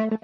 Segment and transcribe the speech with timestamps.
[0.00, 0.14] Einen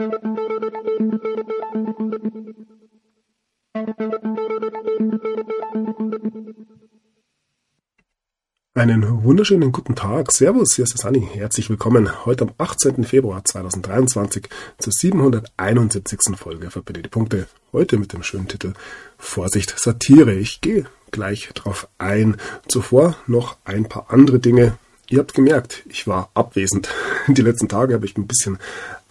[9.25, 10.31] wunderschönen guten Tag.
[10.31, 11.29] Servus, hier ist der Sunny.
[11.33, 13.03] Herzlich willkommen heute am 18.
[13.03, 14.49] Februar 2023
[14.79, 16.21] zur 771.
[16.37, 17.49] Folge Verbinde die Punkte.
[17.73, 18.75] Heute mit dem schönen Titel
[19.19, 20.35] Vorsicht Satire.
[20.35, 22.37] Ich gehe gleich drauf ein.
[22.69, 24.79] Zuvor noch ein paar andere Dinge.
[25.11, 26.89] Ihr habt gemerkt, ich war abwesend.
[27.29, 28.59] Die letzten Tage habe ich ein bisschen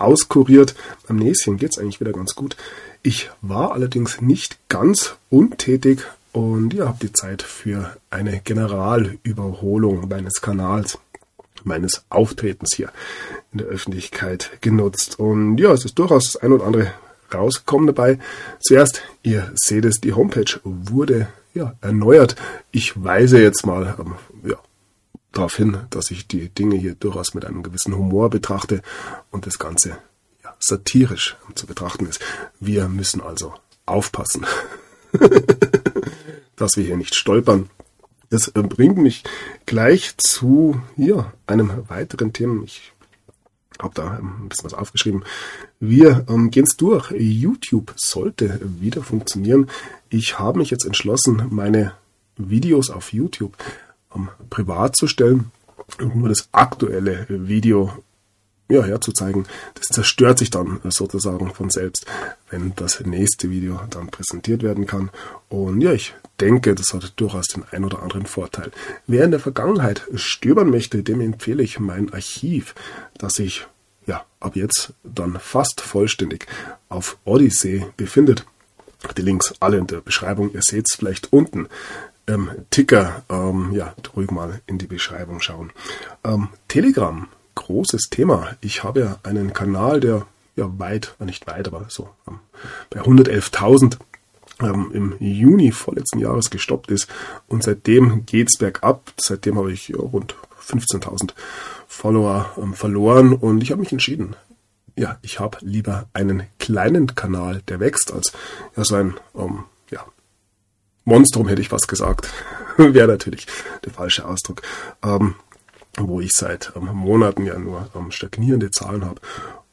[0.04, 0.76] auskuriert.
[1.08, 2.58] Am Näschen geht's eigentlich wieder ganz gut.
[3.02, 10.42] Ich war allerdings nicht ganz untätig und ihr habt die Zeit für eine Generalüberholung meines
[10.42, 10.98] Kanals,
[11.64, 12.92] meines Auftretens hier
[13.52, 15.20] in der Öffentlichkeit genutzt.
[15.20, 16.92] Und ja, es ist durchaus das ein oder andere
[17.34, 18.20] rausgekommen dabei.
[18.60, 22.36] Zuerst, ihr seht es, die Homepage wurde ja erneuert.
[22.72, 23.96] Ich weise jetzt mal
[25.34, 28.82] darauf hin, dass ich die Dinge hier durchaus mit einem gewissen Humor betrachte
[29.32, 29.98] und das Ganze
[30.44, 32.22] ja, satirisch zu betrachten ist.
[32.60, 33.54] Wir müssen also
[33.86, 34.46] aufpassen.
[36.56, 37.70] dass wir hier nicht stolpern.
[38.30, 39.24] Das äh, bringt mich
[39.66, 42.64] gleich zu hier einem weiteren Thema.
[42.64, 42.94] Ich
[43.82, 45.24] habe da ein bisschen was aufgeschrieben.
[45.80, 47.12] Wir ähm, gehen es durch.
[47.12, 49.70] YouTube sollte wieder funktionieren.
[50.10, 51.94] Ich habe mich jetzt entschlossen, meine
[52.38, 53.56] Videos auf YouTube
[54.16, 55.52] ähm, privat zu stellen
[56.00, 57.92] und nur das aktuelle Video
[58.70, 59.46] ja, herzuzeigen.
[59.76, 62.06] Das zerstört sich dann sozusagen von selbst,
[62.50, 65.10] wenn das nächste Video dann präsentiert werden kann.
[65.50, 68.72] Und ja, ich denke, das hat durchaus den ein oder anderen Vorteil.
[69.06, 72.74] Wer in der Vergangenheit stöbern möchte, dem empfehle ich mein Archiv,
[73.18, 73.68] das sich
[74.06, 76.48] ja ab jetzt dann fast vollständig
[76.90, 78.46] auf Odyssey befindet.
[79.18, 80.52] Die Links alle in der Beschreibung.
[80.54, 81.68] Ihr seht es vielleicht unten.
[82.28, 85.72] Ähm, Ticker, ähm, ja, ruhig mal in die Beschreibung schauen.
[86.24, 88.56] Ähm, Telegram großes Thema.
[88.62, 92.40] Ich habe ja einen Kanal, der ja weit, nicht weit, aber so ähm,
[92.90, 93.98] bei 111.000
[94.62, 97.10] ähm, im Juni vorletzten Jahres gestoppt ist
[97.48, 99.14] und seitdem geht's bergab.
[99.18, 101.32] Seitdem habe ich ja, rund 15.000
[101.88, 104.36] Follower ähm, verloren und ich habe mich entschieden.
[104.96, 108.32] Ja, ich habe lieber einen kleinen Kanal, der wächst, als
[108.78, 109.64] ja so ein ähm,
[111.06, 112.30] Monstrum hätte ich fast gesagt.
[112.78, 113.48] Wäre natürlich
[113.86, 114.62] der falsche Ausdruck.
[115.04, 115.36] Ähm,
[115.98, 119.22] wo ich seit ähm, Monaten ja nur ähm, stagnierende Zahlen habe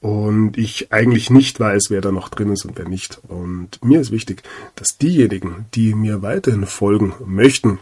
[0.01, 3.21] und ich eigentlich nicht weiß, wer da noch drin ist und wer nicht.
[3.29, 4.43] Und mir ist wichtig,
[4.75, 7.79] dass diejenigen, die mir weiterhin folgen möchten,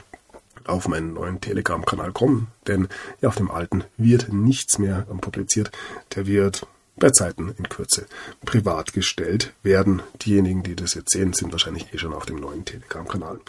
[0.64, 2.88] auf meinen neuen Telegram-Kanal kommen, denn
[3.22, 5.70] ja, auf dem alten wird nichts mehr ähm, publiziert.
[6.14, 6.66] Der wird
[6.98, 8.06] bei Zeiten in Kürze
[8.44, 10.03] privat gestellt werden.
[10.22, 13.41] Diejenigen, die das jetzt sehen, sind wahrscheinlich eh schon auf dem neuen Telegram-Kanal.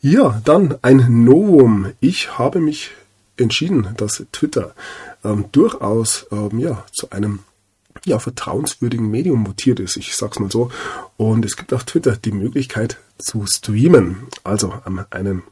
[0.00, 1.92] Ja, dann ein Novum.
[2.00, 2.90] Ich habe mich
[3.36, 4.74] entschieden, dass Twitter
[5.24, 7.40] ähm, durchaus ähm, ja, zu einem
[8.04, 9.96] ja, vertrauenswürdigen Medium mutiert ist.
[9.96, 10.70] Ich sag's mal so.
[11.16, 15.42] Und es gibt auf Twitter die Möglichkeit zu streamen, also ähm, einen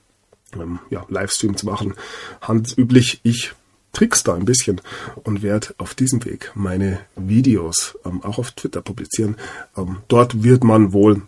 [0.54, 1.94] ähm, ja, Livestream zu machen.
[2.40, 3.52] Handelsüblich, ich
[3.92, 4.80] trick's da ein bisschen
[5.22, 9.36] und werde auf diesem Weg meine Videos ähm, auch auf Twitter publizieren.
[9.76, 11.22] Ähm, dort wird man wohl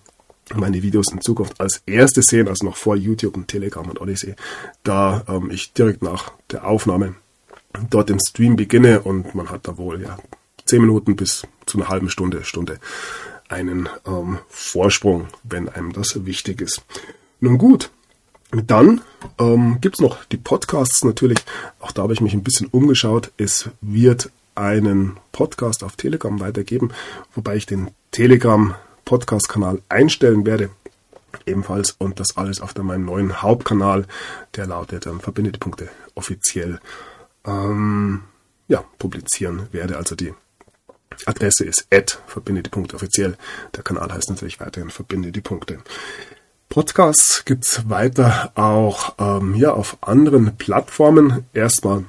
[0.54, 4.34] meine Videos in Zukunft als erstes sehen, also noch vor YouTube und Telegram und Odyssey,
[4.82, 7.14] da ähm, ich direkt nach der Aufnahme
[7.90, 10.18] dort den Stream beginne und man hat da wohl ja
[10.64, 12.78] zehn Minuten bis zu einer halben Stunde, Stunde
[13.48, 16.84] einen ähm, Vorsprung, wenn einem das wichtig ist.
[17.40, 17.90] Nun gut,
[18.62, 19.00] dann
[19.38, 21.38] ähm, gibt es noch die Podcasts natürlich.
[21.80, 23.32] Auch da habe ich mich ein bisschen umgeschaut.
[23.36, 26.92] Es wird einen Podcast auf Telegram weitergeben,
[27.34, 30.70] wobei ich den Telegram Podcast-Kanal einstellen werde.
[31.46, 34.06] Ebenfalls und das alles auf meinem neuen Hauptkanal,
[34.54, 36.78] der lautet ähm, Verbinde die Punkte offiziell
[37.44, 38.22] ähm,
[38.68, 39.96] ja, publizieren werde.
[39.96, 40.32] Also die
[41.26, 43.36] Adresse ist at verbinde die Punkte offiziell.
[43.74, 45.78] Der Kanal heißt natürlich weiterhin Verbinde die Punkte.
[46.74, 51.46] Podcasts gibt's weiter auch ähm, ja, auf anderen Plattformen.
[51.52, 52.02] Erstmal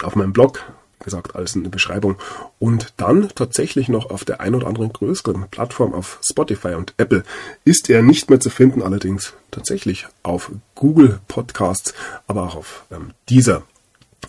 [0.00, 0.62] auf meinem Blog
[1.00, 2.14] gesagt, alles in der Beschreibung.
[2.60, 7.24] Und dann tatsächlich noch auf der ein oder anderen größeren Plattform auf Spotify und Apple
[7.64, 11.92] ist er nicht mehr zu finden, allerdings tatsächlich auf Google Podcasts,
[12.28, 13.64] aber auch auf ähm, dieser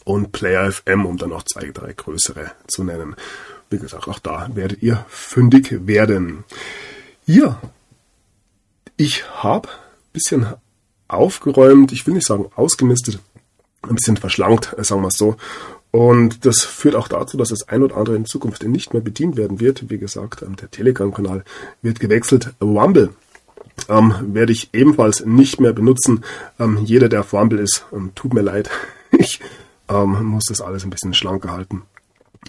[0.05, 3.15] und Player FM, um dann noch zwei, drei größere zu nennen.
[3.69, 6.45] Wie gesagt, auch da werdet ihr fündig werden.
[7.27, 7.61] Ja,
[8.97, 10.47] ich habe ein bisschen
[11.07, 13.19] aufgeräumt, ich will nicht sagen ausgemistet,
[13.83, 15.37] ein bisschen verschlankt, äh, sagen wir es so.
[15.91, 19.37] Und das führt auch dazu, dass das ein oder andere in Zukunft nicht mehr bedient
[19.37, 19.89] werden wird.
[19.89, 21.43] Wie gesagt, ähm, der Telegram-Kanal
[21.81, 22.53] wird gewechselt.
[22.59, 23.11] Rumble
[23.87, 26.23] ähm, werde ich ebenfalls nicht mehr benutzen.
[26.59, 28.69] Ähm, jeder, der auf Rumble ist, ähm, tut mir leid.
[29.11, 29.39] ich
[29.87, 31.83] ähm, muss das alles ein bisschen schlanker halten.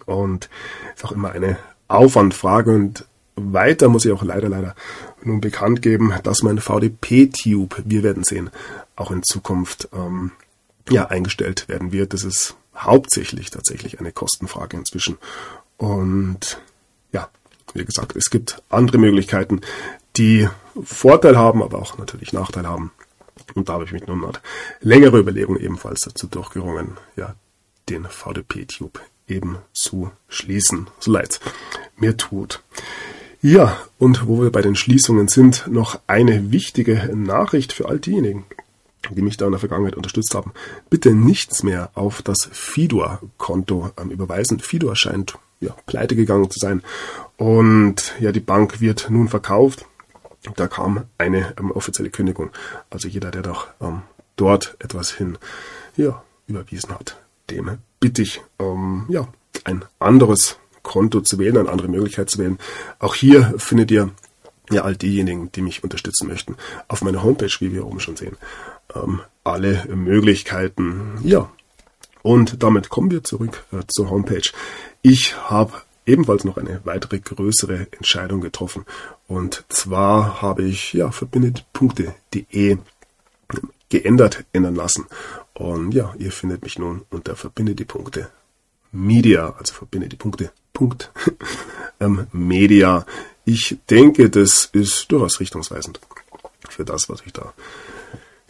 [0.05, 0.49] Und
[0.95, 3.07] ist auch immer eine Aufwandfrage und
[3.37, 4.75] weiter muss ich auch leider, leider
[5.23, 8.51] nun bekannt geben, dass mein VDP-Tube, wir werden sehen,
[8.97, 10.33] auch in Zukunft ähm,
[10.89, 12.15] ja, eingestellt werden wird.
[12.15, 15.19] Das ist hauptsächlich tatsächlich eine Kostenfrage inzwischen.
[15.77, 16.61] Und
[17.13, 17.29] ja,
[17.75, 19.61] wie gesagt, es gibt andere Möglichkeiten,
[20.17, 20.49] die
[20.83, 22.93] Vorteil haben, aber auch natürlich Nachteil haben.
[23.55, 24.41] Und da habe ich mich nun nach
[24.81, 27.35] längere Überlegung ebenfalls dazu durchgerungen, ja,
[27.89, 31.41] den VDP-Tube eben zu schließen, so leid
[31.97, 32.63] mir tut.
[33.41, 38.45] Ja, und wo wir bei den Schließungen sind, noch eine wichtige Nachricht für all diejenigen,
[39.11, 40.53] die mich da in der Vergangenheit unterstützt haben.
[40.91, 44.59] Bitte nichts mehr auf das Fidor-Konto ähm, überweisen.
[44.59, 46.83] Fidor scheint ja, pleite gegangen zu sein.
[47.37, 49.87] Und ja, die Bank wird nun verkauft.
[50.57, 52.51] Da kam eine ähm, offizielle Kündigung.
[52.91, 54.03] Also jeder, der doch ähm,
[54.35, 55.39] dort etwas hin
[55.97, 57.21] ja, überwiesen hat,
[57.51, 59.29] dem bitte ich, ähm, ja,
[59.65, 60.57] ein anderes
[60.89, 62.59] Konto zu wählen, eine andere Möglichkeit zu wählen.
[62.99, 64.11] Auch hier findet ihr
[64.71, 66.57] ja all diejenigen, die mich unterstützen möchten,
[66.89, 68.37] auf meiner Homepage, wie wir oben schon sehen,
[68.95, 71.19] ähm, alle Möglichkeiten.
[71.23, 71.51] Ja,
[72.23, 74.51] und damit kommen wir zurück äh, zur Homepage.
[75.03, 75.73] Ich habe
[76.07, 78.87] ebenfalls noch eine weitere größere Entscheidung getroffen.
[79.27, 82.79] Und zwar habe ich ja verbindet.de
[83.91, 85.07] geändert, ändern lassen.
[85.53, 88.31] Und ja, ihr findet mich nun unter verbinde die Punkte
[88.91, 90.51] Media, also verbinde die Punkte
[92.01, 93.05] Ähm, Media.
[93.45, 95.99] Ich denke, das ist durchaus richtungsweisend
[96.69, 97.53] für das, was ich da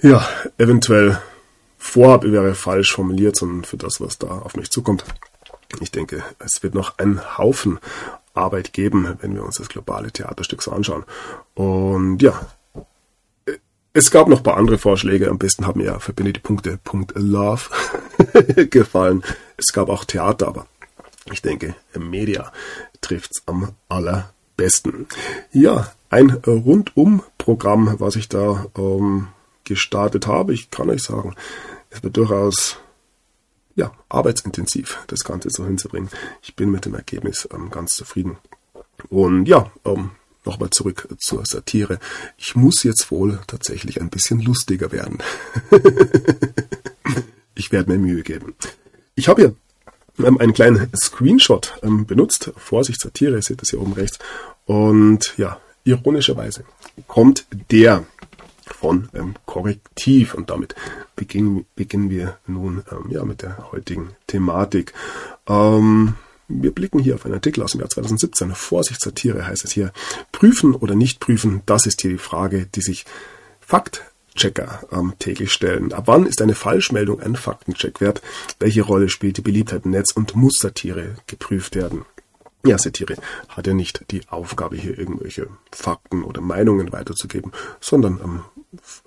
[0.02, 0.22] ja
[0.58, 1.18] eventuell
[1.78, 5.04] vorhabe, wäre falsch formuliert, sondern für das, was da auf mich zukommt.
[5.80, 7.78] Ich denke, es wird noch einen Haufen
[8.34, 11.04] Arbeit geben, wenn wir uns das globale Theaterstück so anschauen.
[11.54, 12.46] Und ja,
[13.92, 15.28] es gab noch ein paar andere Vorschläge.
[15.28, 17.70] Am besten haben mir ja verbinde die Punkte Punkt Love
[18.70, 19.24] gefallen.
[19.56, 20.66] Es gab auch Theater, aber
[21.32, 22.52] ich denke, Media
[23.00, 25.06] trifft's am allerbesten.
[25.52, 29.28] Ja, ein Rundum-Programm, was ich da ähm,
[29.64, 30.54] gestartet habe.
[30.54, 31.34] Ich kann euch sagen,
[31.90, 32.78] es wird durchaus
[33.74, 36.10] ja, arbeitsintensiv, das Ganze so hinzubringen.
[36.42, 38.36] Ich bin mit dem Ergebnis ähm, ganz zufrieden.
[39.08, 40.10] Und ja, ähm,
[40.44, 42.00] nochmal zurück zur Satire.
[42.36, 45.18] Ich muss jetzt wohl tatsächlich ein bisschen lustiger werden.
[47.54, 48.54] ich werde mir Mühe geben.
[49.14, 49.54] Ich habe hier
[50.24, 52.52] ähm, einen kleinen Screenshot ähm, benutzt.
[52.56, 54.18] Vorsicht, Satire, ihr seht das hier oben rechts.
[54.66, 56.64] Und ja, ironischerweise
[57.06, 58.04] kommt der
[58.66, 60.74] von ähm, Korrektiv und damit
[61.16, 64.92] beginnen, beginnen wir nun ähm, ja, mit der heutigen Thematik.
[65.48, 66.14] Ähm,
[66.48, 68.54] wir blicken hier auf einen Artikel aus dem Jahr 2017.
[68.54, 69.92] Vorsicht, Satire heißt es hier.
[70.32, 73.04] Prüfen oder nicht prüfen, das ist hier die Frage, die sich
[74.38, 75.92] Faktchecker ähm, täglich stellen.
[75.92, 78.22] Ab wann ist eine Falschmeldung ein Faktencheck wert?
[78.60, 82.04] Welche Rolle spielt die Beliebtheit im Netz und muss Satire geprüft werden?
[82.64, 83.16] Ja, Satire
[83.48, 87.50] hat ja nicht die Aufgabe, hier irgendwelche Fakten oder Meinungen weiterzugeben,
[87.80, 88.44] sondern ähm,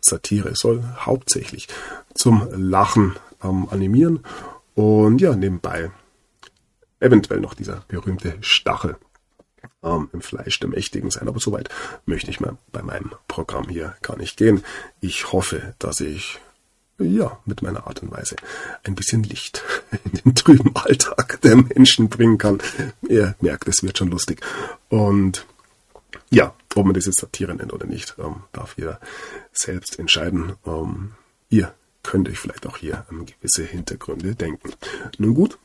[0.01, 1.69] Satire soll hauptsächlich
[2.13, 4.19] zum Lachen ähm, animieren
[4.75, 5.91] und ja, nebenbei
[6.99, 8.97] eventuell noch dieser berühmte Stachel
[9.83, 11.27] ähm, im Fleisch der Mächtigen sein.
[11.27, 11.69] Aber soweit
[12.05, 14.63] möchte ich mal bei meinem Programm hier gar nicht gehen.
[14.99, 16.39] Ich hoffe, dass ich
[17.03, 18.35] ja, mit meiner Art und Weise
[18.83, 19.63] ein bisschen Licht
[20.05, 22.59] in den trüben Alltag der Menschen bringen kann.
[23.07, 24.41] Ihr merkt, es wird schon lustig.
[24.89, 25.45] Und
[26.29, 28.99] ja, ob man das jetzt Satire nennt oder nicht, ähm, darf jeder
[29.51, 30.53] selbst entscheiden.
[30.65, 31.13] Ähm,
[31.49, 34.71] ihr könnt euch vielleicht auch hier an gewisse Hintergründe denken.
[35.17, 35.57] Nun gut,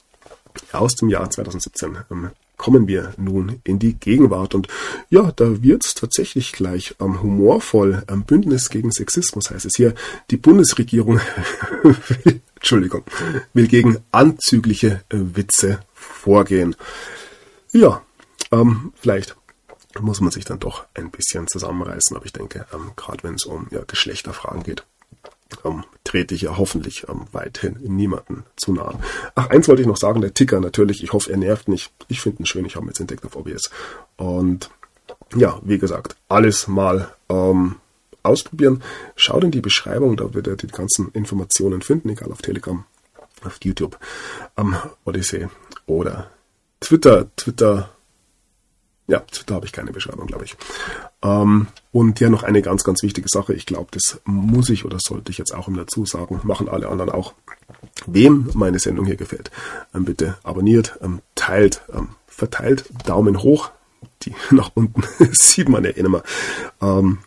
[0.73, 4.55] aus dem Jahr 2017 ähm, kommen wir nun in die Gegenwart.
[4.55, 4.69] Und
[5.11, 8.03] ja, da wird es tatsächlich gleich ähm, humorvoll.
[8.09, 9.95] Ähm, Bündnis gegen Sexismus heißt es hier.
[10.31, 11.21] Die Bundesregierung
[11.83, 13.05] will, Entschuldigung,
[13.53, 16.77] will gegen anzügliche äh, Witze vorgehen.
[17.73, 18.03] Ja,
[18.53, 19.37] ähm, vielleicht
[20.01, 23.45] muss man sich dann doch ein bisschen zusammenreißen, aber ich denke, ähm, gerade wenn es
[23.45, 24.85] um ja, Geschlechterfragen geht,
[25.65, 28.99] ähm, trete ich ja hoffentlich ähm, weithin niemanden zu nahe.
[29.35, 31.93] Ach, eins wollte ich noch sagen, der Ticker natürlich, ich hoffe, er nervt nicht.
[32.09, 33.71] Ich finde ihn schön, ich habe ihn jetzt entdeckt auf OBS.
[34.17, 34.71] Und
[35.35, 37.76] ja, wie gesagt, alles mal ähm,
[38.23, 38.83] ausprobieren.
[39.15, 42.85] Schaut in die Beschreibung, da werdet ihr die ganzen Informationen finden, egal auf Telegram,
[43.45, 43.99] auf YouTube,
[44.55, 45.49] am Odyssey
[45.87, 46.31] oder
[46.81, 47.29] Twitter.
[47.37, 47.96] Twitter
[49.09, 50.57] ja, da habe ich keine Beschreibung, glaube ich.
[51.23, 53.55] Ähm, und ja, noch eine ganz, ganz wichtige Sache.
[53.55, 56.41] Ich glaube, das muss ich oder sollte ich jetzt auch im dazu sagen.
[56.43, 57.35] Machen alle anderen auch.
[58.07, 59.51] Wem meine Sendung hier gefällt,
[59.95, 63.71] ähm, bitte abonniert, ähm, teilt, ähm, verteilt, Daumen hoch.
[64.23, 66.23] Die nach unten sieht man ja eh immer.
[66.83, 67.19] Ähm,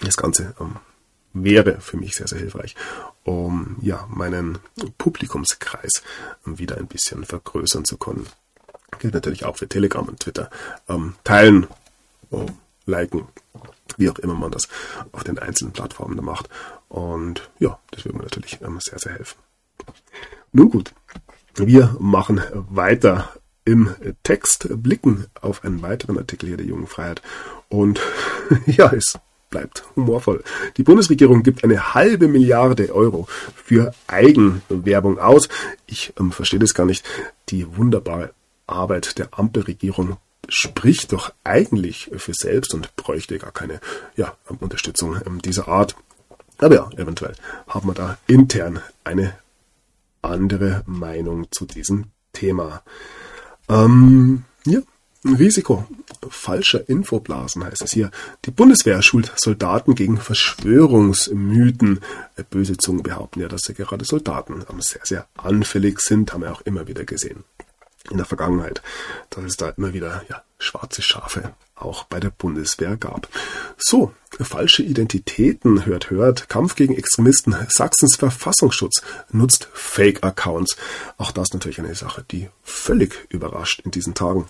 [0.00, 0.76] das Ganze ähm,
[1.32, 2.74] wäre für mich sehr, sehr hilfreich,
[3.22, 4.58] um ja meinen
[4.98, 6.02] Publikumskreis
[6.44, 8.26] wieder ein bisschen vergrößern zu können.
[8.98, 10.50] Gilt natürlich auch für Telegram und Twitter.
[10.88, 11.66] Ähm, teilen,
[12.30, 12.46] oh,
[12.86, 13.26] liken,
[13.96, 14.68] wie auch immer man das
[15.12, 16.48] auf den einzelnen Plattformen da macht.
[16.88, 19.38] Und ja, das würde mir natürlich ähm, sehr, sehr helfen.
[20.52, 20.92] Nun gut,
[21.54, 23.32] wir machen weiter
[23.64, 27.22] im Text, blicken auf einen weiteren Artikel hier der Jungen Freiheit.
[27.68, 28.00] Und
[28.66, 29.18] ja, es
[29.50, 30.42] bleibt humorvoll.
[30.76, 35.48] Die Bundesregierung gibt eine halbe Milliarde Euro für Eigenwerbung aus.
[35.86, 37.04] Ich ähm, verstehe das gar nicht.
[37.48, 38.32] Die wunderbare
[38.70, 40.16] Arbeit der Ampelregierung
[40.48, 43.80] spricht doch eigentlich für selbst und bräuchte gar keine
[44.16, 45.96] ja, Unterstützung ähm, dieser Art.
[46.58, 47.34] Aber ja, eventuell
[47.68, 49.34] haben wir da intern eine
[50.22, 52.82] andere Meinung zu diesem Thema.
[53.68, 54.80] Ähm, ja,
[55.24, 55.86] Risiko
[56.28, 58.10] falscher Infoblasen heißt es hier.
[58.44, 62.00] Die Bundeswehr schult Soldaten gegen Verschwörungsmythen.
[62.50, 66.62] Böse Zungen behaupten ja, dass sie gerade Soldaten sehr, sehr anfällig sind, haben wir auch
[66.62, 67.44] immer wieder gesehen
[68.08, 68.82] in der Vergangenheit,
[69.30, 73.28] dass es da immer wieder ja, schwarze Schafe auch bei der Bundeswehr gab.
[73.78, 80.76] So, falsche Identitäten, hört, hört, Kampf gegen Extremisten, Sachsens Verfassungsschutz nutzt Fake-Accounts.
[81.18, 84.46] Auch das natürlich eine Sache, die völlig überrascht in diesen Tagen.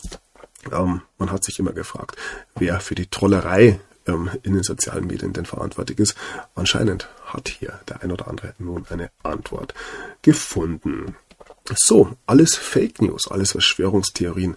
[0.73, 2.17] Ähm, man hat sich immer gefragt,
[2.57, 6.17] wer für die Trollerei ähm, in den sozialen Medien denn verantwortlich ist.
[6.55, 9.75] Anscheinend hat hier der ein oder andere nun eine Antwort
[10.23, 11.17] gefunden.
[11.77, 14.57] So, alles Fake News, alles Verschwörungstheorien.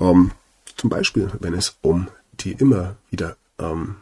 [0.00, 0.32] Ähm,
[0.76, 2.08] zum Beispiel, wenn es um
[2.40, 3.96] die immer wieder ähm,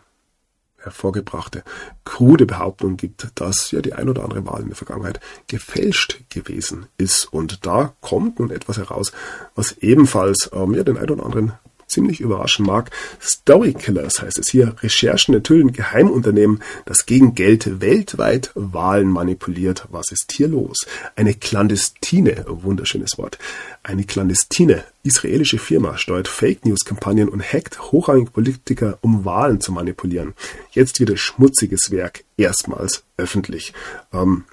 [0.78, 1.62] hervorgebrachte
[2.04, 6.86] krude Behauptung gibt, dass ja die ein oder andere Wahl in der Vergangenheit gefälscht gewesen
[6.98, 7.32] ist.
[7.32, 9.12] Und da kommt nun etwas heraus,
[9.54, 11.52] was ebenfalls ähm, ja den ein oder anderen
[11.92, 12.90] ziemlich überraschen mag.
[13.20, 14.74] Story Killers heißt es hier.
[14.80, 19.86] Recherchen enthüllen Geheimunternehmen, das gegen Geld weltweit Wahlen manipuliert.
[19.90, 20.86] Was ist hier los?
[21.14, 23.38] Eine clandestine, wunderschönes Wort,
[23.82, 29.72] eine clandestine israelische Firma steuert Fake News Kampagnen und hackt hochrangige Politiker, um Wahlen zu
[29.72, 30.34] manipulieren.
[30.70, 33.72] Jetzt wieder schmutziges Werk, erstmals öffentlich.
[34.12, 34.44] Ähm,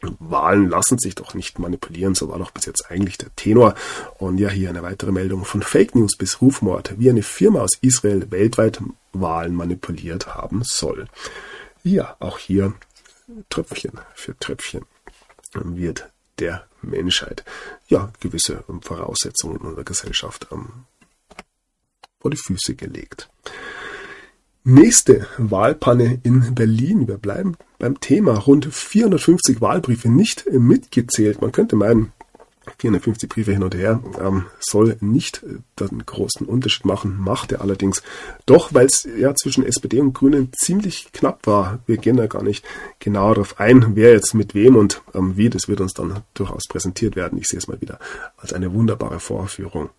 [0.00, 3.74] Wahlen lassen sich doch nicht manipulieren, so war doch bis jetzt eigentlich der Tenor.
[4.18, 7.78] Und ja, hier eine weitere Meldung von Fake News bis Rufmord, wie eine Firma aus
[7.80, 8.80] Israel weltweit
[9.12, 11.08] Wahlen manipuliert haben soll.
[11.82, 12.74] Ja, auch hier
[13.50, 14.84] Tröpfchen für Tröpfchen
[15.54, 17.44] wird der Menschheit
[17.88, 20.84] ja gewisse Voraussetzungen in unserer Gesellschaft ähm,
[22.20, 23.28] vor die Füße gelegt.
[24.64, 27.08] Nächste Wahlpanne in Berlin.
[27.08, 28.34] Wir bleiben beim Thema.
[28.38, 31.40] Rund 450 Wahlbriefe nicht mitgezählt.
[31.40, 32.12] Man könnte meinen,
[32.78, 35.42] 450 Briefe hin und her ähm, soll nicht
[35.80, 38.02] den großen Unterschied machen, macht er allerdings
[38.46, 41.78] doch, weil es ja zwischen SPD und Grünen ziemlich knapp war.
[41.86, 42.64] Wir gehen da gar nicht
[42.98, 46.66] genau darauf ein, wer jetzt mit wem und ähm, wie, das wird uns dann durchaus
[46.68, 47.38] präsentiert werden.
[47.38, 47.98] Ich sehe es mal wieder
[48.36, 49.90] als eine wunderbare Vorführung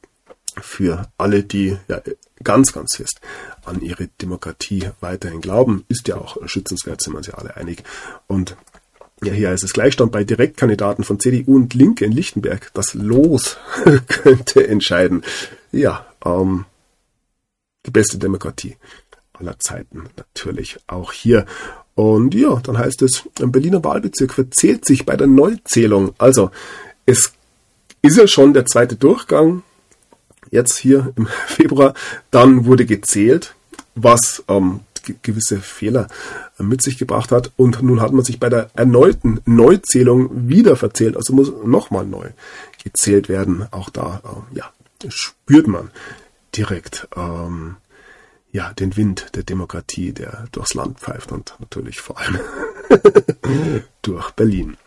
[0.61, 2.01] für alle, die ja
[2.43, 3.19] ganz, ganz fest
[3.65, 5.85] an ihre Demokratie weiterhin glauben.
[5.87, 7.83] Ist ja auch schützenswert, sind wir uns ja alle einig.
[8.27, 8.55] Und
[9.23, 12.71] ja, hier ist es Gleichstand bei Direktkandidaten von CDU und Linke in Lichtenberg.
[12.73, 13.57] Das Los
[14.07, 15.23] könnte entscheiden.
[15.71, 16.65] Ja, ähm,
[17.85, 18.77] die beste Demokratie
[19.33, 21.45] aller Zeiten natürlich auch hier.
[21.95, 26.13] Und ja, dann heißt es, ein Berliner Wahlbezirk verzählt sich bei der Neuzählung.
[26.17, 26.51] Also,
[27.05, 27.33] es
[28.01, 29.63] ist ja schon der zweite Durchgang
[30.51, 31.93] jetzt hier im Februar.
[32.31, 33.55] Dann wurde gezählt,
[33.95, 34.81] was ähm,
[35.21, 36.07] gewisse Fehler
[36.59, 37.51] äh, mit sich gebracht hat.
[37.57, 41.15] Und nun hat man sich bei der erneuten Neuzählung wieder verzählt.
[41.15, 42.29] Also muss nochmal neu
[42.83, 43.67] gezählt werden.
[43.71, 44.71] Auch da äh, ja,
[45.09, 45.91] spürt man
[46.55, 47.77] direkt ähm,
[48.51, 52.39] ja, den Wind der Demokratie, der durchs Land pfeift und natürlich vor allem
[54.01, 54.77] durch Berlin.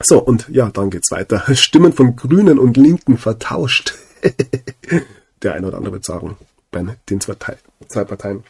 [0.00, 1.44] So, und ja, dann geht's weiter.
[1.54, 3.94] Stimmen von Grünen und Linken vertauscht.
[5.42, 6.36] der eine oder andere wird sagen,
[6.70, 7.34] bei den zwei,
[7.88, 8.44] zwei Parteien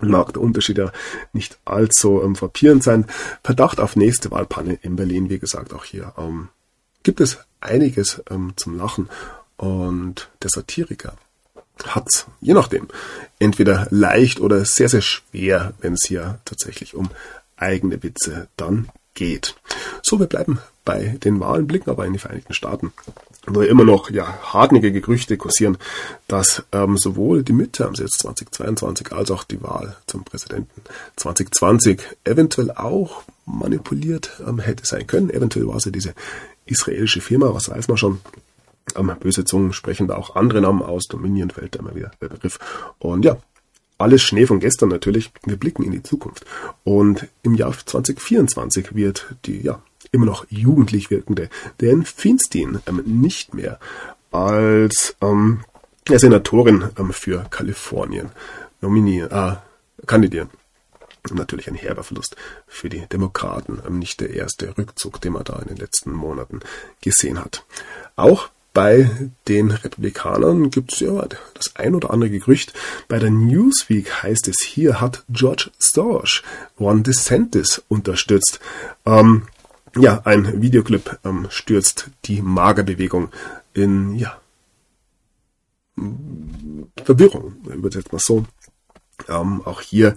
[0.00, 0.92] mag der Unterschied ja
[1.32, 3.06] nicht allzu ähm, frappierend sein.
[3.44, 6.48] Verdacht auf nächste Wahlpanne in Berlin, wie gesagt, auch hier ähm,
[7.02, 9.08] gibt es einiges ähm, zum Lachen.
[9.56, 11.14] Und der Satiriker
[11.86, 12.88] hat je nachdem,
[13.38, 17.10] entweder leicht oder sehr, sehr schwer, wenn es hier tatsächlich um
[17.56, 19.54] eigene Witze dann geht.
[20.02, 22.92] So, wir bleiben bei den Wahlen, blicken aber in die Vereinigten Staaten
[23.46, 25.76] wo immer noch ja, hartnäckige Gerüchte kursieren,
[26.28, 30.82] dass ähm, sowohl die Midterms jetzt 2022 als auch die Wahl zum Präsidenten
[31.16, 35.30] 2020 eventuell auch manipuliert ähm, hätte sein können.
[35.30, 36.14] Eventuell war ja diese
[36.66, 38.20] israelische Firma, was weiß man schon.
[38.96, 41.04] Ähm, böse Zungen sprechen da auch andere Namen aus.
[41.08, 42.60] Dominion fällt da immer wieder der Begriff.
[42.98, 43.38] Und ja,
[43.98, 45.32] alles Schnee von gestern natürlich.
[45.44, 46.44] Wir blicken in die Zukunft.
[46.84, 53.54] Und im Jahr 2024 wird die ja, immer noch jugendlich wirkende Dan Feinstein ähm, nicht
[53.54, 53.80] mehr
[54.30, 55.64] als ähm,
[56.08, 58.30] Senatorin ähm, für Kalifornien
[58.80, 59.56] nominieren, äh,
[60.06, 60.50] kandidieren.
[61.30, 65.58] Natürlich ein herber Verlust für die Demokraten, ähm, nicht der erste Rückzug, den man da
[65.60, 66.60] in den letzten Monaten
[67.00, 67.64] gesehen hat.
[68.16, 69.10] Auch bei
[69.48, 72.72] den Republikanern gibt es ja das ein oder andere Gerücht.
[73.06, 76.42] Bei der Newsweek heißt es, hier hat George Soros
[76.80, 78.60] Ron DeSantis unterstützt.
[79.04, 79.42] Ähm,
[79.96, 83.30] ja, ein Videoclip ähm, stürzt die Magerbewegung
[83.74, 84.38] in, ja,
[87.04, 88.44] Verwirrung, übersetzt mal so.
[89.28, 90.16] Ähm, auch hier,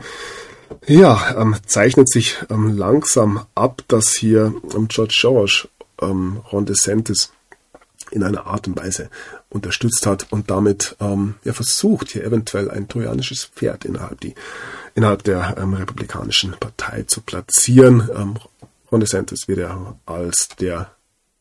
[0.87, 5.67] ja, ähm, zeichnet sich ähm, langsam ab, dass hier ähm, George Soros
[6.01, 7.31] ähm, Ron DeSantis
[8.11, 9.09] in einer Art und Weise
[9.49, 14.33] unterstützt hat und damit ähm, ja, versucht, hier eventuell ein trojanisches Pferd innerhalb, die,
[14.95, 18.09] innerhalb der ähm, Republikanischen Partei zu platzieren.
[18.95, 20.89] Ron DeSantis wird ja als der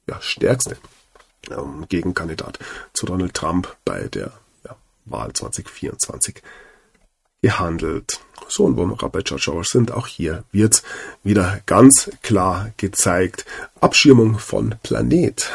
[0.08, 0.76] ja, stärkste
[1.52, 2.58] ähm, Gegenkandidat
[2.92, 4.32] zu Donald Trump bei der
[4.64, 6.42] ja, Wahl 2024
[7.42, 8.18] gehandelt.
[8.49, 10.82] So, und wo wir gerade bei George Soros sind, auch hier wird
[11.23, 13.44] wieder ganz klar gezeigt,
[13.80, 15.49] Abschirmung von Planet.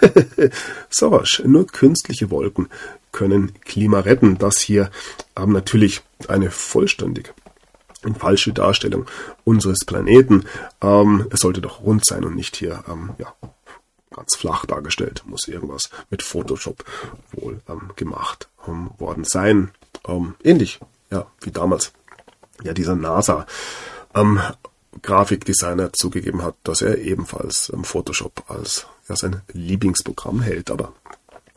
[0.88, 2.70] Soros, nur künstliche Wolken
[3.12, 4.38] können Klima retten.
[4.38, 4.90] Das hier
[5.36, 7.34] haben natürlich eine vollständig
[8.14, 9.06] falsche Darstellung
[9.44, 10.44] unseres Planeten.
[10.80, 13.34] Ähm, es sollte doch rund sein und nicht hier ähm, ja,
[14.14, 15.22] ganz flach dargestellt.
[15.26, 16.84] Muss irgendwas mit Photoshop
[17.32, 19.70] wohl ähm, gemacht ähm, worden sein.
[20.06, 20.80] Ähm, ähnlich
[21.10, 21.92] ja, wie damals
[22.62, 23.46] ja dieser NASA
[24.14, 24.40] ähm,
[25.02, 30.92] Grafikdesigner zugegeben hat, dass er ebenfalls Photoshop als ja, sein Lieblingsprogramm hält, aber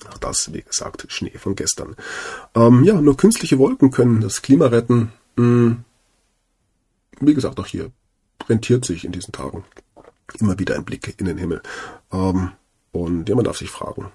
[0.09, 1.95] auch das, wie gesagt, Schnee von gestern.
[2.55, 2.69] Ja,
[3.01, 5.11] nur künstliche Wolken können das Klima retten.
[5.35, 5.83] Hm,
[7.19, 7.91] wie gesagt, auch hier
[8.47, 9.63] rentiert sich in diesen Tagen
[10.39, 11.61] immer wieder ein Blick in den Himmel.
[12.11, 12.51] Ähm,
[12.91, 14.11] und ja, man darf sich fragen,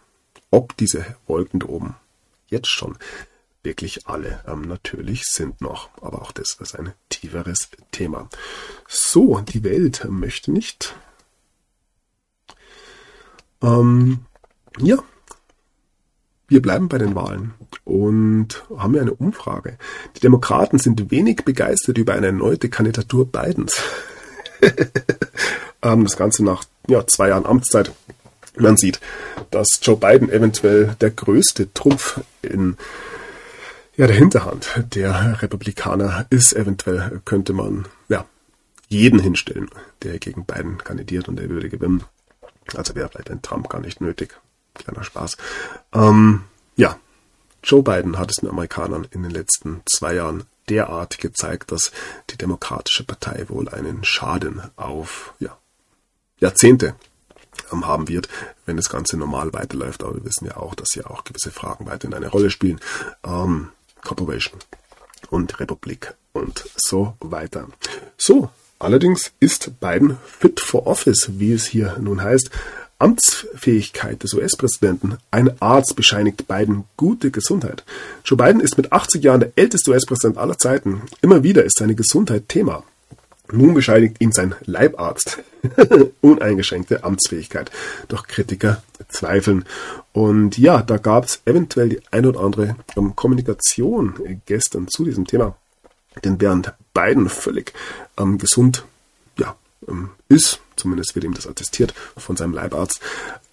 [0.50, 1.96] ob diese Wolken da oben
[2.48, 2.96] jetzt schon
[3.62, 4.42] wirklich alle.
[4.46, 8.28] Ähm, natürlich sind noch, aber auch das ist ein tieferes Thema.
[8.88, 10.94] So, die Welt möchte nicht.
[13.62, 14.24] Ähm,
[14.78, 14.96] ja,
[16.50, 19.78] wir bleiben bei den Wahlen und haben ja eine Umfrage.
[20.16, 23.80] Die Demokraten sind wenig begeistert über eine erneute Kandidatur Bidens.
[25.82, 27.92] ähm, das Ganze nach ja, zwei Jahren Amtszeit.
[28.56, 29.00] Man sieht,
[29.52, 32.76] dass Joe Biden eventuell der größte Trumpf in
[33.96, 36.52] ja, der Hinterhand der Republikaner ist.
[36.52, 38.24] Eventuell könnte man ja
[38.88, 39.70] jeden hinstellen,
[40.02, 42.02] der gegen Biden kandidiert und der würde gewinnen.
[42.74, 44.36] Also wäre vielleicht ein Trump gar nicht nötig.
[44.74, 45.36] Kleiner Spaß.
[45.92, 46.44] Ähm,
[46.76, 46.96] ja,
[47.62, 51.90] Joe Biden hat es den Amerikanern in den letzten zwei Jahren derart gezeigt, dass
[52.30, 55.56] die Demokratische Partei wohl einen Schaden auf ja,
[56.38, 56.94] Jahrzehnte
[57.72, 58.28] ähm, haben wird,
[58.66, 60.02] wenn das Ganze normal weiterläuft.
[60.02, 62.80] Aber wir wissen ja auch, dass ja auch gewisse Fragen weiterhin eine Rolle spielen.
[63.24, 63.70] Ähm,
[64.02, 64.58] Corporation
[65.30, 67.68] und Republik und so weiter.
[68.16, 72.50] So, allerdings ist Biden fit for office, wie es hier nun heißt.
[73.00, 75.16] Amtsfähigkeit des US-Präsidenten.
[75.30, 77.84] Ein Arzt bescheinigt Biden gute Gesundheit.
[78.24, 81.02] Joe Biden ist mit 80 Jahren der älteste US-Präsident aller Zeiten.
[81.22, 82.84] Immer wieder ist seine Gesundheit Thema.
[83.52, 85.40] Nun bescheinigt ihm sein Leibarzt
[86.20, 87.70] uneingeschränkte Amtsfähigkeit.
[88.08, 89.64] Doch Kritiker zweifeln.
[90.12, 92.76] Und ja, da gab es eventuell die ein oder andere
[93.16, 94.14] Kommunikation
[94.46, 95.56] gestern zu diesem Thema.
[96.24, 97.72] Denn während Biden völlig
[98.18, 98.84] ähm, gesund
[100.28, 103.00] ist, zumindest wird ihm das attestiert von seinem Leibarzt,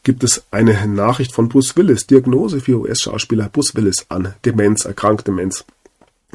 [0.03, 5.27] gibt es eine Nachricht von Bruce Willis, Diagnose für US-Schauspieler Bruce Willis an Demenz, erkrankt
[5.27, 5.65] Demenz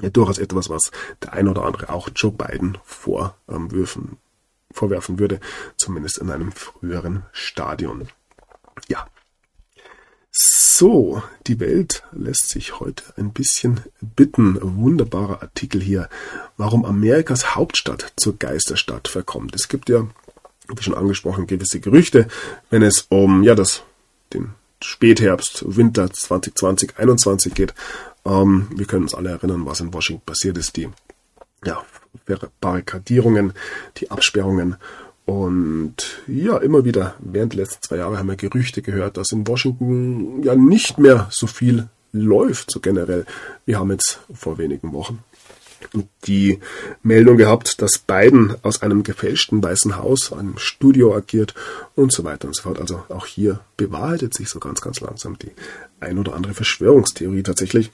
[0.00, 0.90] ja durchaus etwas, was
[1.22, 4.18] der ein oder andere auch Joe Biden vorwürfen,
[4.70, 5.40] vorwerfen würde,
[5.76, 8.08] zumindest in einem früheren Stadion.
[8.88, 9.06] Ja.
[10.34, 14.58] So, die Welt lässt sich heute ein bisschen bitten.
[14.62, 16.08] Wunderbarer Artikel hier,
[16.56, 19.54] warum Amerikas Hauptstadt zur Geisterstadt verkommt.
[19.54, 20.08] Es gibt ja,
[20.74, 22.28] wie schon angesprochen, gewisse Gerüchte,
[22.70, 23.82] wenn es um ja das
[24.32, 27.74] den Spätherbst, Winter 2020, 2021 geht,
[28.24, 30.78] ähm, wir können uns alle erinnern, was in Washington passiert ist.
[30.78, 30.88] Die
[31.62, 31.84] ja,
[32.62, 33.52] Barrikadierungen,
[33.98, 34.76] die Absperrungen.
[35.24, 39.46] Und ja, immer wieder während der letzten zwei Jahre haben wir Gerüchte gehört, dass in
[39.46, 43.24] Washington ja nicht mehr so viel läuft, so generell.
[43.64, 45.22] Wir haben jetzt vor wenigen Wochen
[46.24, 46.60] die
[47.02, 51.54] Meldung gehabt, dass Biden aus einem gefälschten Weißen Haus, einem Studio agiert
[51.94, 52.80] und so weiter und so fort.
[52.80, 55.50] Also auch hier bewahrheitet sich so ganz, ganz langsam die
[56.00, 57.90] ein oder andere Verschwörungstheorie tatsächlich.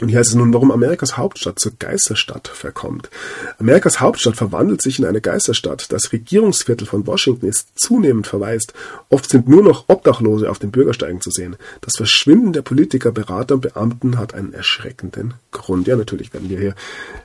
[0.00, 3.08] Und hier heißt es nun, warum Amerikas Hauptstadt zur Geisterstadt verkommt.
[3.58, 5.90] Amerikas Hauptstadt verwandelt sich in eine Geisterstadt.
[5.90, 8.74] Das Regierungsviertel von Washington ist zunehmend verwaist.
[9.08, 11.56] Oft sind nur noch Obdachlose auf den Bürgersteigen zu sehen.
[11.80, 15.86] Das Verschwinden der Politiker, Berater und Beamten hat einen erschreckenden Grund.
[15.86, 16.74] Ja, natürlich werden wir hier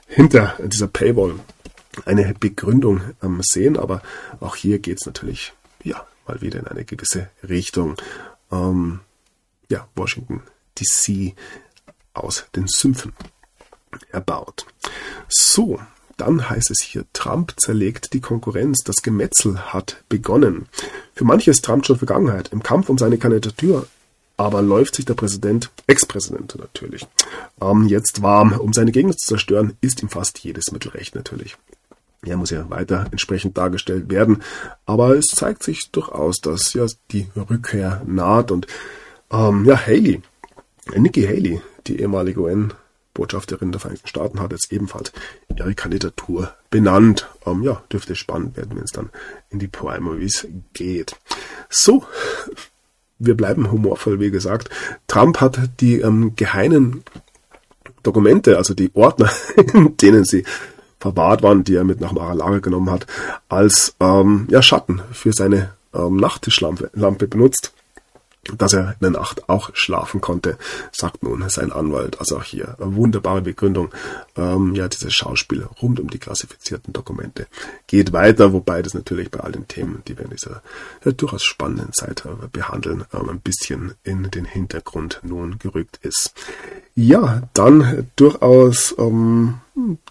[0.07, 1.35] hinter dieser Paywall
[2.05, 4.01] eine Begründung ähm, sehen, aber
[4.39, 5.51] auch hier geht es natürlich,
[5.83, 7.97] ja, mal wieder in eine gewisse Richtung.
[8.49, 9.01] Ähm,
[9.69, 10.41] ja, Washington
[10.79, 11.33] DC
[12.13, 13.13] aus den Sümpfen
[14.12, 14.65] erbaut.
[15.28, 15.80] So,
[16.17, 20.67] dann heißt es hier, Trump zerlegt die Konkurrenz, das Gemetzel hat begonnen.
[21.15, 23.88] Für manche ist Trump schon Vergangenheit im Kampf um seine Kandidatur,
[24.38, 27.08] aber läuft sich der Präsident, Ex-Präsident natürlich,
[27.62, 28.54] ähm, jetzt warm.
[28.54, 31.58] Um seine Gegner zu zerstören, ist ihm fast jedes Mittel recht natürlich.
[32.24, 34.43] Er muss ja weiter entsprechend dargestellt werden,
[34.86, 38.67] aber es zeigt sich durchaus, dass ja die Rückkehr naht und
[39.32, 40.21] ähm, ja, Haley,
[40.95, 45.11] Nikki Haley, die ehemalige UN-Botschafterin der Vereinigten Staaten hat jetzt ebenfalls
[45.55, 47.29] ihre Kandidatur benannt.
[47.45, 49.09] Ähm, ja, dürfte spannend werden, wenn es dann
[49.49, 51.15] in die Primaries geht.
[51.69, 52.03] So,
[53.19, 54.69] wir bleiben humorvoll, wie gesagt.
[55.07, 57.03] Trump hat die ähm, geheimen
[58.03, 60.43] Dokumente, also die Ordner, in denen sie
[60.99, 63.07] verwahrt waren, die er mit nach Mar-a-Lago genommen hat,
[63.49, 67.73] als ähm, ja, Schatten für seine ähm, Nachttischlampe benutzt
[68.58, 70.58] dass er in der Nacht auch schlafen konnte,
[70.91, 72.19] sagt nun sein Anwalt.
[72.19, 73.89] Also auch hier eine wunderbare Begründung.
[74.36, 77.47] Ähm, ja, dieses Schauspiel rund um die klassifizierten Dokumente
[77.86, 80.63] geht weiter, wobei das natürlich bei all den Themen, die wir in dieser
[81.06, 86.34] ja, durchaus spannenden Zeit äh, behandeln, ähm, ein bisschen in den Hintergrund nun gerückt ist.
[86.95, 89.60] Ja, dann durchaus ähm,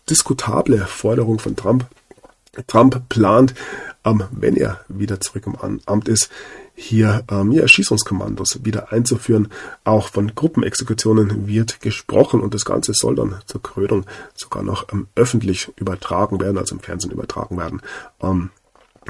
[0.09, 1.87] diskutable Forderung von Trump.
[2.67, 3.55] Trump plant,
[4.05, 6.31] ähm, wenn er wieder zurück im Amt ist,
[6.75, 9.49] hier ähm, ja, Erschießungskommandos wieder einzuführen.
[9.85, 15.09] Auch von Gruppenexekutionen wird gesprochen und das Ganze soll dann zur Krönung sogar noch ähm,
[15.15, 17.83] öffentlich übertragen werden, also im Fernsehen übertragen werden.
[18.23, 18.51] Ähm,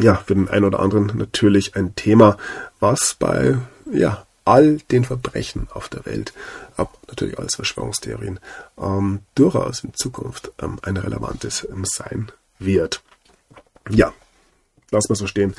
[0.00, 2.36] ja, für den einen oder anderen natürlich ein Thema,
[2.80, 3.58] was bei
[3.92, 6.32] ja, all den Verbrechen auf der Welt,
[6.76, 8.40] aber natürlich alles Verschwörungstheorien,
[8.78, 13.02] ähm, durchaus in Zukunft ähm, ein relevantes ähm, sein wird.
[13.88, 14.12] Ja,
[14.90, 15.54] lassen wir so stehen.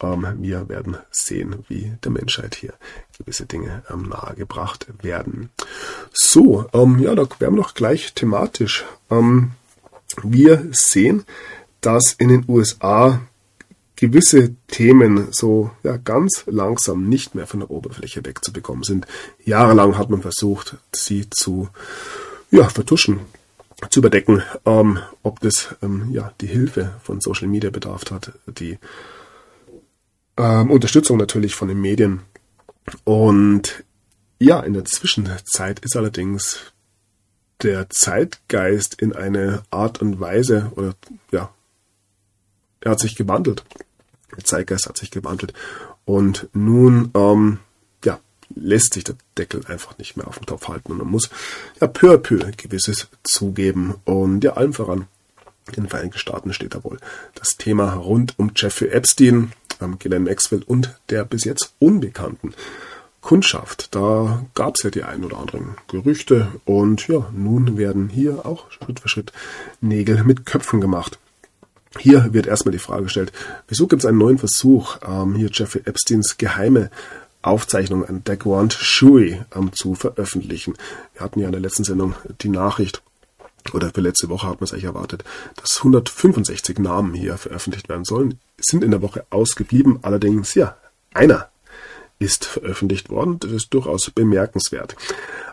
[0.00, 2.74] Ähm, wir werden sehen, wie der Menschheit hier
[3.18, 5.50] gewisse Dinge ähm, nahegebracht werden.
[6.12, 8.84] So, ähm, ja, da werden wir noch gleich thematisch.
[9.10, 9.52] Ähm,
[10.22, 11.24] wir sehen,
[11.80, 13.20] dass in den USA
[13.96, 19.06] gewisse Themen so ja, ganz langsam nicht mehr von der Oberfläche wegzubekommen sind.
[19.44, 21.68] Jahrelang hat man versucht, sie zu
[22.50, 23.20] ja, vertuschen
[23.90, 28.78] zu überdecken, ähm, ob das ähm, ja die Hilfe von Social Media bedarf hat, die
[30.36, 32.20] ähm, Unterstützung natürlich von den Medien.
[33.04, 33.84] Und
[34.38, 36.72] ja, in der Zwischenzeit ist allerdings
[37.62, 40.94] der Zeitgeist in eine Art und Weise oder
[41.30, 41.54] ja,
[42.80, 43.64] er hat sich gewandelt.
[44.36, 45.52] Der Zeitgeist hat sich gewandelt
[46.04, 47.58] und nun ähm,
[48.54, 51.30] lässt sich der Deckel einfach nicht mehr auf dem Topf halten und man muss
[51.80, 53.94] ja peu à peu gewisses zugeben.
[54.04, 55.06] Und ja, allem voran
[55.68, 56.98] in den Vereinigten Staaten steht da wohl
[57.34, 62.54] das Thema rund um Jeffrey Epstein, ähm, Ghislaine Maxwell und der bis jetzt unbekannten
[63.20, 63.94] Kundschaft.
[63.94, 68.70] Da gab es ja die ein oder anderen Gerüchte und ja, nun werden hier auch
[68.70, 69.32] Schritt für Schritt
[69.80, 71.18] Nägel mit Köpfen gemacht.
[71.98, 73.32] Hier wird erstmal die Frage gestellt,
[73.68, 76.90] wieso gibt es einen neuen Versuch, ähm, hier Jeffrey Epsteins geheime
[77.42, 80.74] Aufzeichnung an Daquan Shui ähm, zu veröffentlichen.
[81.14, 83.02] Wir hatten ja in der letzten Sendung die Nachricht,
[83.72, 85.24] oder für letzte Woche hat man es eigentlich erwartet,
[85.56, 90.00] dass 165 Namen hier veröffentlicht werden sollen, sind in der Woche ausgeblieben.
[90.02, 90.76] Allerdings, ja,
[91.14, 91.48] einer
[92.18, 93.38] ist veröffentlicht worden.
[93.40, 94.96] Das ist durchaus bemerkenswert.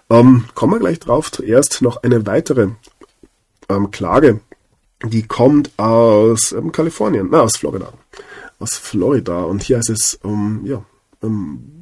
[0.10, 1.32] Ähm, kommen wir gleich drauf.
[1.32, 2.70] Zuerst noch eine weitere
[3.70, 4.42] ähm, Klage,
[5.04, 7.94] die kommt aus ähm, Kalifornien, na, aus Florida.
[8.60, 9.44] Aus Florida.
[9.44, 10.84] Und hier heißt es, um, ja,
[11.22, 11.79] um,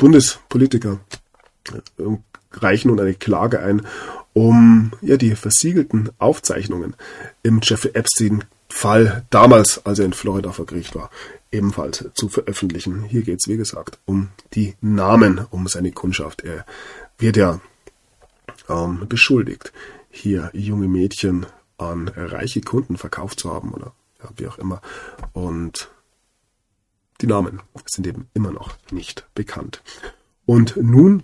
[0.00, 0.98] Bundespolitiker
[1.74, 2.16] äh,
[2.52, 3.86] reichen nun eine Klage ein,
[4.32, 6.96] um ja die versiegelten Aufzeichnungen
[7.42, 11.10] im Jeffrey Epstein-Fall damals, als er in Florida vor Gericht war,
[11.52, 13.04] ebenfalls zu veröffentlichen.
[13.04, 16.44] Hier geht es, wie gesagt, um die Namen, um seine Kundschaft.
[16.44, 16.64] Er
[17.18, 17.60] wird ja
[18.70, 19.70] ähm, beschuldigt,
[20.08, 21.44] hier junge Mädchen
[21.76, 24.80] an reiche Kunden verkauft zu haben oder ja, wie auch immer.
[25.34, 25.90] Und
[27.20, 29.82] die Namen sind eben immer noch nicht bekannt.
[30.46, 31.22] Und nun,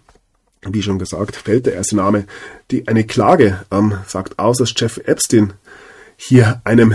[0.63, 2.27] wie schon gesagt, fällt der erste Name.
[2.71, 5.55] Die, eine Klage ähm, sagt aus, dass Jeff Epstein
[6.17, 6.95] hier einem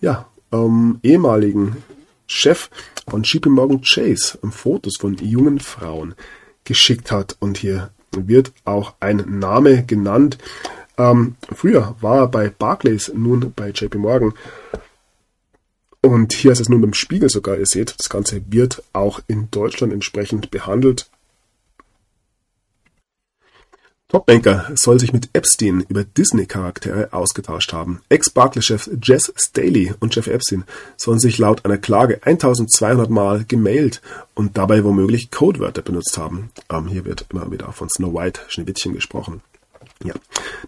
[0.00, 1.76] ja, ähm, ehemaligen
[2.26, 2.70] Chef
[3.08, 6.14] von JP Morgan Chase ähm, Fotos von jungen Frauen
[6.64, 10.38] geschickt hat und hier wird auch ein Name genannt.
[10.98, 14.34] Ähm, früher war er bei Barclays, nun bei JP Morgan.
[16.02, 17.56] Und hier ist es nun beim Spiegel sogar.
[17.56, 21.08] Ihr seht, das Ganze wird auch in Deutschland entsprechend behandelt.
[24.08, 28.02] Topbanker soll sich mit Epstein über Disney-Charaktere ausgetauscht haben.
[28.10, 30.64] Ex-Barclay-Chef Jess Staley und Jeff Epstein
[30.98, 34.02] sollen sich laut einer Klage 1200 Mal gemailt
[34.34, 36.50] und dabei womöglich Codewörter benutzt haben.
[36.68, 39.40] Ähm, hier wird immer wieder von Snow White Schneewittchen gesprochen.
[40.04, 40.14] Ja.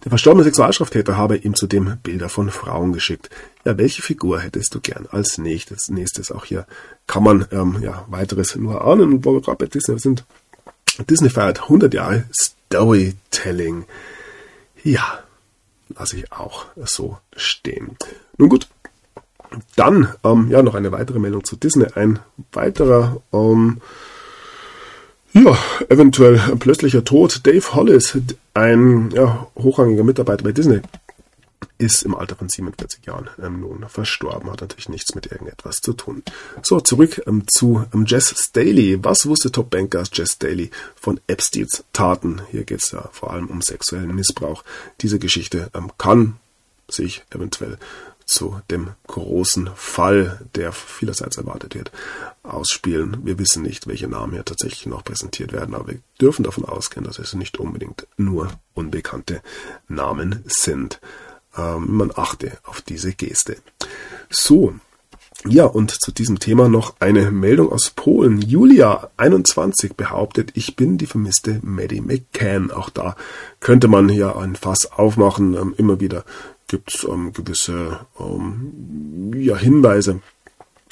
[0.03, 3.29] Der verstorbene Sexualstraftäter habe ihm zudem Bilder von Frauen geschickt.
[3.65, 5.89] Ja, welche Figur hättest du gern als nächstes?
[5.89, 6.65] Nächstes auch hier
[7.07, 10.23] kann man ähm, ja weiteres nur ahnen, bei Disney sind.
[11.09, 13.85] Disney feiert 100 Jahre Storytelling.
[14.83, 15.19] Ja,
[15.89, 17.97] lasse ich auch so stehen.
[18.37, 18.67] Nun gut,
[19.75, 21.87] dann ähm, ja noch eine weitere Meldung zu Disney.
[21.95, 22.19] Ein
[22.51, 23.81] weiterer ähm,
[25.35, 25.57] ja,
[25.89, 27.45] eventuell plötzlicher Tod.
[27.45, 28.17] Dave Hollis,
[28.53, 30.79] ein ja, hochrangiger Mitarbeiter bei Disney,
[31.77, 35.93] ist im Alter von 47 Jahren ähm, nun verstorben, hat natürlich nichts mit irgendetwas zu
[35.93, 36.23] tun.
[36.63, 39.03] So, zurück ähm, zu ähm, Jess Staley.
[39.03, 42.41] Was wusste Top-Banker Jess Staley von Epsteins Taten?
[42.51, 44.63] Hier geht es ja vor allem um sexuellen Missbrauch.
[45.01, 46.37] Diese Geschichte ähm, kann
[46.87, 47.77] sich eventuell
[48.25, 51.91] zu dem großen Fall, der vielerseits erwartet wird,
[52.43, 53.17] ausspielen.
[53.23, 57.05] Wir wissen nicht, welche Namen hier tatsächlich noch präsentiert werden, aber wir dürfen davon ausgehen,
[57.05, 59.41] dass es nicht unbedingt nur unbekannte
[59.87, 60.99] Namen sind.
[61.55, 63.57] Ähm, man achte auf diese Geste.
[64.29, 64.73] So,
[65.47, 68.41] ja, und zu diesem Thema noch eine Meldung aus Polen.
[68.41, 72.71] Julia 21 behauptet, ich bin die vermisste Maddie McCann.
[72.71, 73.15] Auch da
[73.59, 75.53] könnte man ja ein Fass aufmachen.
[75.53, 76.25] Ähm, immer wieder
[76.67, 80.21] gibt es ähm, gewisse ähm, ja, Hinweise,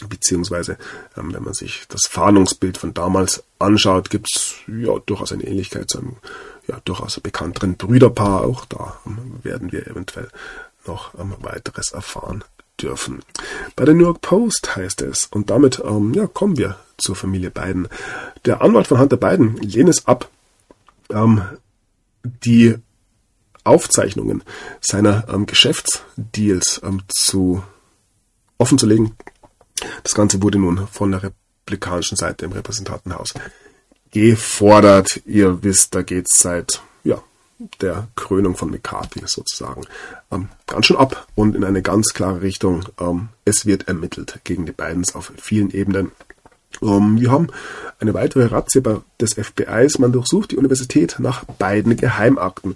[0.07, 0.77] beziehungsweise
[1.17, 5.89] ähm, wenn man sich das Fahndungsbild von damals anschaut, gibt es ja durchaus eine Ähnlichkeit
[5.89, 6.17] zu einem
[6.67, 8.41] ja, durchaus bekannteren Brüderpaar.
[8.41, 10.29] Auch da ähm, werden wir eventuell
[10.85, 12.43] noch ähm, weiteres erfahren
[12.81, 13.21] dürfen.
[13.75, 17.51] Bei der New York Post heißt es, und damit ähm, ja, kommen wir zur Familie
[17.51, 17.87] Biden.
[18.45, 20.29] Der Anwalt von Hunter Biden lehnt es ab,
[22.23, 22.75] die
[23.63, 24.43] Aufzeichnungen
[24.81, 27.63] seiner ähm, Geschäftsdeals ähm, zu
[28.57, 29.15] offen zu legen.
[30.03, 33.33] Das Ganze wurde nun von der republikanischen Seite im Repräsentantenhaus
[34.11, 35.21] gefordert.
[35.25, 37.21] Ihr wisst, da geht es seit ja,
[37.81, 39.81] der Krönung von McCarthy sozusagen
[40.31, 42.85] ähm, ganz schön ab und in eine ganz klare Richtung.
[42.99, 46.11] Ähm, es wird ermittelt gegen die Bidens auf vielen Ebenen.
[46.81, 47.47] Ähm, wir haben
[47.99, 49.99] eine weitere Razzia des FBIs.
[49.99, 52.75] Man durchsucht die Universität nach beiden Geheimakten.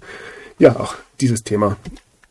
[0.58, 1.76] Ja, auch dieses Thema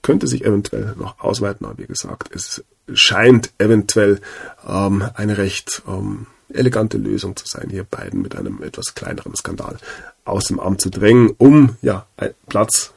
[0.01, 2.63] könnte sich eventuell noch ausweiten, aber wie gesagt, es
[2.93, 4.21] scheint eventuell
[4.67, 9.77] ähm, eine recht ähm, elegante Lösung zu sein, hier beiden mit einem etwas kleineren Skandal
[10.23, 12.05] aus dem Amt zu drängen, um ja
[12.47, 12.93] Platz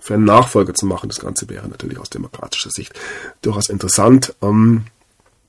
[0.00, 1.08] für einen Nachfolger zu machen.
[1.08, 2.92] Das Ganze wäre natürlich aus demokratischer Sicht
[3.40, 4.34] durchaus interessant.
[4.42, 4.84] Ähm,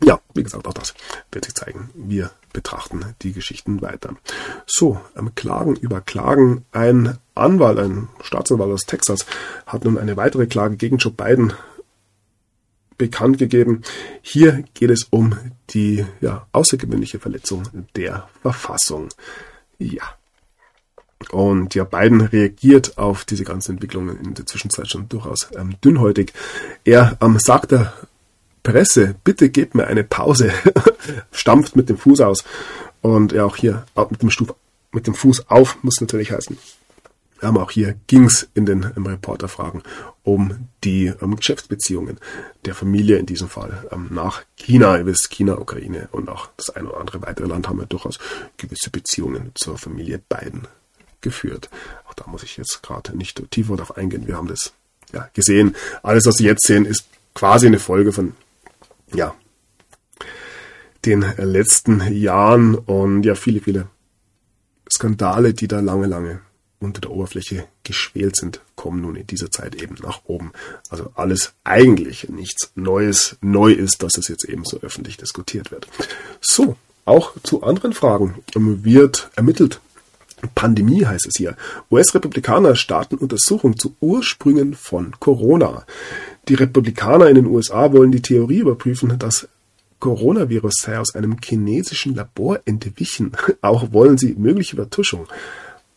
[0.03, 0.93] ja, wie gesagt, auch das
[1.31, 1.89] wird sich zeigen.
[1.95, 4.15] Wir betrachten die Geschichten weiter.
[4.67, 6.65] So, ähm, Klagen über Klagen.
[6.71, 9.25] Ein Anwalt, ein Staatsanwalt aus Texas,
[9.65, 11.53] hat nun eine weitere Klage gegen Joe Biden
[12.97, 13.81] bekannt gegeben.
[14.21, 15.35] Hier geht es um
[15.71, 17.63] die ja, außergewöhnliche Verletzung
[17.95, 19.09] der Verfassung.
[19.79, 20.03] Ja.
[21.31, 26.33] Und ja, Biden reagiert auf diese ganzen Entwicklungen in der Zwischenzeit schon durchaus ähm, dünnhäutig.
[26.83, 27.93] Er ähm, sagt der
[28.61, 30.51] Presse, bitte gebt mir eine Pause,
[31.31, 32.43] stampft mit dem Fuß aus.
[33.01, 34.53] Und ja, auch hier mit dem, Stuf,
[34.91, 36.57] mit dem Fuß auf muss natürlich heißen.
[37.43, 39.83] Aber auch hier ging es in den im Reporterfragen
[40.23, 42.17] um die um Geschäftsbeziehungen
[42.65, 44.97] der Familie in diesem Fall ähm, nach China.
[44.97, 48.19] Ihr wisst, China, Ukraine und auch das eine oder andere weitere Land haben ja durchaus
[48.57, 50.67] gewisse Beziehungen zur Familie Biden
[51.21, 51.69] geführt.
[52.07, 54.27] Auch da muss ich jetzt gerade nicht tiefer darauf eingehen.
[54.27, 54.73] Wir haben das
[55.11, 55.75] ja gesehen.
[56.01, 58.33] Alles, was Sie jetzt sehen, ist quasi eine Folge von
[59.13, 59.35] ja
[61.05, 63.87] den letzten Jahren und ja viele, viele
[64.89, 66.39] Skandale, die da lange, lange
[66.83, 70.51] unter der Oberfläche geschwelt sind, kommen nun in dieser Zeit eben nach oben.
[70.89, 73.37] Also alles eigentlich nichts Neues.
[73.41, 75.87] Neu ist, dass es jetzt eben so öffentlich diskutiert wird.
[76.41, 79.79] So, auch zu anderen Fragen wird ermittelt.
[80.55, 81.55] Pandemie heißt es hier.
[81.89, 85.85] US-Republikaner starten Untersuchung zu Ursprüngen von Corona.
[86.49, 89.47] Die Republikaner in den USA wollen die Theorie überprüfen, dass
[89.99, 93.31] Coronavirus sei aus einem chinesischen Labor entwichen.
[93.61, 95.27] Auch wollen sie mögliche Vertuschung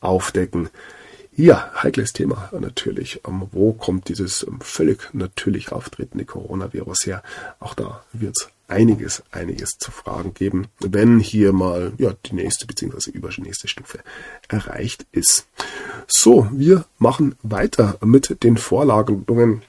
[0.00, 0.68] aufdecken.
[1.38, 3.20] Ja, heikles Thema natürlich.
[3.28, 7.22] Ähm, wo kommt dieses ähm, völlig natürlich auftretende Coronavirus her?
[7.60, 12.66] Auch da wird es einiges, einiges zu fragen geben, wenn hier mal ja, die nächste
[12.66, 13.10] bzw.
[13.10, 14.00] übernächste Stufe
[14.48, 15.46] erreicht ist.
[16.06, 19.62] So, wir machen weiter mit den Vorlagerungen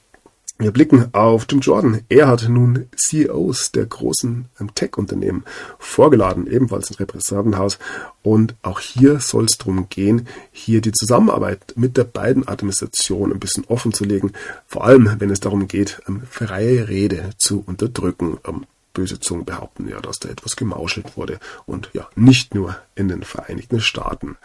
[0.59, 2.01] wir blicken auf Jim Jordan.
[2.09, 5.43] Er hat nun CEOs der großen ähm, Tech-Unternehmen
[5.77, 7.77] vorgeladen, ebenfalls ins Repräsentantenhaus.
[8.23, 13.39] Und auch hier soll es darum gehen, hier die Zusammenarbeit mit der beiden Administration ein
[13.39, 14.33] bisschen offen zu legen.
[14.65, 18.37] Vor allem, wenn es darum geht, ähm, freie Rede zu unterdrücken.
[18.47, 21.39] Ähm, böse Zungen behaupten ja, dass da etwas gemauschelt wurde.
[21.67, 24.37] Und ja, nicht nur in den Vereinigten Staaten.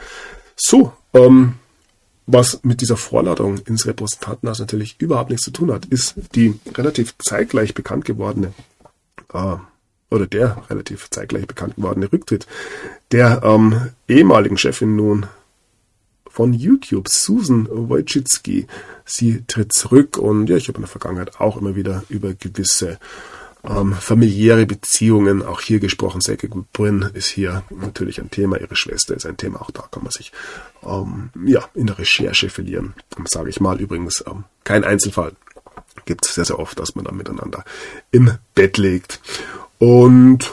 [0.56, 1.54] So, ähm,
[2.26, 7.14] was mit dieser Vorladung ins Repräsentantenhaus natürlich überhaupt nichts zu tun hat, ist die relativ
[7.18, 8.52] zeitgleich bekannt gewordene
[9.32, 9.56] äh,
[10.10, 12.46] oder der relativ zeitgleich bekannt gewordene Rücktritt
[13.10, 15.26] der ähm, ehemaligen Chefin nun
[16.32, 18.66] von YouTube, Susan Wojcicki.
[19.04, 22.98] Sie tritt zurück und ja, ich habe in der Vergangenheit auch immer wieder über gewisse
[23.64, 29.14] ähm, familiäre Beziehungen, auch hier gesprochen, Säcke Brünn ist hier natürlich ein Thema, ihre Schwester
[29.14, 30.32] ist ein Thema, auch da kann man sich
[30.84, 32.94] ähm, ja, in der Recherche verlieren,
[33.26, 33.80] sage ich mal.
[33.80, 35.32] Übrigens ähm, kein Einzelfall,
[36.04, 37.64] gibt es sehr, sehr oft, dass man dann miteinander
[38.10, 39.20] im Bett liegt.
[39.78, 40.50] Und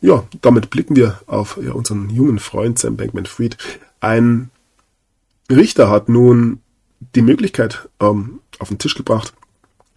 [0.00, 3.56] ja, damit blicken wir auf ja, unseren jungen Freund Sam Bankman-Fried.
[4.00, 4.50] Ein
[5.50, 6.60] Richter hat nun
[7.14, 9.32] die Möglichkeit ähm, auf den Tisch gebracht,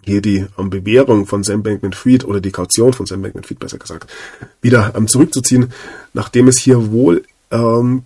[0.05, 4.11] hier die um, Bewährung von Sam Bankman-Fried oder die Kaution von Sam Bankman-Fried besser gesagt
[4.61, 5.73] wieder ähm, zurückzuziehen,
[6.13, 8.03] nachdem es hier wohl ähm,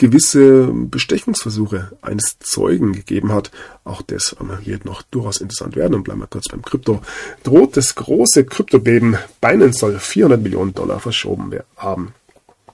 [0.00, 3.50] gewisse Bestechungsversuche eines Zeugen gegeben hat.
[3.84, 7.02] Auch das ähm, wird noch durchaus interessant werden und bleiben wir kurz beim Krypto.
[7.42, 9.18] Droht das große Kryptobeben.
[9.42, 12.14] Binance soll 400 Millionen Dollar verschoben haben.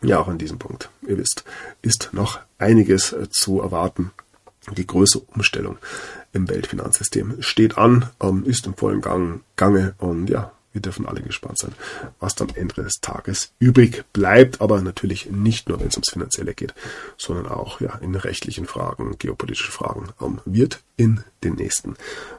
[0.03, 1.45] Ja, auch an diesem Punkt, ihr wisst,
[1.83, 4.13] ist noch einiges äh, zu erwarten.
[4.73, 5.79] Die größere Umstellung
[6.33, 11.23] im Weltfinanzsystem steht an, ähm, ist im vollen Gang, Gange und ja, wir dürfen alle
[11.23, 11.73] gespannt sein,
[12.21, 14.61] was am Ende des Tages übrig bleibt.
[14.61, 16.75] Aber natürlich nicht nur, wenn es ums Finanzielle geht,
[17.17, 21.97] sondern auch ja, in rechtlichen Fragen, geopolitischen Fragen ähm, wird in den nächsten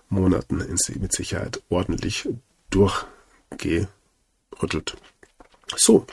[0.09, 0.63] Monaten
[0.99, 2.29] mit Sicherheit ordentlich
[2.69, 3.87] durchgerüttelt.
[5.75, 6.05] So,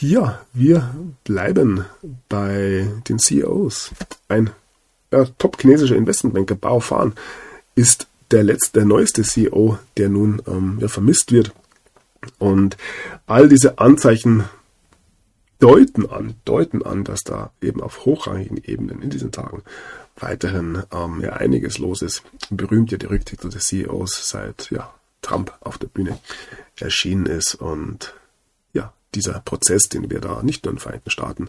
[0.00, 1.84] ja, wir bleiben
[2.28, 3.92] bei den CEOs.
[4.28, 4.50] Ein
[5.10, 7.14] äh, top-chinesischer Investmentbanker Bao Fan
[7.74, 11.52] ist der letzte, der neueste CEO, der nun ähm, ja, vermisst wird.
[12.38, 12.76] Und
[13.26, 14.44] all diese Anzeichen
[15.58, 19.62] deuten an, deuten an, dass da eben auf hochrangigen Ebenen in diesen Tagen
[20.16, 22.22] weiterhin ähm, ja, einiges los ist.
[22.50, 24.92] Berühmt ja die Rücktitel des CEOs seit ja,
[25.22, 26.18] Trump auf der Bühne
[26.78, 28.14] erschienen ist und
[28.72, 31.48] ja, dieser Prozess, den wir da nicht nur in den Vereinigten Staaten,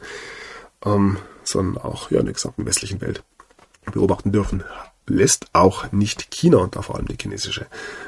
[0.86, 3.24] ähm, sondern auch ja, in der gesamten westlichen Welt
[3.92, 4.64] beobachten dürfen,
[5.08, 7.66] lässt auch nicht China und da vor allem die chinesische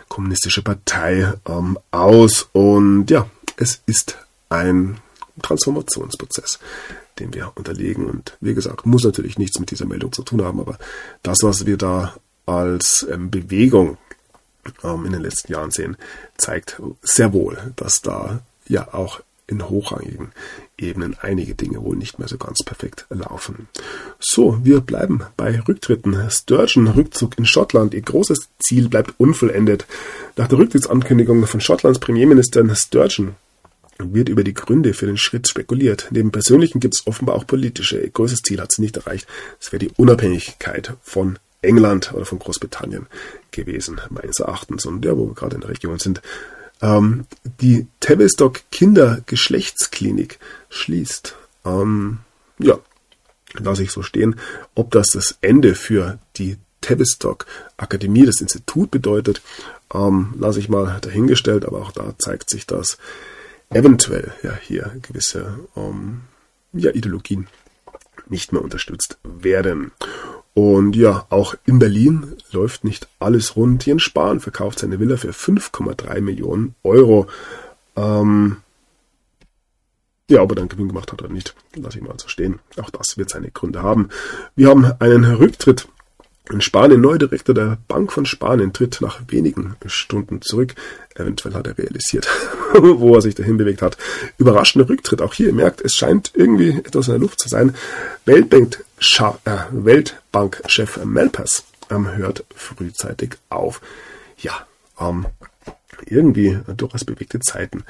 [0.07, 2.49] kommunistische Partei ähm, aus.
[2.51, 4.17] Und ja, es ist
[4.49, 4.99] ein
[5.41, 6.59] Transformationsprozess,
[7.19, 8.07] den wir unterlegen.
[8.07, 10.77] Und wie gesagt, muss natürlich nichts mit dieser Meldung zu tun haben, aber
[11.23, 12.15] das, was wir da
[12.45, 13.97] als ähm, Bewegung
[14.83, 15.97] ähm, in den letzten Jahren sehen,
[16.37, 20.31] zeigt sehr wohl, dass da ja auch in hochrangigen
[20.77, 23.67] Ebenen einige Dinge wohl nicht mehr so ganz perfekt laufen.
[24.19, 26.29] So, wir bleiben bei Rücktritten.
[26.29, 27.93] Sturgeon Rückzug in Schottland.
[27.93, 29.85] Ihr großes Ziel bleibt unvollendet.
[30.37, 33.35] Nach der Rücktrittsankündigung von Schottlands Premierminister Sturgeon
[33.97, 36.07] wird über die Gründe für den Schritt spekuliert.
[36.11, 37.99] Neben persönlichen gibt es offenbar auch politische.
[37.99, 39.27] Ihr größtes Ziel hat sie nicht erreicht.
[39.59, 43.07] Es wäre die Unabhängigkeit von England oder von Großbritannien
[43.51, 44.85] gewesen, meines Erachtens.
[44.85, 46.21] Und ja, wo wir gerade in der Region sind,
[46.81, 47.25] ähm,
[47.61, 50.39] die Tavistock Kindergeschlechtsklinik
[50.69, 51.35] schließt.
[51.65, 52.19] Ähm,
[52.59, 52.79] ja,
[53.53, 54.39] lasse ich so stehen.
[54.75, 57.45] Ob das das Ende für die Tavistock
[57.77, 59.41] Akademie, das Institut bedeutet,
[59.93, 62.97] ähm, lasse ich mal dahingestellt, aber auch da zeigt sich, dass
[63.69, 66.21] eventuell ja hier gewisse ähm,
[66.73, 67.47] ja, Ideologien
[68.27, 69.91] nicht mehr unterstützt werden.
[70.59, 73.85] Und ja, auch in Berlin läuft nicht alles rund.
[73.85, 77.27] Jens Spahn verkauft seine Villa für 5,3 Millionen Euro.
[77.95, 78.57] Ähm,
[80.29, 82.59] ja, ob er dann Gewinn gemacht hat oder nicht, lasse ich mal so stehen.
[82.75, 84.09] Auch das wird seine Gründe haben.
[84.57, 85.87] Wir haben einen Rücktritt
[86.51, 90.75] in Spanien, Neudirektor der Bank von Spanien, tritt nach wenigen Stunden zurück.
[91.15, 92.27] Eventuell hat er realisiert,
[92.73, 93.97] wo er sich dahin bewegt hat.
[94.37, 95.21] Überraschender Rücktritt.
[95.21, 97.75] Auch hier, ihr merkt, es scheint irgendwie etwas in der Luft zu sein.
[98.25, 98.83] Weltbank,
[99.45, 103.81] äh, Weltbankchef Malpass ähm, hört frühzeitig auf.
[104.37, 104.65] Ja,
[104.99, 105.25] ähm,
[106.05, 107.83] irgendwie durchaus bewegte Zeiten,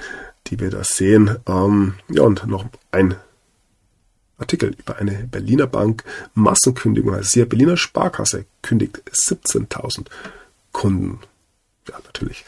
[0.48, 1.38] die wir da sehen.
[1.48, 3.16] Ähm, ja, und noch ein
[4.40, 7.14] Artikel über eine Berliner Bank Massenkündigung.
[7.14, 10.06] Also hier Berliner Sparkasse kündigt 17.000
[10.72, 11.20] Kunden.
[11.88, 12.46] Ja, natürlich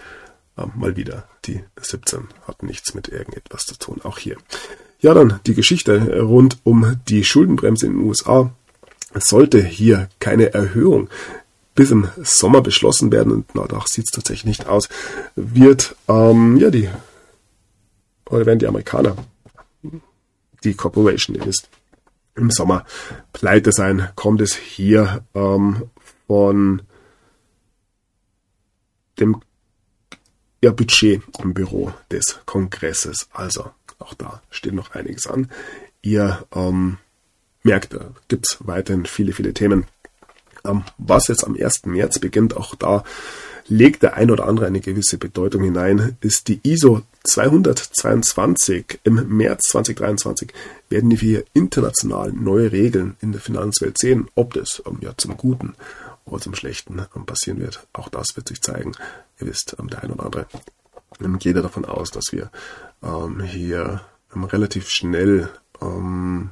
[0.57, 4.37] ähm, mal wieder die 17 hat nichts mit irgendetwas zu tun, auch hier.
[4.99, 8.51] Ja, dann die Geschichte rund um die Schuldenbremse in den USA.
[9.13, 11.09] Es sollte hier keine Erhöhung
[11.73, 14.89] bis im Sommer beschlossen werden und danach sieht es tatsächlich nicht aus,
[15.35, 16.89] wird ähm, ja die
[18.25, 19.15] oder werden die Amerikaner
[20.63, 21.69] die Corporation, wisst,
[22.35, 22.85] im Sommer
[23.33, 25.89] pleite sein, kommt es hier ähm,
[26.27, 26.81] von
[29.19, 29.41] dem
[30.63, 33.27] ja, Budget im Büro des Kongresses.
[33.31, 35.49] Also auch da steht noch einiges an.
[36.01, 36.97] Ihr ähm,
[37.63, 39.85] merkt, da gibt es weiterhin viele, viele Themen.
[40.65, 41.85] Ähm, was jetzt am 1.
[41.85, 43.03] März beginnt, auch da
[43.67, 48.99] legt der ein oder andere eine gewisse Bedeutung hinein, ist die ISO 222.
[49.03, 50.53] Im März 2023
[50.89, 54.27] werden wir international neue Regeln in der Finanzwelt sehen.
[54.35, 55.75] Ob das ja zum Guten
[56.25, 58.93] oder zum Schlechten passieren wird, auch das wird sich zeigen.
[59.39, 60.47] Ihr wisst, ähm, der ein oder andere
[61.39, 62.49] geht davon aus, dass wir
[63.03, 64.01] ähm, hier
[64.33, 65.49] ähm, relativ schnell
[65.81, 66.51] ähm,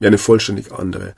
[0.00, 1.14] eine vollständig andere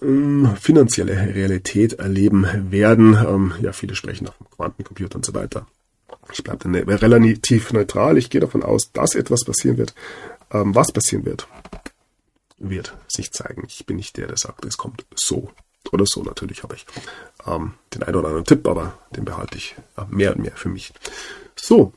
[0.00, 3.14] ähm, finanzielle Realität erleben werden.
[3.14, 5.66] Ähm, ja, viele sprechen auch vom Quantencomputer und so weiter.
[6.30, 8.16] Ich bleibe dann relativ neutral.
[8.16, 9.94] Ich gehe davon aus, dass etwas passieren wird.
[10.50, 11.48] Ähm, was passieren wird,
[12.58, 13.64] wird sich zeigen.
[13.66, 15.50] Ich bin nicht der, der sagt, es kommt so
[15.90, 16.22] oder so.
[16.22, 16.86] Natürlich habe ich
[17.46, 20.68] ähm, den einen oder anderen Tipp, aber den behalte ich äh, mehr und mehr für
[20.68, 20.92] mich.
[21.56, 21.92] So,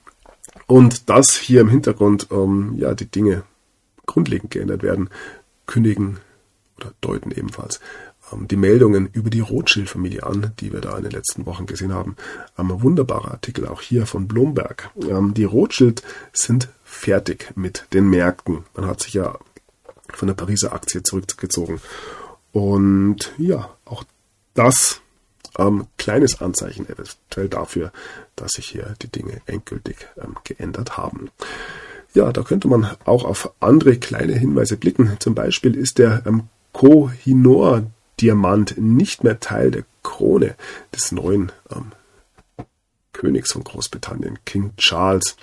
[0.67, 3.43] und dass hier im Hintergrund ähm, ja die Dinge
[4.05, 5.09] grundlegend geändert werden,
[5.65, 6.19] kündigen
[6.77, 7.79] oder deuten ebenfalls
[8.31, 12.15] die Meldungen über die Rothschild-Familie an, die wir da in den letzten Wochen gesehen haben.
[12.55, 14.89] Ein wunderbarer Artikel auch hier von Bloomberg.
[15.09, 16.03] Ähm, die Rothschild
[16.33, 18.63] sind fertig mit den Märkten.
[18.75, 19.37] Man hat sich ja
[20.13, 21.81] von der Pariser Aktie zurückgezogen.
[22.51, 24.03] Und ja, auch
[24.53, 25.01] das
[25.57, 27.91] ähm, kleines Anzeichen eventuell dafür,
[28.35, 31.29] dass sich hier die Dinge endgültig ähm, geändert haben.
[32.13, 35.17] Ja, da könnte man auch auf andere kleine Hinweise blicken.
[35.19, 36.43] Zum Beispiel ist der ähm,
[38.15, 40.55] Koh-i-Noor-Diamant nicht mehr Teil der Krone
[40.93, 41.91] des neuen ähm,
[43.13, 45.35] Königs von Großbritannien, King Charles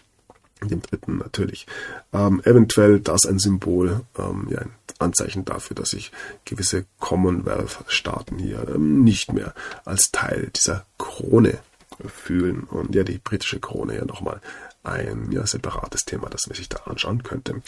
[0.63, 1.67] dem dritten natürlich.
[2.13, 4.71] Ähm, eventuell das ein Symbol, ähm, ja, ein
[5.01, 6.13] Anzeichen dafür, dass sich
[6.45, 9.55] gewisse Commonwealth-Staaten hier ähm, nicht mehr
[9.85, 11.59] als Teil dieser Krone
[12.07, 12.63] fühlen.
[12.63, 14.41] Und ja, die britische Krone ja nochmal
[14.85, 17.61] ein ja, separates Thema, das man sich da anschauen könnte.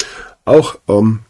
[0.44, 1.22] Auch ähm,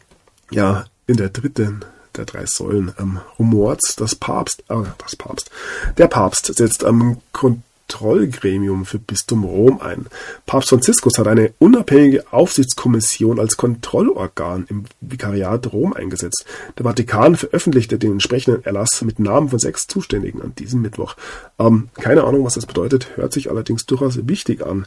[0.51, 1.83] ja, in der dritten
[2.17, 5.51] der drei Säulen ähm, rumort, das Papst, äh, das Papst,
[5.97, 10.07] der Papst setzt am Kontrollgremium für Bistum Rom ein.
[10.45, 16.45] Papst Franziskus hat eine unabhängige Aufsichtskommission als Kontrollorgan im Vikariat Rom eingesetzt.
[16.77, 21.15] Der Vatikan veröffentlichte den entsprechenden Erlass mit Namen von sechs Zuständigen an diesem Mittwoch.
[21.59, 24.85] Ähm, keine Ahnung, was das bedeutet, hört sich allerdings durchaus wichtig an.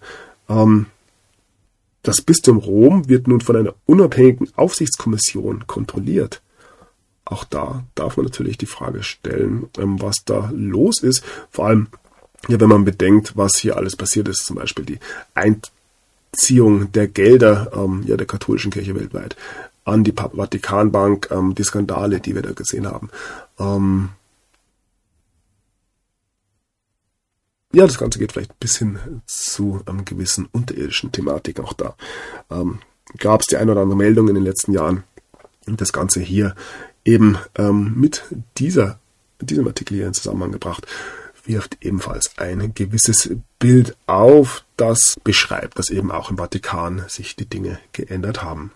[0.48, 0.86] Ähm,
[2.02, 6.40] das Bistum Rom wird nun von einer unabhängigen Aufsichtskommission kontrolliert.
[7.30, 11.22] Auch da darf man natürlich die Frage stellen, ähm, was da los ist.
[11.50, 11.88] Vor allem,
[12.48, 14.98] ja, wenn man bedenkt, was hier alles passiert ist, zum Beispiel die
[15.34, 19.36] Einziehung der Gelder ähm, ja, der katholischen Kirche weltweit
[19.84, 23.10] an die Vatikanbank, ähm, die Skandale, die wir da gesehen haben.
[23.58, 24.10] Ähm,
[27.72, 31.94] ja, das Ganze geht vielleicht bis hin zu einem gewissen unterirdischen Thematik auch da.
[32.50, 32.78] Ähm,
[33.18, 35.04] Gab es die ein oder andere Meldung in den letzten Jahren.
[35.66, 36.54] Das Ganze hier
[37.08, 38.24] eben ähm, mit
[38.58, 38.98] dieser,
[39.40, 40.86] diesem Artikel hier in Zusammenhang gebracht,
[41.44, 47.46] wirft ebenfalls ein gewisses Bild auf, das beschreibt, dass eben auch im Vatikan sich die
[47.46, 48.72] Dinge geändert haben.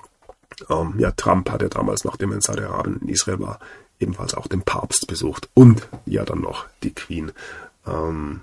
[0.71, 3.61] Ähm, ja, Trump hat ja damals, nachdem er in Saudi-Arabien in Israel war,
[4.01, 7.33] ebenfalls auch den Papst besucht und ja dann noch die Queen.
[7.87, 8.41] Ähm,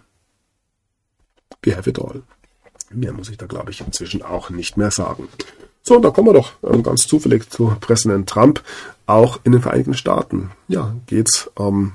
[1.64, 2.22] we have it all.
[2.92, 5.28] Mehr muss ich da, glaube ich, inzwischen auch nicht mehr sagen.
[5.82, 8.64] So, und da kommen wir doch ähm, ganz zufällig zu Präsident Trump.
[9.06, 11.94] Auch in den Vereinigten Staaten, ja, geht's ähm,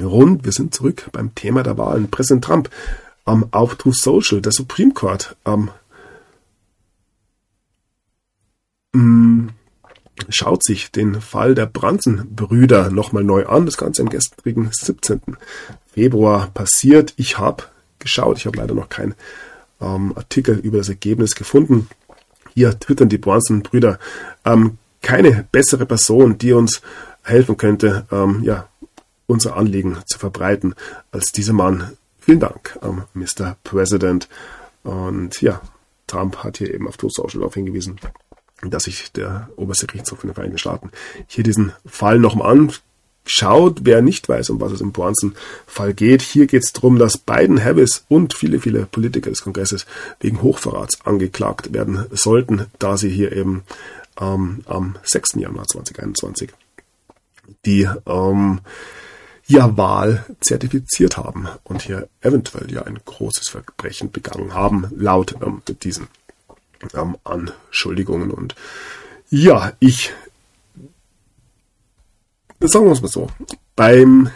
[0.00, 0.44] rund.
[0.44, 2.10] Wir sind zurück beim Thema der Wahlen.
[2.10, 2.70] Präsident Trump
[3.26, 5.70] ähm, auf True Social, der Supreme Court, ähm,
[8.92, 9.48] mm,
[10.28, 13.66] schaut sich den Fall der Brunson-Brüder nochmal neu an.
[13.66, 15.20] Das Ganze am gestrigen 17.
[15.92, 17.14] Februar passiert.
[17.16, 17.64] Ich habe
[17.98, 19.14] geschaut, ich habe leider noch keinen
[19.80, 21.88] ähm, Artikel über das Ergebnis gefunden.
[22.54, 23.98] Hier twittern die Bronson-Brüder,
[24.44, 26.82] ähm, keine bessere Person, die uns
[27.22, 28.68] helfen könnte, ähm, ja,
[29.26, 30.74] unser Anliegen zu verbreiten,
[31.12, 31.96] als dieser Mann.
[32.18, 33.56] Vielen Dank, ähm, Mr.
[33.64, 34.28] President.
[34.82, 35.60] Und ja,
[36.06, 38.00] Trump hat hier eben auf True Social darauf hingewiesen,
[38.62, 40.90] dass sich der oberste Gerichtshof in den Vereinigten Staaten
[41.26, 42.50] hier diesen Fall nochmal
[43.30, 46.22] schaut, wer nicht weiß, um was es im Bronson-Fall geht.
[46.22, 49.86] Hier geht es darum, dass Biden, Harris und viele, viele Politiker des Kongresses
[50.20, 53.62] wegen Hochverrats angeklagt werden sollten, da sie hier eben
[54.20, 55.34] ähm, am 6.
[55.36, 56.50] Januar 2021
[57.64, 58.60] die ähm,
[59.46, 65.62] ja Wahl zertifiziert haben und hier eventuell ja ein großes Verbrechen begangen haben, laut ähm,
[65.82, 66.08] diesen
[66.94, 68.30] ähm, Anschuldigungen.
[68.30, 68.54] Und
[69.28, 70.12] ja, ich
[72.68, 73.28] sagen wir es mal so,
[73.74, 74.30] beim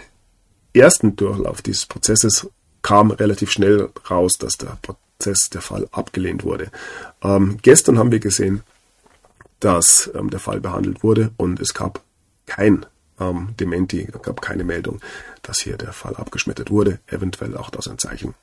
[0.72, 2.48] ersten Durchlauf dieses Prozesses
[2.82, 6.70] kam relativ schnell raus, dass der Prozess, der Fall abgelehnt wurde.
[7.22, 8.62] Ähm, gestern haben wir gesehen,
[9.60, 12.02] dass ähm, der Fall behandelt wurde und es gab
[12.46, 12.84] kein
[13.18, 15.00] ähm, Dementi, gab keine Meldung,
[15.42, 17.00] dass hier der Fall abgeschmettert wurde.
[17.06, 18.34] Eventuell auch das ein Zeichen.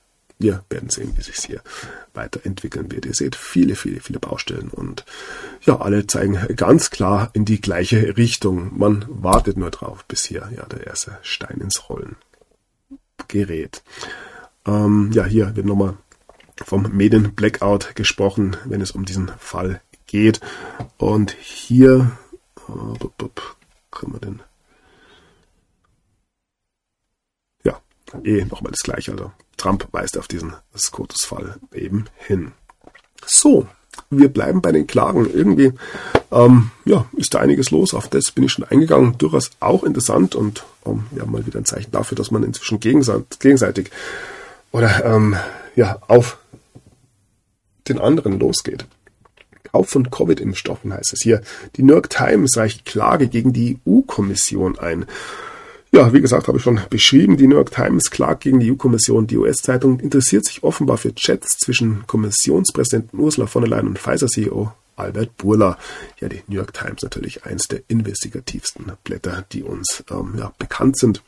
[0.42, 1.62] Wir werden sehen, wie sich hier
[2.14, 3.06] weiterentwickeln wird.
[3.06, 5.06] Ihr seht viele, viele, viele Baustellen und
[5.62, 8.78] ja, alle zeigen ganz klar in die gleiche Richtung.
[8.78, 12.16] Man wartet nur drauf, bis hier ja der erste Stein ins Rollen
[13.28, 13.84] gerät.
[14.66, 15.96] Ähm, ja, hier wird nochmal
[16.66, 20.40] vom Medien-Blackout gesprochen, wenn es um diesen Fall geht.
[20.98, 22.12] Und hier,
[22.68, 23.28] äh,
[23.92, 24.42] können wir denn
[28.24, 29.12] eh nochmal das gleiche.
[29.12, 29.32] Also
[29.62, 32.52] Trump weist auf diesen SCOTUS-Fall eben hin.
[33.26, 33.68] So,
[34.10, 35.30] wir bleiben bei den Klagen.
[35.32, 35.74] Irgendwie
[36.32, 37.94] ähm, ja, ist da einiges los.
[37.94, 39.18] Auf das bin ich schon eingegangen.
[39.20, 43.92] Durchaus auch interessant und ähm, ja, mal wieder ein Zeichen dafür, dass man inzwischen gegenseitig
[44.72, 45.36] oder ähm,
[45.76, 46.40] ja, auf
[47.88, 48.86] den anderen losgeht.
[49.72, 51.42] Kauf von Covid-Impfstoffen heißt es hier.
[51.76, 55.06] Die New York Times reicht Klage gegen die EU-Kommission ein.
[55.94, 57.36] Ja, wie gesagt, habe ich schon beschrieben.
[57.36, 59.28] Die New York Times klagt gegen die EU-Kommission.
[59.28, 64.72] Die US-Zeitung interessiert sich offenbar für Chats zwischen Kommissionspräsidenten Ursula von der Leyen und Pfizer-CEO
[64.96, 65.78] Albert Burla.
[66.22, 70.98] Ja, die New York Times natürlich eins der investigativsten Blätter, die uns ähm, ja, bekannt
[70.98, 71.24] sind.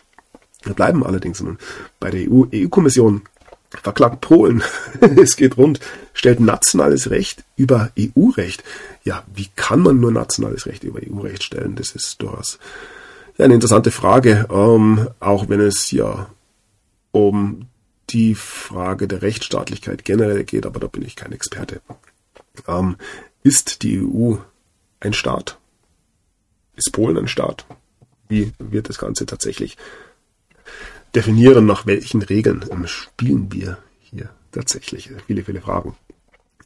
[0.64, 1.58] Wir bleiben allerdings nun
[2.00, 2.46] bei der EU.
[2.54, 3.24] EU-Kommission
[3.70, 4.64] verklagt Polen.
[5.18, 5.82] es geht rund,
[6.14, 8.64] stellt nationales Recht über EU-Recht.
[9.04, 11.76] Ja, wie kann man nur nationales Recht über EU-Recht stellen?
[11.76, 12.60] Das ist durchaus
[13.38, 16.30] eine interessante Frage, ähm, auch wenn es ja
[17.12, 17.68] um
[18.10, 21.82] die Frage der Rechtsstaatlichkeit generell geht, aber da bin ich kein Experte.
[22.68, 22.98] Ähm,
[23.42, 24.36] ist die EU
[25.00, 25.58] ein Staat?
[26.76, 27.66] Ist Polen ein Staat?
[28.30, 29.78] Wie wird das Ganze tatsächlich
[31.16, 31.66] definieren?
[31.66, 35.12] Nach welchen Regeln spielen wir hier tatsächlich?
[35.28, 35.96] Viele, viele Fragen,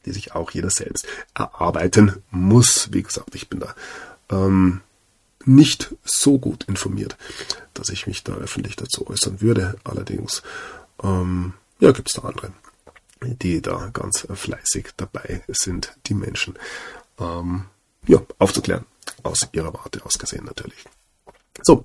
[0.06, 2.92] die sich auch jeder selbst erarbeiten muss.
[2.92, 3.74] Wie gesagt, ich bin da
[4.30, 4.82] ähm,
[5.48, 7.16] nicht so gut informiert,
[7.74, 9.76] dass ich mich da öffentlich dazu äußern würde.
[9.84, 10.42] Allerdings
[11.02, 12.52] ähm, ja, gibt es da andere,
[13.22, 16.54] die da ganz fleißig dabei sind, die Menschen
[17.18, 17.64] ähm,
[18.06, 18.84] ja, aufzuklären.
[19.22, 20.84] Aus ihrer Warte aus gesehen natürlich.
[21.62, 21.82] So,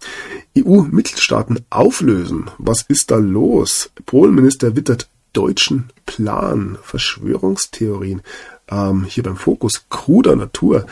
[0.57, 2.51] EU-Mitgliedstaaten auflösen.
[2.57, 3.89] Was ist da los?
[4.05, 8.21] Polenminister wittert deutschen Plan, Verschwörungstheorien.
[8.69, 10.85] Ähm, hier beim Fokus kruder Natur.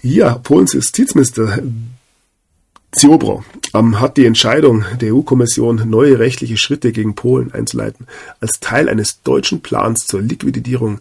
[0.00, 1.62] Ja, Polens Justizminister
[2.94, 8.06] Ziobro ähm, hat die Entscheidung der EU-Kommission, neue rechtliche Schritte gegen Polen einzuleiten,
[8.40, 11.00] als Teil eines deutschen Plans zur Liquidierung,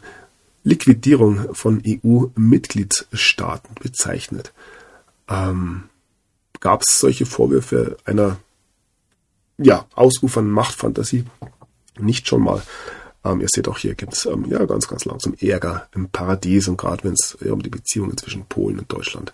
[0.64, 4.54] Liquidierung von EU-Mitgliedstaaten bezeichnet.
[5.30, 5.84] Ähm,
[6.60, 8.38] Gab es solche Vorwürfe einer
[9.58, 11.26] ja, ausufernden Machtfantasie?
[12.00, 12.64] Nicht schon mal.
[13.26, 16.68] Ähm, ihr seht auch hier gibt es ähm, ja ganz, ganz langsam Ärger im Paradies
[16.68, 19.32] und gerade wenn es um die Beziehungen zwischen Polen und Deutschland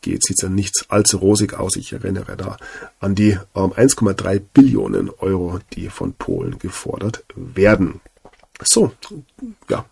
[0.00, 1.76] geht, sieht es ja nichts allzu rosig aus.
[1.76, 2.56] Ich erinnere da
[3.00, 8.00] an die ähm, 1,3 Billionen Euro, die von Polen gefordert werden.
[8.62, 8.92] So,
[9.68, 9.86] ja,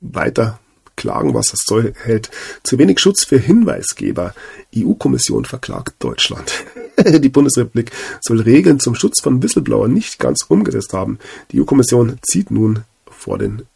[0.00, 0.60] weiter
[1.04, 2.30] klagen, was das soll, hält.
[2.62, 4.34] Zu wenig Schutz für Hinweisgeber.
[4.74, 6.64] EU-Kommission verklagt Deutschland.
[7.04, 7.92] die Bundesrepublik
[8.22, 11.18] soll Regeln zum Schutz von Whistleblowern nicht ganz umgesetzt haben.
[11.50, 13.66] Die EU-Kommission zieht nun vor den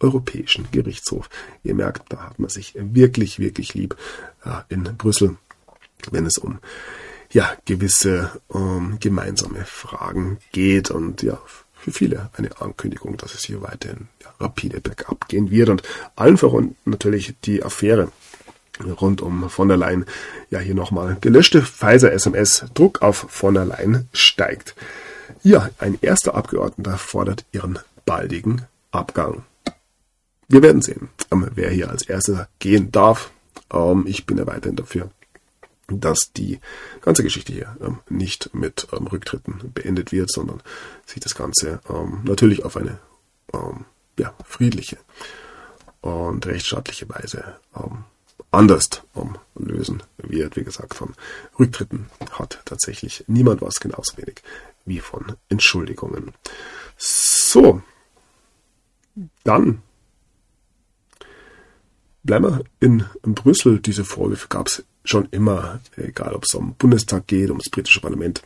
[0.00, 1.30] Europäischen Gerichtshof.
[1.62, 3.96] Ihr merkt, da hat man sich wirklich, wirklich lieb
[4.68, 5.36] in Brüssel,
[6.10, 6.58] wenn es um
[7.30, 11.40] ja, gewisse ähm, gemeinsame Fragen geht und ja,
[11.84, 15.82] für viele eine Ankündigung, dass es hier weiterhin ja, rapide bergab gehen wird und
[16.16, 18.10] allen voran natürlich die Affäre
[19.00, 20.06] rund um von der Leyen.
[20.50, 22.66] Ja, hier nochmal gelöschte Pfizer-SMS.
[22.72, 24.74] Druck auf von der Leyen steigt.
[25.42, 29.44] Ja, ein erster Abgeordneter fordert ihren baldigen Abgang.
[30.48, 33.30] Wir werden sehen, ähm, wer hier als erster gehen darf.
[33.70, 35.10] Ähm, ich bin ja weiterhin dafür,
[35.88, 36.60] dass die
[37.00, 40.62] ganze Geschichte hier ähm, nicht mit Rücktritten beendet wird, sondern
[41.06, 41.80] sich das Ganze
[42.24, 42.98] natürlich auf eine
[44.18, 44.96] ja, friedliche
[46.00, 47.58] und rechtsstaatliche Weise
[48.50, 50.56] anders um, lösen wird.
[50.56, 51.14] Wie gesagt, von
[51.58, 54.42] Rücktritten hat tatsächlich niemand was, genauso wenig
[54.84, 56.32] wie von Entschuldigungen.
[56.96, 57.82] So,
[59.42, 59.82] dann
[62.22, 63.80] bleiben wir in Brüssel.
[63.80, 68.42] Diese Vorwürfe gab es schon immer, egal ob es um Bundestag geht, ums britische Parlament.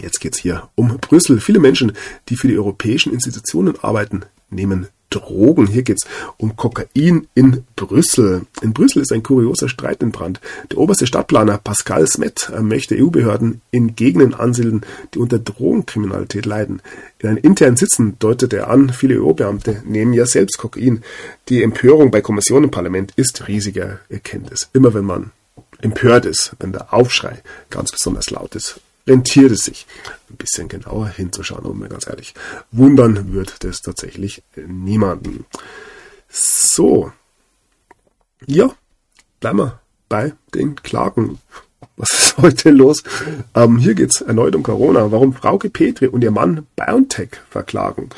[0.00, 1.40] Jetzt geht es hier um Brüssel.
[1.40, 1.92] Viele Menschen,
[2.28, 5.66] die für die europäischen Institutionen arbeiten, nehmen Drogen.
[5.66, 8.46] Hier geht es um Kokain in Brüssel.
[8.62, 10.40] In Brüssel ist ein kurioser Streit in Brand.
[10.70, 14.82] Der oberste Stadtplaner Pascal Smet möchte EU-Behörden in Gegenden ansiedeln,
[15.12, 16.80] die unter Drogenkriminalität leiden.
[17.18, 21.02] In einem internen Sitzen deutet er an, viele EU-Beamte nehmen ja selbst Kokain.
[21.50, 24.70] Die Empörung bei Kommission und Parlament ist riesiger Erkenntnis.
[24.72, 25.30] Immer wenn man
[25.82, 29.86] empört ist, wenn der Aufschrei ganz besonders laut ist, rentiert es sich,
[30.30, 32.34] ein bisschen genauer hinzuschauen, um mir ganz ehrlich.
[32.70, 35.44] Wundern wird das tatsächlich niemanden.
[36.28, 37.12] So.
[38.46, 38.74] Ja,
[39.40, 41.38] bleiben wir bei den Klagen
[42.02, 43.02] was ist heute los?
[43.54, 45.12] Ähm, hier geht es erneut um Corona.
[45.12, 48.10] Warum Frauke Petri und ihr Mann BioNTech verklagen.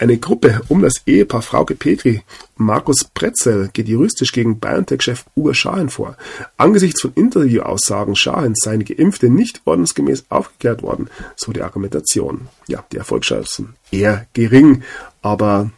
[0.00, 2.22] Eine Gruppe um das Ehepaar Frauke Petri
[2.56, 6.16] Markus Pretzel geht juristisch gegen BioNTech-Chef Uwe Schahen vor.
[6.56, 12.48] Angesichts von Interviewaussagen Schahens seien Geimpfte nicht ordnungsgemäß aufgeklärt worden, so die Argumentation.
[12.66, 14.82] Ja, die Erfolgschancen eher gering,
[15.22, 15.70] aber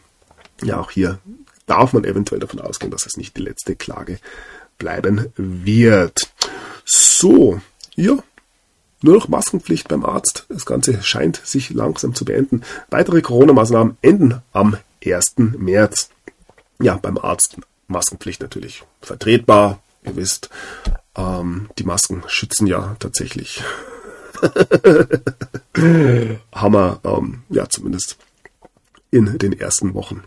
[0.62, 1.18] ja, auch hier
[1.66, 4.18] darf man eventuell davon ausgehen, dass es nicht die letzte Klage
[4.78, 6.29] bleiben wird.
[7.20, 7.60] So,
[7.96, 8.16] ja,
[9.02, 10.46] nur noch Maskenpflicht beim Arzt.
[10.48, 12.62] Das Ganze scheint sich langsam zu beenden.
[12.88, 15.34] Weitere Corona-Maßnahmen enden am 1.
[15.58, 16.08] März.
[16.80, 17.58] Ja, beim Arzt
[17.88, 19.82] Maskenpflicht natürlich vertretbar.
[20.02, 20.48] Ihr wisst,
[21.14, 23.62] ähm, die Masken schützen ja tatsächlich.
[26.54, 28.16] Hammer, ähm, ja, zumindest
[29.10, 30.22] in den ersten Wochen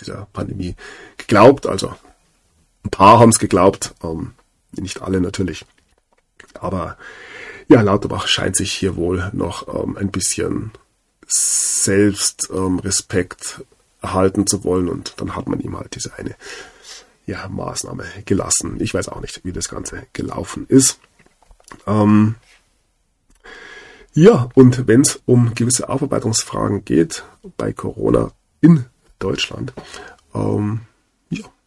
[0.00, 0.76] dieser Pandemie
[1.18, 1.66] geglaubt.
[1.66, 1.94] Also
[2.86, 4.32] ein paar haben es geglaubt, ähm,
[4.70, 5.66] nicht alle natürlich.
[6.58, 6.96] Aber
[7.68, 10.72] ja, Lauterbach scheint sich hier wohl noch ähm, ein bisschen
[11.26, 13.64] Selbstrespekt ähm,
[14.02, 16.34] erhalten zu wollen und dann hat man ihm halt diese eine
[17.24, 18.78] ja, Maßnahme gelassen.
[18.80, 20.98] Ich weiß auch nicht, wie das Ganze gelaufen ist.
[21.86, 22.34] Ähm,
[24.12, 27.24] ja, und wenn es um gewisse Aufarbeitungsfragen geht
[27.56, 28.84] bei Corona in
[29.18, 29.72] Deutschland,
[30.34, 30.80] ähm,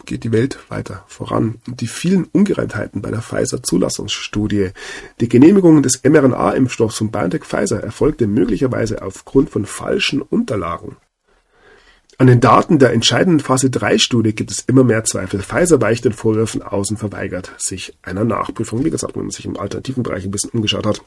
[0.05, 1.55] geht die Welt weiter voran.
[1.67, 4.71] Die vielen Ungereimtheiten bei der Pfizer-Zulassungsstudie.
[5.19, 10.97] Die Genehmigung des mRNA-Impfstoffs von BioNTech Pfizer erfolgte möglicherweise aufgrund von falschen Unterlagen.
[12.17, 15.41] An den Daten der entscheidenden Phase 3-Studie gibt es immer mehr Zweifel.
[15.41, 18.85] Pfizer weicht den Vorwürfen aus und verweigert sich einer Nachprüfung.
[18.85, 21.01] Wie gesagt, wenn man sich im alternativen Bereich ein bisschen umgeschaut hat,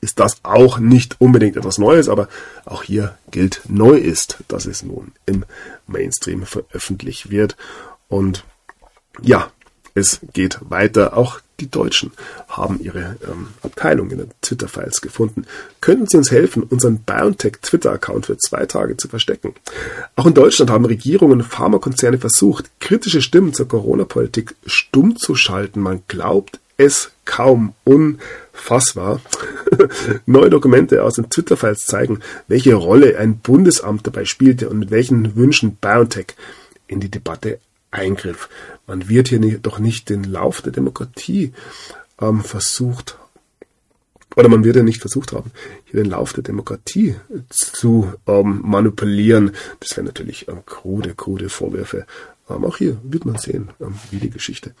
[0.00, 2.28] ist das auch nicht unbedingt etwas Neues, aber
[2.64, 5.44] auch hier gilt, neu ist, dass es nun im
[5.86, 7.56] Mainstream veröffentlicht wird.
[8.12, 8.44] Und
[9.22, 9.50] ja,
[9.94, 11.16] es geht weiter.
[11.16, 12.12] Auch die Deutschen
[12.46, 15.46] haben ihre ähm, Abteilung in den Twitter-Files gefunden.
[15.80, 19.54] Könnten Sie uns helfen, unseren BioNTech-Twitter-Account für zwei Tage zu verstecken?
[20.14, 25.80] Auch in Deutschland haben Regierungen und Pharmakonzerne versucht, kritische Stimmen zur Corona-Politik stumm zu schalten.
[25.80, 27.72] Man glaubt es kaum.
[27.84, 29.22] Unfassbar.
[30.26, 35.34] Neue Dokumente aus den Twitter-Files zeigen, welche Rolle ein Bundesamt dabei spielte und mit welchen
[35.34, 36.34] Wünschen BioNTech
[36.88, 37.58] in die Debatte
[37.92, 38.48] Eingriff.
[38.86, 41.52] Man wird hier nicht, doch nicht den Lauf der Demokratie
[42.20, 43.18] ähm, versucht,
[44.34, 45.52] oder man wird ja nicht versucht haben,
[45.84, 47.16] hier den Lauf der Demokratie
[47.50, 49.52] zu ähm, manipulieren.
[49.80, 52.06] Das wären natürlich ähm, krude, krude Vorwürfe.
[52.48, 54.74] Ähm, auch hier wird man sehen, ähm, wie die Geschichte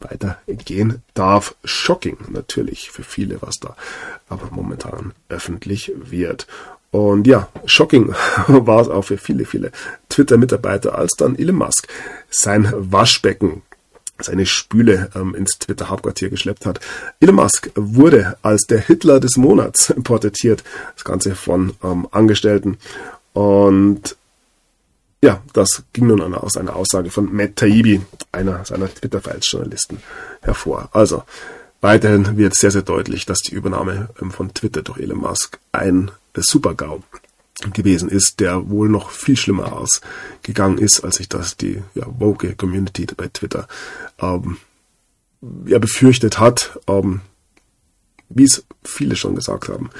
[0.00, 1.54] weitergehen darf.
[1.64, 3.76] Shocking natürlich für viele, was da
[4.28, 6.46] aber momentan öffentlich wird.
[6.90, 8.08] Und ja, shocking
[8.46, 9.72] war es auch für viele, viele
[10.08, 11.86] Twitter-Mitarbeiter, als dann Elon Musk
[12.30, 13.62] sein Waschbecken
[14.20, 16.80] seine Spüle ähm, ins Twitter-Hauptquartier geschleppt hat.
[17.20, 20.64] Elon Musk wurde als der Hitler des Monats porträtiert,
[20.94, 22.78] das Ganze von ähm, Angestellten.
[23.32, 24.16] Und
[25.20, 28.00] ja, das ging nun aus einer Aussage von Matt Taibbi,
[28.32, 29.98] einer seiner Twitter-Files-Journalisten,
[30.42, 30.88] hervor.
[30.92, 31.24] Also,
[31.80, 36.10] weiterhin wird sehr, sehr deutlich, dass die Übernahme ähm, von Twitter durch Elon Musk ein
[36.42, 37.02] Super-GAU
[37.72, 42.54] gewesen ist, der wohl noch viel schlimmer ausgegangen ist, als ich das die ja, woke
[42.54, 43.66] Community bei Twitter
[44.20, 44.58] ähm,
[45.66, 46.78] ja, befürchtet hat.
[46.86, 47.20] Ähm,
[48.28, 49.90] wie es viele schon gesagt haben,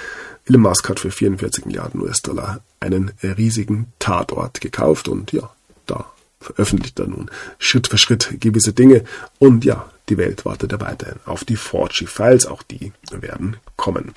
[0.46, 5.50] Elon Musk hat für 44 Milliarden US-Dollar einen riesigen Tatort gekauft und ja,
[5.86, 9.04] da veröffentlicht er nun Schritt für Schritt gewisse Dinge
[9.38, 14.14] und ja, die Welt wartet ja weiterhin auf die 4G-Files, auch die werden kommen.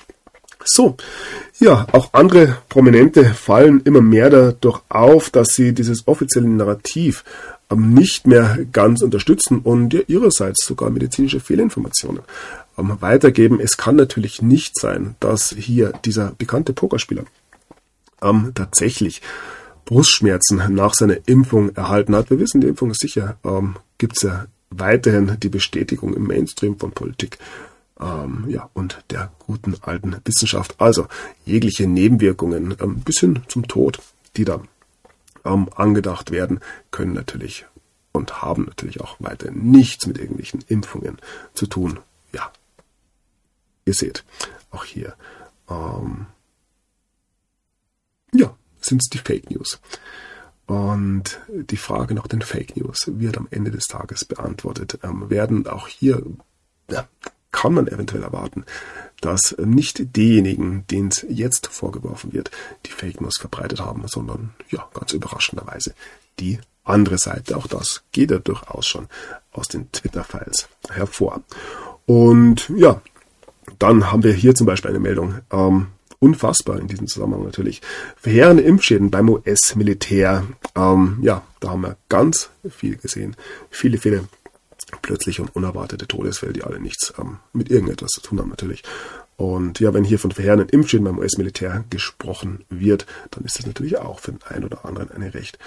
[0.64, 0.96] So,
[1.58, 7.24] ja, auch andere Prominente fallen immer mehr dadurch auf, dass sie dieses offizielle Narrativ
[7.70, 12.22] ähm, nicht mehr ganz unterstützen und ihrerseits sogar medizinische Fehlinformationen
[12.78, 13.60] ähm, weitergeben.
[13.60, 17.24] Es kann natürlich nicht sein, dass hier dieser bekannte Pokerspieler
[18.22, 19.22] ähm, tatsächlich
[19.84, 22.30] Brustschmerzen nach seiner Impfung erhalten hat.
[22.30, 23.36] Wir wissen, die Impfung ist sicher.
[23.44, 27.38] Ähm, Gibt es ja weiterhin die Bestätigung im Mainstream von Politik
[28.02, 30.74] ähm, ja, und der guten alten Wissenschaft.
[30.78, 31.06] Also
[31.44, 34.00] jegliche Nebenwirkungen ähm, bis hin zum Tod,
[34.36, 34.60] die da
[35.44, 37.66] ähm, angedacht werden, können natürlich
[38.12, 41.18] und haben natürlich auch weiterhin nichts mit irgendwelchen Impfungen
[41.54, 42.00] zu tun.
[42.32, 42.50] Ja,
[43.84, 44.24] ihr seht,
[44.70, 45.14] auch hier,
[45.70, 46.26] ähm,
[48.34, 49.80] ja, sind es die Fake News.
[50.66, 55.66] Und die Frage nach den Fake News wird am Ende des Tages beantwortet ähm, werden.
[55.66, 56.22] Auch hier
[56.90, 57.08] ja,
[57.52, 58.64] kann man eventuell erwarten,
[59.20, 62.50] dass nicht diejenigen, denen es jetzt vorgeworfen wird,
[62.86, 65.94] die Fake News verbreitet haben, sondern ja, ganz überraschenderweise
[66.40, 67.56] die andere Seite.
[67.56, 69.06] Auch das geht ja durchaus schon
[69.52, 71.42] aus den Twitter-Files hervor.
[72.06, 73.00] Und ja,
[73.78, 75.36] dann haben wir hier zum Beispiel eine Meldung.
[75.52, 75.88] Ähm,
[76.18, 77.80] unfassbar in diesem Zusammenhang natürlich.
[78.16, 80.44] Verheerende Impfschäden beim US-Militär.
[80.76, 83.36] Ähm, ja, da haben wir ganz viel gesehen.
[83.70, 84.24] Viele, viele
[85.00, 88.82] plötzliche und unerwartete Todesfälle, die alle nichts ähm, mit irgendetwas zu tun haben natürlich.
[89.36, 93.98] Und ja, wenn hier von verheerenden Impfschäden beim US-Militär gesprochen wird, dann ist das natürlich
[93.98, 95.58] auch für den einen oder anderen eine recht,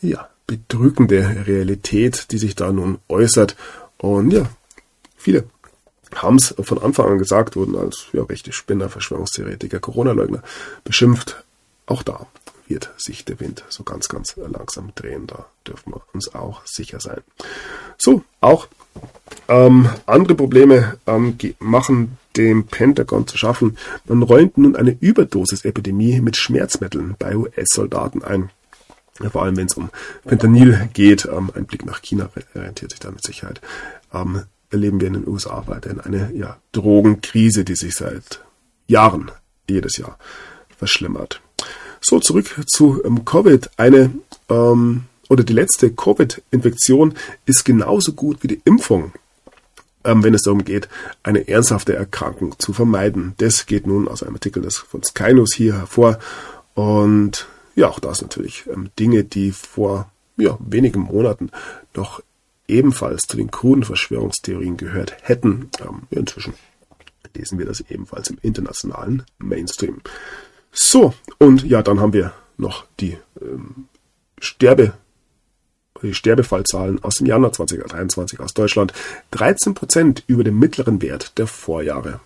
[0.00, 3.56] ja, bedrückende Realität, die sich da nun äußert.
[3.98, 4.46] Und ja,
[5.16, 5.44] viele
[6.14, 10.42] haben es von Anfang an gesagt, wurden als ja, rechte Spinner, Verschwörungstheoretiker, Corona-Leugner
[10.82, 11.44] beschimpft.
[11.86, 12.26] Auch da
[12.70, 15.26] wird sich der Wind so ganz, ganz langsam drehen.
[15.26, 17.20] Da dürfen wir uns auch sicher sein.
[17.98, 18.68] So, auch
[19.48, 23.76] ähm, andere Probleme ähm, machen dem Pentagon zu schaffen.
[24.06, 28.50] Man räumt nun eine Überdosis-Epidemie mit Schmerzmitteln bei US-Soldaten ein.
[29.30, 29.90] Vor allem wenn es um
[30.26, 31.26] Fentanyl geht.
[31.26, 33.60] Ähm, ein Blick nach China orientiert sich da mit Sicherheit.
[34.14, 38.40] Ähm, erleben wir in den USA weiterhin eine ja, Drogenkrise, die sich seit
[38.86, 39.30] Jahren,
[39.68, 40.16] jedes Jahr,
[40.78, 41.42] verschlimmert.
[42.00, 43.70] So, zurück zu ähm, Covid.
[43.76, 44.10] Eine
[44.48, 47.14] ähm, oder die letzte Covid-Infektion
[47.46, 49.12] ist genauso gut wie die Impfung,
[50.04, 50.88] ähm, wenn es darum geht,
[51.22, 53.34] eine ernsthafte Erkrankung zu vermeiden.
[53.38, 56.18] Das geht nun aus einem Artikel des, von Sky hier hervor.
[56.74, 57.46] Und
[57.76, 61.50] ja, auch das natürlich ähm, Dinge, die vor ja, wenigen Monaten
[61.94, 62.22] noch
[62.66, 65.70] ebenfalls zu den kruden Verschwörungstheorien gehört hätten.
[65.80, 66.54] Ähm, inzwischen
[67.34, 70.00] lesen wir das ebenfalls im internationalen Mainstream.
[70.72, 73.88] So, und ja, dann haben wir noch die ähm,
[74.38, 74.92] Sterbe,
[76.02, 78.92] die Sterbefallzahlen aus dem Januar 2023 aus Deutschland.
[79.32, 82.20] 13 Prozent über dem mittleren Wert der Vorjahre.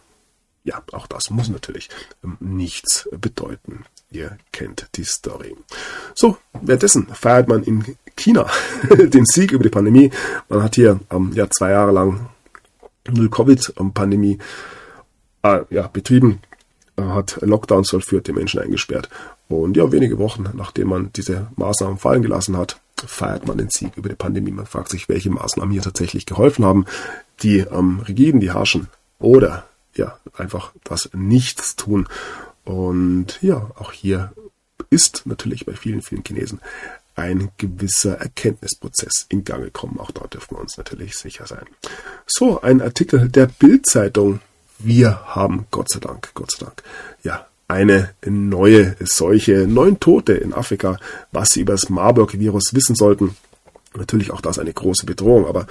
[0.62, 1.90] Ja, auch das muss natürlich
[2.22, 3.84] ähm, nichts bedeuten.
[4.10, 5.56] Ihr kennt die Story.
[6.14, 8.48] So, währenddessen feiert man in China
[8.90, 10.10] den Sieg über die Pandemie.
[10.48, 12.28] Man hat hier ähm, ja zwei Jahre lang
[13.08, 14.38] null Covid-Pandemie
[15.42, 16.40] äh, ja, betrieben
[16.96, 19.08] hat Lockdowns vollführt, die Menschen eingesperrt.
[19.48, 23.96] Und ja, wenige Wochen nachdem man diese Maßnahmen fallen gelassen hat, feiert man den Sieg
[23.96, 24.52] über die Pandemie.
[24.52, 26.86] Man fragt sich, welche Maßnahmen hier tatsächlich geholfen haben.
[27.42, 28.88] Die ähm, Rigiden, die herrschen
[29.18, 32.08] oder ja, einfach das Nichts tun.
[32.64, 34.32] Und ja, auch hier
[34.90, 36.60] ist natürlich bei vielen, vielen Chinesen
[37.16, 40.00] ein gewisser Erkenntnisprozess in Gang gekommen.
[40.00, 41.64] Auch dort dürfen wir uns natürlich sicher sein.
[42.26, 44.40] So, ein Artikel der Bildzeitung
[44.78, 46.82] wir haben Gott sei Dank, Gott sei Dank,
[47.22, 50.98] ja, eine neue Seuche, neun Tote in Afrika,
[51.32, 53.36] was sie über das Marburg-Virus wissen sollten.
[53.96, 55.66] Natürlich auch das eine große Bedrohung, aber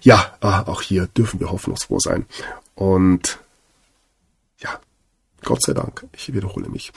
[0.00, 2.26] ja, ah, auch hier dürfen wir hoffnungsfroh sein.
[2.74, 3.38] Und
[4.58, 4.80] ja,
[5.42, 6.92] Gott sei Dank, ich wiederhole mich,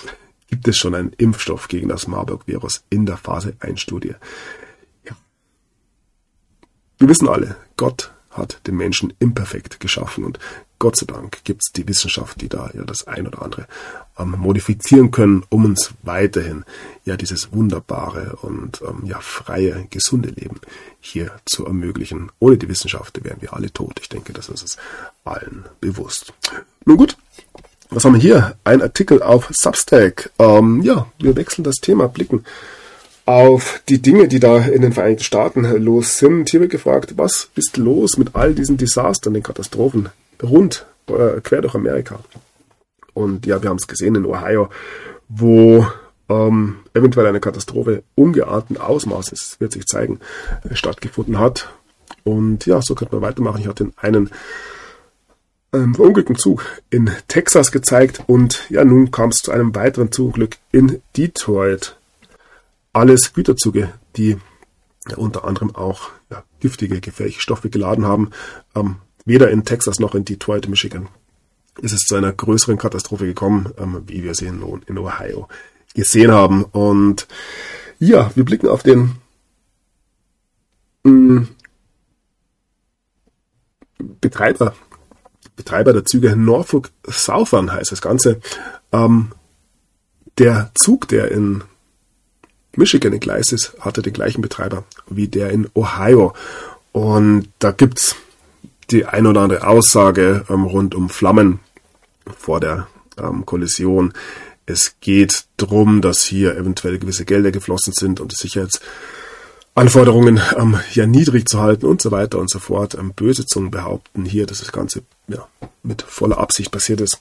[0.50, 4.16] gibt es schon einen Impfstoff gegen das Marburg-Virus in der Phase 1-Studie.
[5.04, 5.16] Ja.
[7.00, 10.40] Wir wissen alle, Gott hat den Menschen imperfekt geschaffen und
[10.80, 13.68] Gott sei Dank gibt es die Wissenschaft, die da ja das ein oder andere
[14.20, 16.66] ähm, modifizieren können, um uns weiterhin
[17.06, 20.60] ja dieses wunderbare und ähm, ja freie, gesunde Leben
[21.00, 22.32] hier zu ermöglichen.
[22.40, 24.00] Ohne die Wissenschaft wären wir alle tot.
[24.02, 24.78] Ich denke, das ist es
[25.24, 26.34] allen bewusst.
[26.86, 27.18] Nun gut,
[27.90, 28.56] was haben wir hier?
[28.64, 30.32] Ein Artikel auf Substack.
[30.38, 32.44] Ähm, ja, wir wechseln das Thema, blicken
[33.26, 36.50] auf die Dinge, die da in den Vereinigten Staaten los sind.
[36.50, 40.10] Hier wird gefragt, was ist los mit all diesen Desastern, den Katastrophen
[40.42, 42.20] rund, äh, quer durch Amerika.
[43.14, 44.70] Und ja, wir haben es gesehen in Ohio,
[45.28, 45.86] wo
[46.30, 50.20] ähm, eventuell eine Katastrophe ungeahnten Ausmaßes, wird sich zeigen,
[50.70, 51.70] äh, stattgefunden hat.
[52.24, 53.62] Und ja, so könnte man weitermachen.
[53.62, 54.30] Ich hatte einen
[55.74, 60.58] ähm, verunglückten Zug in Texas gezeigt und ja, nun kam es zu einem weiteren Zugunglück
[60.72, 61.98] in Detroit
[62.94, 64.38] alles Güterzüge, die
[65.16, 68.32] unter anderem auch ja, giftige, gefährliche Stoffe geladen haben.
[68.76, 68.98] Ähm,
[69.28, 71.10] weder in Texas noch in Detroit, Michigan
[71.82, 75.48] ist es zu einer größeren Katastrophe gekommen, ähm, wie wir sie in, in Ohio
[75.94, 76.64] gesehen haben.
[76.64, 77.28] Und
[78.00, 79.16] ja, wir blicken auf den
[81.04, 81.48] mh, mm,
[84.22, 84.76] Betreiber,
[85.56, 88.40] Betreiber der Züge Norfolk Southern heißt das Ganze.
[88.92, 89.32] Ähm,
[90.38, 91.64] der Zug, der in
[92.76, 96.34] Michigan in Gleis ist, hatte den gleichen Betreiber wie der in Ohio.
[96.92, 98.16] Und da gibt's
[98.90, 101.60] die ein oder andere Aussage ähm, rund um Flammen
[102.38, 104.14] vor der ähm, Kollision.
[104.66, 111.06] Es geht drum, dass hier eventuell gewisse Gelder geflossen sind und die Sicherheitsanforderungen ähm, ja
[111.06, 112.96] niedrig zu halten und so weiter und so fort.
[112.96, 115.48] Ähm, böse Zungen behaupten hier, dass das Ganze ja,
[115.84, 117.20] mit voller Absicht passiert ist.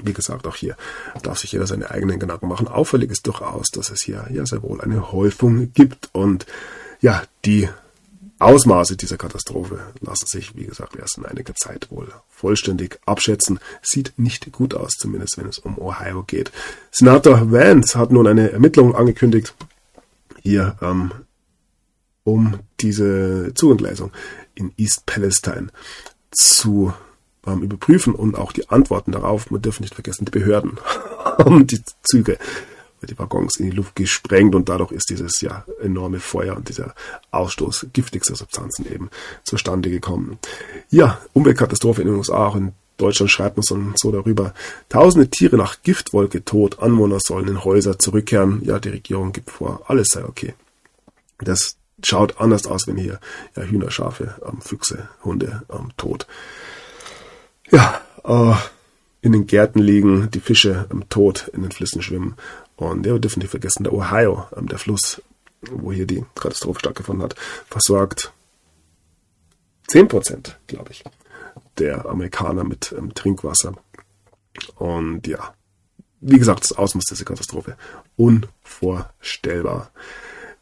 [0.00, 0.76] Wie gesagt, auch hier
[1.22, 2.68] darf sich jeder seine eigenen Gedanken machen.
[2.68, 6.46] Auffällig ist durchaus, dass es hier ja sehr wohl eine Häufung gibt und
[7.00, 7.68] ja, die
[8.38, 13.58] Ausmaße dieser Katastrophe lassen sich, wie gesagt, erst in einiger Zeit wohl vollständig abschätzen.
[13.82, 16.52] Sieht nicht gut aus, zumindest wenn es um Ohio geht.
[16.92, 19.54] Senator Vance hat nun eine Ermittlung angekündigt,
[20.42, 21.10] hier ähm,
[22.22, 24.12] um diese Zugentgleisung
[24.54, 25.68] in East Palestine
[26.30, 26.92] zu
[27.46, 29.50] ähm, überprüfen und auch die Antworten darauf.
[29.50, 30.78] Man dürfen nicht vergessen, die Behörden
[31.38, 32.38] haben die Züge
[33.06, 36.94] die Waggons in die Luft gesprengt und dadurch ist dieses ja enorme Feuer und dieser
[37.30, 39.10] Ausstoß giftigster Substanzen eben
[39.44, 40.38] zustande gekommen.
[40.90, 44.52] Ja, Umweltkatastrophe in den USA, auch in Deutschland schreibt man so, so darüber.
[44.88, 48.60] Tausende Tiere nach Giftwolke tot, Anwohner sollen in Häuser zurückkehren.
[48.64, 50.54] Ja, die Regierung gibt vor, alles sei okay.
[51.38, 53.20] Das schaut anders aus, wenn hier
[53.56, 56.26] ja, Hühner, Schafe, ähm, Füchse, Hunde ähm, tot.
[57.70, 58.54] Ja, äh,
[59.20, 62.34] in den Gärten liegen, die Fische ähm, tot in den Flüssen schwimmen.
[62.78, 65.20] Und ja, wir dürfen nicht vergessen, der Ohio, ähm, der Fluss,
[65.62, 67.34] wo hier die Katastrophe stattgefunden hat,
[67.66, 68.32] versorgt
[69.88, 71.02] 10%, glaube ich,
[71.78, 73.74] der Amerikaner mit ähm, Trinkwasser.
[74.76, 75.54] Und ja,
[76.20, 77.76] wie gesagt, das Ausmaß dieser Katastrophe
[78.16, 79.90] unvorstellbar.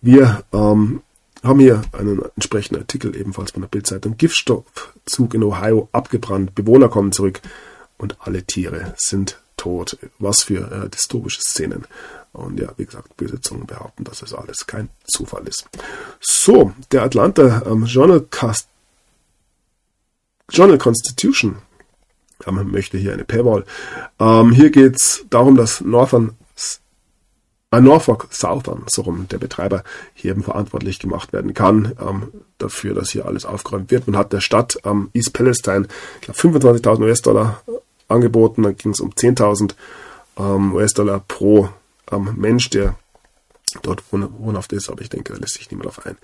[0.01, 1.03] Wir ähm,
[1.43, 4.17] haben hier einen entsprechenden Artikel ebenfalls von der Bildzeitung.
[4.17, 7.43] Giftstoffzug in Ohio abgebrannt, Bewohner kommen zurück
[7.99, 9.99] und alle Tiere sind tot.
[10.21, 11.87] Was für äh, dystopische Szenen.
[12.33, 15.67] Und ja, wie gesagt, böse Zungen behaupten, dass es alles kein Zufall ist.
[16.21, 18.69] So, der Atlanta ähm, Journal, Cast
[20.51, 21.57] Journal Constitution
[22.47, 23.65] ähm, möchte hier eine Paywall.
[24.21, 26.37] Ähm, hier geht es darum, dass Northern
[27.73, 29.83] äh, Norfolk Southern, so rum, der Betreiber
[30.15, 34.07] hier eben verantwortlich gemacht werden kann, ähm, dafür, dass hier alles aufgeräumt wird.
[34.07, 35.89] Man hat der Stadt ähm, East Palestine,
[36.21, 37.63] ich glaube, 25.000 US-Dollar
[38.09, 38.63] angeboten.
[38.63, 39.75] Dann ging es um 10.000
[40.39, 41.69] ähm, US-Dollar pro
[42.11, 42.97] ähm, Mensch, der
[43.83, 44.89] dort wohnhaft ist.
[44.91, 46.17] Aber ich denke, da lässt sich niemand auf ein.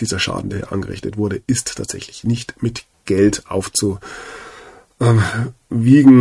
[0.00, 4.00] Dieser Schaden, der angerichtet wurde, ist tatsächlich nicht mit Geld aufzuwiegen.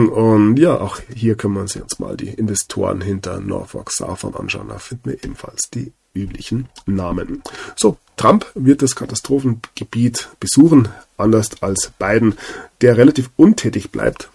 [0.09, 4.67] Und ja, auch hier können wir uns jetzt mal die Investoren hinter Norfolk Southern anschauen.
[4.67, 7.41] Da finden wir ebenfalls die üblichen Namen.
[7.77, 12.37] So, Trump wird das Katastrophengebiet besuchen, anders als Biden,
[12.81, 14.29] der relativ untätig bleibt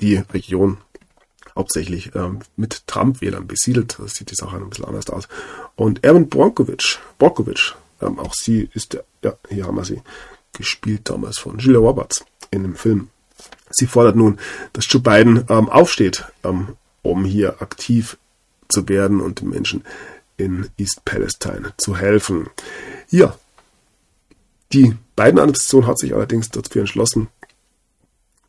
[0.00, 0.78] die Region
[1.56, 3.98] hauptsächlich ähm, mit Trump-Wählern besiedelt.
[3.98, 5.28] Das sieht die Sache ein bisschen anders aus.
[5.76, 10.02] Und Evan Bronkovic, Borkovic, ähm, auch sie ist, ja, hier haben wir sie,
[10.52, 13.08] gespielt damals von Julia Roberts in dem Film.
[13.70, 14.38] Sie fordert nun,
[14.72, 18.16] dass Joe Biden ähm, aufsteht, ähm, um hier aktiv
[18.68, 19.84] zu werden und den Menschen
[20.36, 22.48] in East Palestine zu helfen.
[23.10, 23.36] Ja,
[24.72, 27.28] die Biden-Administration hat sich allerdings dafür entschlossen,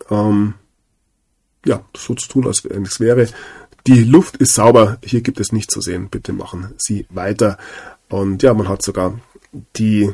[0.10, 0.54] ähm,
[1.66, 3.28] ja, so zu tun, als wenn es wäre.
[3.88, 7.58] Die Luft ist sauber, hier gibt es nichts zu sehen, bitte machen Sie weiter.
[8.10, 9.20] Und ja, man hat sogar
[9.76, 10.14] die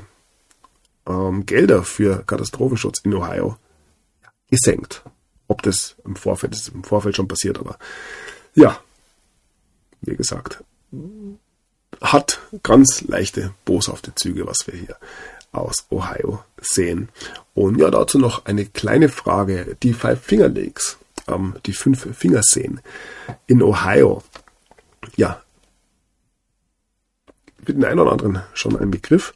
[1.07, 3.57] ähm, Gelder für Katastrophenschutz in Ohio
[4.49, 5.03] gesenkt.
[5.47, 7.77] Ob das im Vorfeld, das ist im Vorfeld schon passiert, aber
[8.55, 8.79] ja,
[10.01, 10.63] wie gesagt,
[12.01, 14.97] hat ganz leichte, boshafte Züge, was wir hier
[15.51, 17.09] aus Ohio sehen.
[17.53, 19.77] Und ja, dazu noch eine kleine Frage.
[19.81, 22.79] Die Five Finger Lakes ähm, die fünf Fingerseen
[23.47, 24.23] in Ohio.
[25.15, 25.41] Ja,
[27.65, 29.33] für den einen oder anderen schon ein Begriff.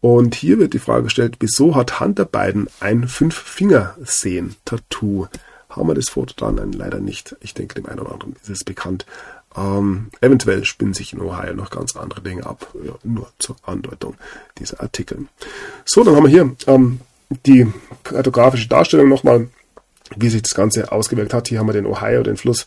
[0.00, 5.28] Und hier wird die Frage gestellt, wieso hat Hunter Biden ein Fünf-Fingerseen-Tattoo?
[5.68, 6.56] Haben wir das Foto dann?
[6.56, 7.36] Nein, leider nicht.
[7.40, 9.06] Ich denke, dem einen oder anderen ist es bekannt.
[9.56, 12.74] Ähm, eventuell spinnen sich in Ohio noch ganz andere Dinge ab.
[12.84, 14.16] Ja, nur zur Andeutung
[14.58, 15.26] dieser Artikel.
[15.84, 16.98] So, dann haben wir hier ähm,
[17.46, 17.72] die
[18.02, 19.46] kartografische Darstellung nochmal
[20.16, 21.48] wie sich das Ganze ausgewirkt hat.
[21.48, 22.66] Hier haben wir den Ohio, den Fluss.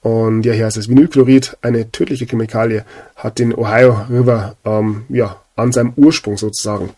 [0.00, 2.84] Und ja, hier heißt es Vinylchlorid, eine tödliche Chemikalie,
[3.16, 6.90] hat den Ohio River ähm, ja, an seinem Ursprung sozusagen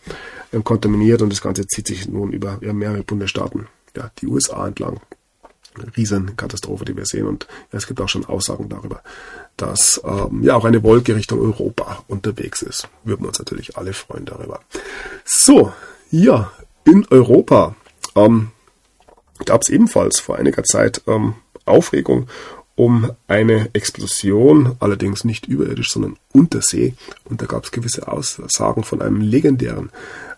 [0.51, 4.67] ähm, kontaminiert und das Ganze zieht sich nun über ja, mehrere Bundesstaaten, ja, die USA
[4.67, 4.99] entlang.
[5.95, 7.27] Riesenkatastrophe, die wir sehen.
[7.27, 9.01] Und ja, es gibt auch schon Aussagen darüber,
[9.57, 12.89] dass ähm, ja auch eine Wolke Richtung Europa unterwegs ist.
[13.03, 14.59] Würden wir uns natürlich alle freuen darüber.
[15.23, 15.71] So,
[16.09, 16.51] ja,
[16.83, 17.75] in Europa
[18.15, 18.51] ähm,
[19.45, 21.35] gab es ebenfalls vor einiger Zeit ähm,
[21.65, 22.27] Aufregung
[22.77, 26.93] um eine Explosion, allerdings nicht überirdisch, sondern untersee.
[27.25, 29.89] Und da gab es gewisse Aussagen von einem legendären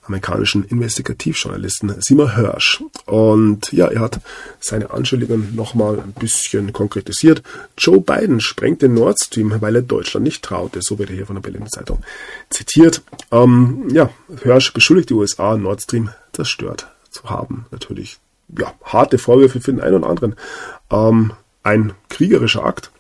[0.10, 2.82] amerikanischen Investigativjournalisten Seymour Hirsch.
[3.06, 4.22] Und ja, er hat
[4.60, 7.44] seine Anschuldigungen nochmal ein bisschen konkretisiert.
[7.78, 10.80] Joe Biden sprengt den Nord Stream, weil er Deutschland nicht traute.
[10.82, 12.00] So wird er hier von der Berliner Zeitung
[12.50, 13.04] zitiert.
[13.32, 14.10] Ähm, ja,
[14.44, 17.66] Hirsch beschuldigt die USA, Nord Stream zerstört zu haben.
[17.72, 18.18] Natürlich,
[18.58, 20.36] ja, harte Vorwürfe für den einen oder anderen.
[20.92, 21.34] Ähm,
[21.64, 22.92] ein kriegerischer Akt.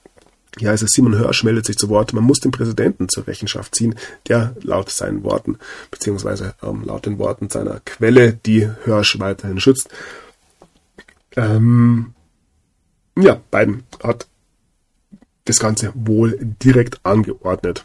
[0.57, 3.75] Hier heißt es, Simon Hirsch meldet sich zu Wort, man muss den Präsidenten zur Rechenschaft
[3.75, 3.95] ziehen,
[4.27, 5.57] der laut seinen Worten,
[5.91, 9.89] beziehungsweise ähm, laut den Worten seiner Quelle, die Hirsch weiterhin schützt,
[11.35, 12.13] ähm,
[13.17, 14.27] ja, Biden hat
[15.45, 17.83] das Ganze wohl direkt angeordnet.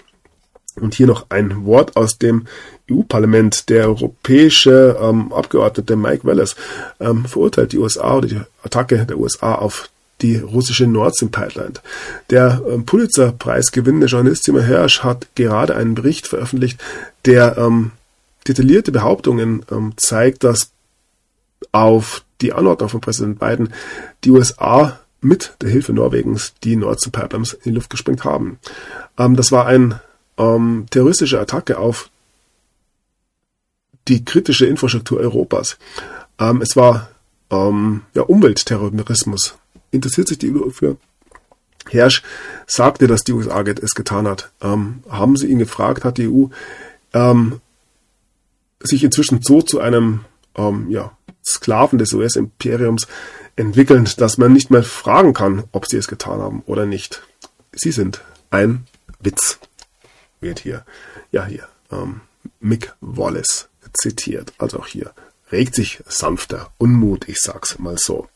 [0.80, 2.46] Und hier noch ein Wort aus dem
[2.90, 3.68] EU-Parlament.
[3.68, 6.56] Der europäische ähm, Abgeordnete Mike Wallace
[7.00, 9.88] ähm, verurteilt die USA oder die Attacke der USA auf
[10.20, 11.74] die russische Nord Stream Pipeline.
[12.30, 16.80] Der ähm, Pulitzer-Preis gewinnende Journalist Simon Hersch hat gerade einen Bericht veröffentlicht,
[17.24, 17.92] der ähm,
[18.46, 20.70] detaillierte Behauptungen ähm, zeigt, dass
[21.72, 23.72] auf die Anordnung von Präsident Biden
[24.24, 28.58] die USA mit der Hilfe Norwegens die Nord Stream Pipelines in die Luft gesprengt haben.
[29.18, 30.00] Ähm, das war eine
[30.38, 32.10] ähm, terroristische Attacke auf
[34.08, 35.78] die kritische Infrastruktur Europas.
[36.38, 37.08] Ähm, es war
[37.50, 39.56] ähm, ja, Umweltterrorismus
[39.90, 40.96] interessiert sich die EU für?
[41.88, 42.22] Hersch
[42.66, 44.50] sagte, dass die USA es getan hat.
[44.62, 46.46] Ähm, haben sie ihn gefragt, hat die EU
[47.12, 47.60] ähm,
[48.80, 50.24] sich inzwischen so zu einem
[50.56, 53.06] ähm, ja, Sklaven des US-Imperiums
[53.56, 57.22] entwickelt, dass man nicht mehr fragen kann, ob sie es getan haben oder nicht.
[57.72, 58.86] Sie sind ein
[59.20, 59.58] Witz,
[60.44, 60.84] wird hier,
[61.32, 62.20] ja hier, ähm,
[62.60, 64.52] Mick Wallace zitiert.
[64.58, 65.12] Also auch hier
[65.50, 68.28] regt sich sanfter Unmut, ich sag's mal so.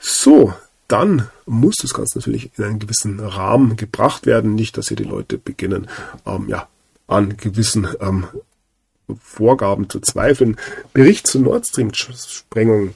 [0.00, 0.52] So,
[0.88, 4.54] dann muss das Ganze natürlich in einen gewissen Rahmen gebracht werden.
[4.54, 5.88] Nicht, dass hier die Leute beginnen,
[6.26, 6.68] ähm, ja,
[7.06, 8.26] an gewissen ähm,
[9.20, 10.56] Vorgaben zu zweifeln.
[10.92, 12.94] Bericht zur Nord Stream-Sprengung.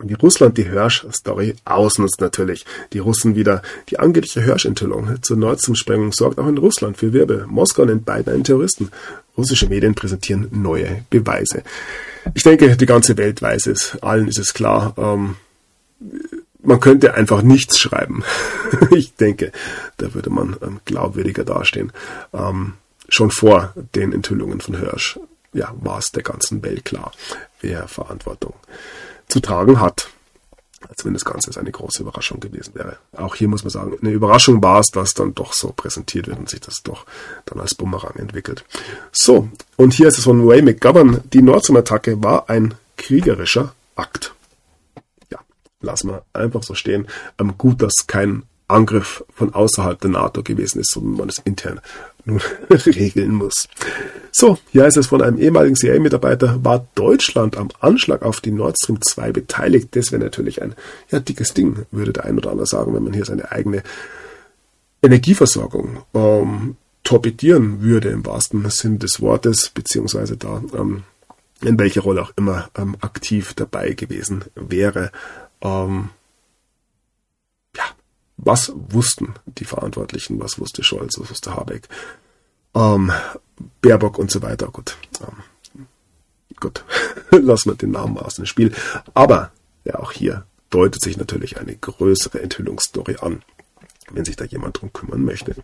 [0.00, 2.66] Wie Russland die Hirsch-Story ausnutzt natürlich.
[2.92, 3.62] Die Russen wieder.
[3.90, 7.46] Die angebliche Hirsch-Enthüllung zur Nord Stream-Sprengung sorgt auch in Russland für Wirbel.
[7.46, 8.90] Moskau nennt beiden einen Terroristen.
[9.36, 11.62] Russische Medien präsentieren neue Beweise.
[12.34, 13.96] Ich denke, die ganze Welt weiß es.
[14.02, 14.94] Allen ist es klar.
[14.98, 15.36] Ähm,
[16.62, 18.24] man könnte einfach nichts schreiben.
[18.90, 19.52] ich denke,
[19.98, 21.92] da würde man ähm, glaubwürdiger dastehen.
[22.32, 22.74] Ähm,
[23.08, 25.20] schon vor den Enthüllungen von Hirsch
[25.52, 27.12] ja, war es der ganzen Welt klar,
[27.60, 28.54] wer Verantwortung
[29.34, 30.08] zu tragen hat.
[30.88, 32.98] Als wenn das Ganze eine große Überraschung gewesen wäre.
[33.16, 36.38] Auch hier muss man sagen, eine Überraschung war es, dass dann doch so präsentiert wird
[36.38, 37.06] und sich das doch
[37.46, 38.64] dann als Bumerang entwickelt.
[39.10, 41.22] So, und hier ist es von Ray McGovern.
[41.32, 44.34] Die Nordstream-Attacke war ein kriegerischer Akt
[45.84, 47.06] lassen wir einfach so stehen.
[47.38, 51.80] Ähm, gut, dass kein Angriff von außerhalb der NATO gewesen ist, sondern man es intern
[52.24, 53.68] nun regeln muss.
[54.32, 58.76] So, hier heißt es von einem ehemaligen CIA-Mitarbeiter, war Deutschland am Anschlag auf die Nord
[58.78, 59.94] Stream 2 beteiligt.
[59.94, 60.74] Das wäre natürlich ein
[61.10, 63.82] ja, dickes Ding, würde der ein oder andere sagen, wenn man hier seine eigene
[65.02, 71.04] Energieversorgung ähm, torpedieren würde, im wahrsten Sinn des Wortes, beziehungsweise da ähm,
[71.62, 75.12] in welcher Rolle auch immer ähm, aktiv dabei gewesen wäre.
[75.60, 76.10] Ähm,
[78.36, 81.88] was wussten die Verantwortlichen, was wusste Scholz, was wusste Habeck,
[82.74, 83.12] ähm,
[83.80, 84.68] Baerbock und so weiter.
[84.68, 85.86] Gut, ähm,
[86.58, 86.84] gut,
[87.30, 88.72] lassen wir den Namen aus dem Spiel.
[89.14, 89.52] Aber
[89.84, 93.42] ja, auch hier deutet sich natürlich eine größere Enthüllungsstory an,
[94.10, 95.54] wenn sich da jemand drum kümmern möchte.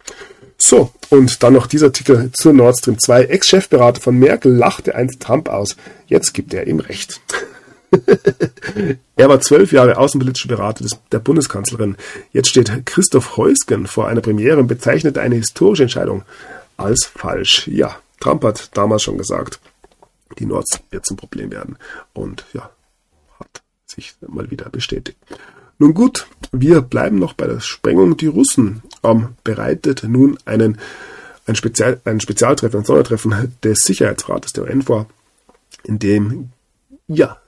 [0.56, 3.24] So, und dann noch dieser Artikel zur Nord Stream 2.
[3.24, 5.76] Ex-Chefberater von Merkel lachte einst Trump aus.
[6.06, 7.20] Jetzt gibt er ihm Recht.
[9.16, 11.96] er war zwölf Jahre außenpolitischer Berater des, der Bundeskanzlerin.
[12.32, 16.22] Jetzt steht Christoph Heusgen vor einer Premiere und bezeichnet eine historische Entscheidung
[16.76, 17.68] als falsch.
[17.68, 19.60] Ja, Trump hat damals schon gesagt,
[20.38, 21.76] die Nords wird zum Problem werden.
[22.12, 22.70] Und ja,
[23.38, 25.18] hat sich mal wieder bestätigt.
[25.78, 28.16] Nun gut, wir bleiben noch bei der Sprengung.
[28.16, 30.78] Die Russen ähm, bereitet nun einen,
[31.46, 35.06] ein, Spezial, ein Spezialtreffen, ein Sondertreffen des Sicherheitsrates der UN vor,
[35.84, 36.50] in dem
[37.08, 37.38] ja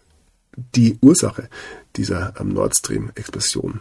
[0.56, 1.48] die Ursache
[1.96, 3.80] dieser ähm, Nord Stream-Explosion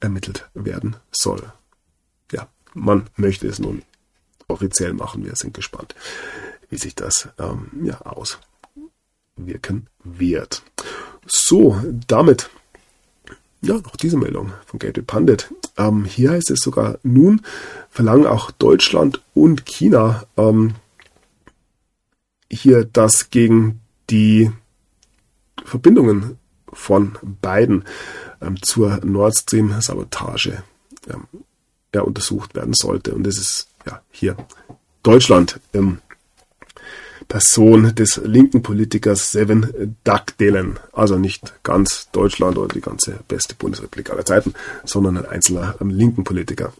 [0.00, 1.42] ermittelt werden soll.
[2.32, 3.82] Ja, man möchte es nun
[4.48, 5.24] offiziell machen.
[5.24, 5.94] Wir sind gespannt,
[6.68, 10.62] wie sich das ähm, ja, auswirken wird.
[11.26, 12.50] So, damit
[13.62, 15.52] ja, noch diese Meldung von Gateway Pundit.
[15.76, 17.42] Ähm, hier heißt es sogar, nun
[17.90, 20.74] verlangen auch Deutschland und China ähm,
[22.50, 23.80] hier das gegen
[24.10, 24.50] die
[25.66, 26.38] Verbindungen
[26.72, 27.84] von beiden
[28.40, 30.62] ähm, zur Nord Stream Sabotage
[31.08, 31.26] ähm,
[31.94, 33.14] ja, untersucht werden sollte.
[33.14, 34.36] Und das ist ja hier
[35.02, 35.98] Deutschland im
[37.28, 40.78] Person des linken Politikers Seven Dagdelen.
[40.92, 44.54] Also nicht ganz Deutschland oder die ganze beste Bundesrepublik aller Zeiten,
[44.84, 46.72] sondern ein einzelner ähm, linken Politiker,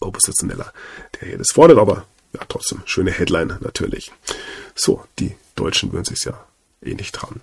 [0.00, 0.72] Oppositioneller,
[1.20, 4.12] der hier das fordert, aber ja, trotzdem schöne Headline natürlich.
[4.74, 6.38] So, die Deutschen würden sich ja
[6.82, 7.40] eh nicht trauen.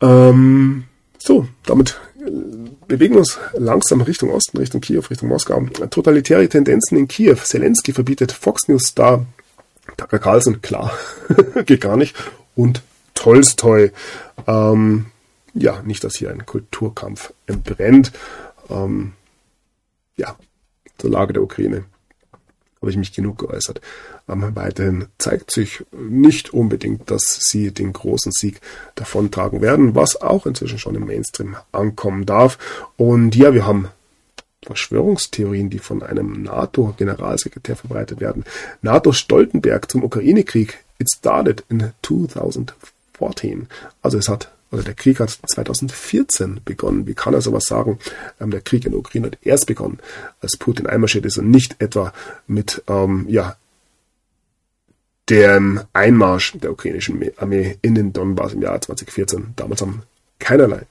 [0.00, 0.84] Ähm,
[1.18, 2.30] so, damit äh,
[2.86, 5.60] bewegen wir uns langsam Richtung Osten, Richtung Kiew, Richtung Moskau.
[5.90, 7.36] Totalitäre Tendenzen in Kiew.
[7.36, 9.26] Zelensky verbietet Fox News Star
[9.96, 10.92] Tucker Carlson, klar,
[11.66, 12.16] geht gar nicht.
[12.56, 12.82] Und
[13.14, 13.92] Tolstoi,
[14.46, 15.06] ähm,
[15.54, 18.12] ja, nicht, dass hier ein Kulturkampf entbrennt.
[18.70, 19.12] Ähm,
[20.16, 20.36] ja,
[20.98, 21.84] zur Lage der Ukraine
[22.84, 23.80] habe ich mich genug geäußert.
[24.28, 28.60] Ähm, weiterhin zeigt sich nicht unbedingt, dass sie den großen Sieg
[28.94, 32.58] davontragen werden, was auch inzwischen schon im Mainstream ankommen darf.
[32.96, 33.88] Und ja, wir haben
[34.66, 38.44] Verschwörungstheorien, die von einem NATO-Generalsekretär verbreitet werden.
[38.82, 40.84] NATO Stoltenberg zum Ukraine-Krieg.
[40.98, 43.68] It started in 2014.
[44.02, 47.06] Also es hat, oder der Krieg hat 2014 begonnen.
[47.06, 47.98] Wie kann er sowas sagen?
[48.40, 49.98] Ähm, der Krieg in der Ukraine hat erst begonnen,
[50.40, 52.12] als Putin einmarschiert ist und nicht etwa
[52.46, 53.56] mit, ähm, ja,
[55.30, 59.54] dem Einmarsch der ukrainischen Armee in den Donbass im Jahr 2014.
[59.56, 60.02] Damals haben
[60.38, 60.82] keinerlei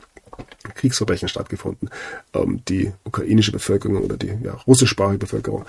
[0.75, 1.89] Kriegsverbrechen stattgefunden.
[2.33, 5.65] Ähm, die ukrainische Bevölkerung oder die ja, russischsprachige Bevölkerung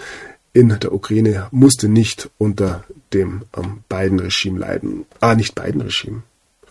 [0.52, 5.04] in der Ukraine musste nicht unter dem ähm, Biden-Regime leiden.
[5.20, 6.22] Ah, nicht Biden-Regime.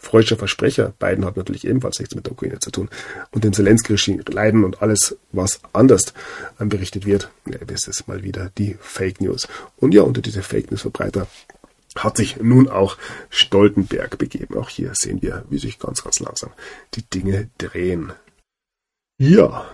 [0.04, 0.93] Freudscher Versprecher.
[0.99, 2.89] Biden hat natürlich ebenfalls nichts mit der Ukraine zu tun.
[3.32, 6.14] Und dem Zelensky-Regime leiden und alles, was anders
[6.60, 7.32] ähm, berichtet wird.
[7.45, 9.47] Ja, das ist mal wieder die Fake News.
[9.78, 11.28] Und ja, unter diese Fake News-Verbreiter
[11.95, 12.97] hat sich nun auch
[13.30, 14.58] Stoltenberg begeben.
[14.58, 16.51] Auch hier sehen wir, wie sich ganz, ganz langsam
[16.95, 18.12] die Dinge drehen.
[19.18, 19.66] Ja,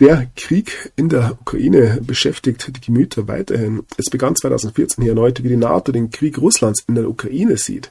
[0.00, 3.84] der Krieg in der Ukraine beschäftigt die Gemüter weiterhin.
[3.96, 7.90] Es begann 2014 hier erneut, wie die NATO den Krieg Russlands in der Ukraine sieht.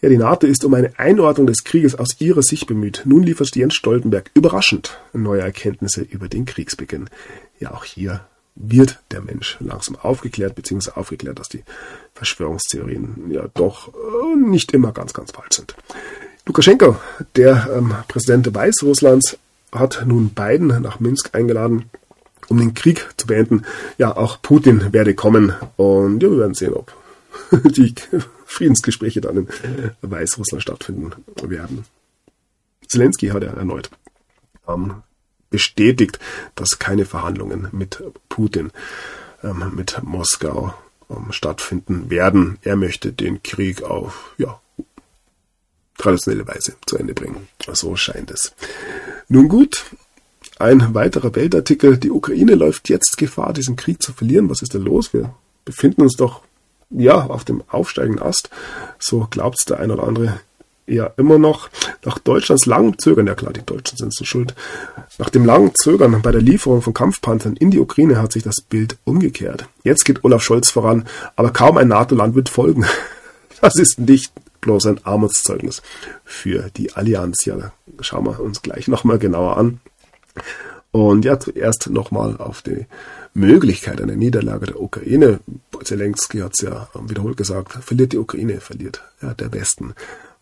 [0.00, 3.02] Ja, die NATO ist um eine Einordnung des Krieges aus ihrer Sicht bemüht.
[3.04, 7.10] Nun liefert Jens Stoltenberg überraschend neue Erkenntnisse über den Kriegsbeginn.
[7.58, 11.64] Ja, auch hier wird der Mensch langsam aufgeklärt, beziehungsweise aufgeklärt, dass die
[12.14, 15.74] Verschwörungstheorien ja doch äh, nicht immer ganz, ganz falsch sind.
[16.46, 16.96] Lukaschenko,
[17.36, 19.38] der ähm, Präsident Weißrusslands,
[19.72, 21.90] hat nun Biden nach Minsk eingeladen,
[22.48, 23.64] um den Krieg zu beenden.
[23.98, 26.94] Ja, auch Putin werde kommen und ja, wir werden sehen, ob
[27.64, 27.94] die
[28.44, 29.48] Friedensgespräche dann in
[30.02, 31.12] Weißrussland stattfinden
[31.42, 31.84] werden.
[32.86, 33.90] Zelensky hat er erneut
[34.68, 35.02] ähm,
[35.50, 36.18] bestätigt,
[36.54, 38.70] dass keine Verhandlungen mit Putin,
[39.42, 40.74] ähm, mit Moskau
[41.10, 42.58] ähm, stattfinden werden.
[42.62, 44.60] Er möchte den Krieg auf ja,
[46.02, 47.48] traditionelle Weise zu Ende bringen.
[47.72, 48.52] So scheint es.
[49.28, 49.84] Nun gut,
[50.58, 51.96] ein weiterer Weltartikel.
[51.96, 54.50] Die Ukraine läuft jetzt Gefahr, diesen Krieg zu verlieren.
[54.50, 55.12] Was ist da los?
[55.12, 55.34] Wir
[55.64, 56.42] befinden uns doch
[56.90, 58.50] ja auf dem aufsteigenden Ast.
[58.98, 60.40] So glaubt es der ein oder andere
[60.86, 61.70] ja immer noch
[62.04, 64.54] nach Deutschlands langem Zögern, ja klar, die Deutschen sind so schuld,
[65.18, 68.60] nach dem langen Zögern bei der Lieferung von Kampfpanzern in die Ukraine hat sich das
[68.60, 69.66] Bild umgekehrt.
[69.84, 72.84] Jetzt geht Olaf Scholz voran, aber kaum ein NATO-Land wird folgen.
[73.60, 74.32] Das ist nicht
[74.62, 75.82] bloß ein Armutszeugnis
[76.24, 77.44] für die Allianz.
[77.44, 79.80] Ja, schauen wir uns gleich nochmal genauer an.
[80.90, 82.86] Und ja, zuerst nochmal auf die
[83.34, 85.40] Möglichkeit einer Niederlage der Ukraine.
[85.84, 89.94] Zelensky hat es ja wiederholt gesagt, verliert die Ukraine, verliert ja, der Westen.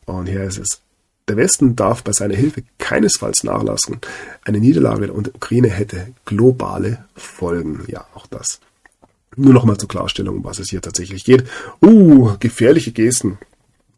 [0.06, 0.80] Und hier ist es.
[1.28, 4.00] Der Westen darf bei seiner Hilfe keinesfalls nachlassen.
[4.44, 7.84] Eine Niederlage der Ukraine hätte globale Folgen.
[7.86, 8.60] Ja, auch das.
[9.36, 11.44] Nur nochmal zur Klarstellung, was es hier tatsächlich geht.
[11.80, 13.38] Uh, gefährliche Gesten.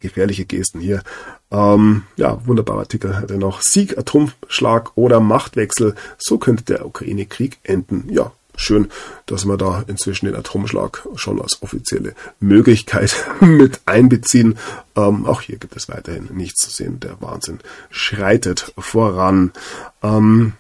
[0.03, 1.03] Gefährliche Gesten hier.
[1.51, 3.63] Ähm, ja, wunderbarer Artikel hatte noch.
[3.63, 5.95] Sieg, Atomschlag oder Machtwechsel.
[6.19, 8.09] So könnte der Ukraine-Krieg enden.
[8.11, 8.89] Ja, schön,
[9.27, 14.59] dass wir da inzwischen den Atomschlag schon als offizielle Möglichkeit mit einbeziehen.
[14.97, 17.01] Ähm, auch hier gibt es weiterhin nichts zu sehen.
[17.01, 17.61] Der Wahnsinn
[17.91, 19.53] schreitet voran.
[20.03, 20.55] Ähm,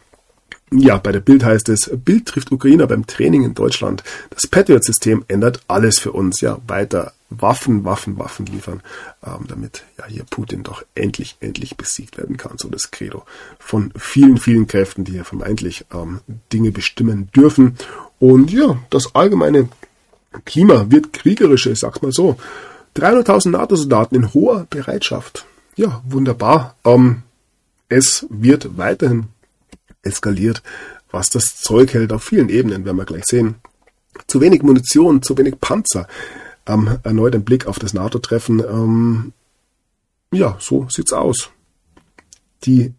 [0.74, 4.02] ja, bei der Bild heißt es, Bild trifft Ukrainer beim Training in Deutschland.
[4.31, 6.40] Das Patriot-System ändert alles für uns.
[6.40, 8.83] Ja, weiter Waffen, Waffen, Waffen liefern,
[9.25, 12.59] ähm, damit ja hier Putin doch endlich, endlich besiegt werden kann.
[12.59, 13.25] So das Credo
[13.59, 16.21] von vielen, vielen Kräften, die hier vermeintlich ähm,
[16.53, 17.77] Dinge bestimmen dürfen.
[18.19, 19.69] Und ja, das allgemeine
[20.45, 22.37] Klima wird kriegerisch, ich sag's mal so.
[22.97, 25.47] 300.000 NATO-Soldaten in hoher Bereitschaft.
[25.77, 26.77] Ja, wunderbar.
[26.85, 27.23] Ähm,
[27.89, 29.29] es wird weiterhin
[30.03, 30.63] eskaliert,
[31.11, 33.57] was das Zeug hält auf vielen Ebenen, werden wir gleich sehen.
[34.27, 36.07] Zu wenig Munition, zu wenig Panzer.
[36.67, 38.61] Ähm, erneut ein Blick auf das NATO-Treffen.
[38.61, 39.33] Ähm,
[40.33, 41.51] ja, so sieht's aus.
[42.65, 42.95] Die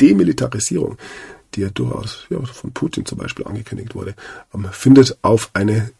[0.00, 0.96] Demilitarisierung,
[1.54, 4.14] die ja durchaus ja, von Putin zum Beispiel angekündigt wurde,
[4.54, 5.90] ähm, findet auf eine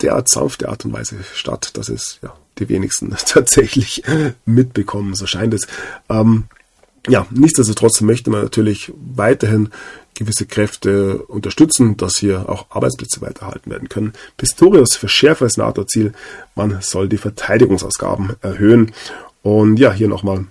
[0.00, 4.02] derart sanfte Art und Weise statt, dass es ja die wenigsten tatsächlich
[4.44, 5.66] mitbekommen, so scheint es.
[6.08, 6.44] Ähm,
[7.08, 9.70] ja, nichtsdestotrotz möchte man natürlich weiterhin
[10.14, 14.12] gewisse Kräfte unterstützen, dass hier auch Arbeitsplätze weiterhalten werden können.
[14.36, 16.12] Pistorius für schärferes NATO-Ziel,
[16.54, 18.92] man soll die Verteidigungsausgaben erhöhen.
[19.42, 20.46] Und ja, hier nochmal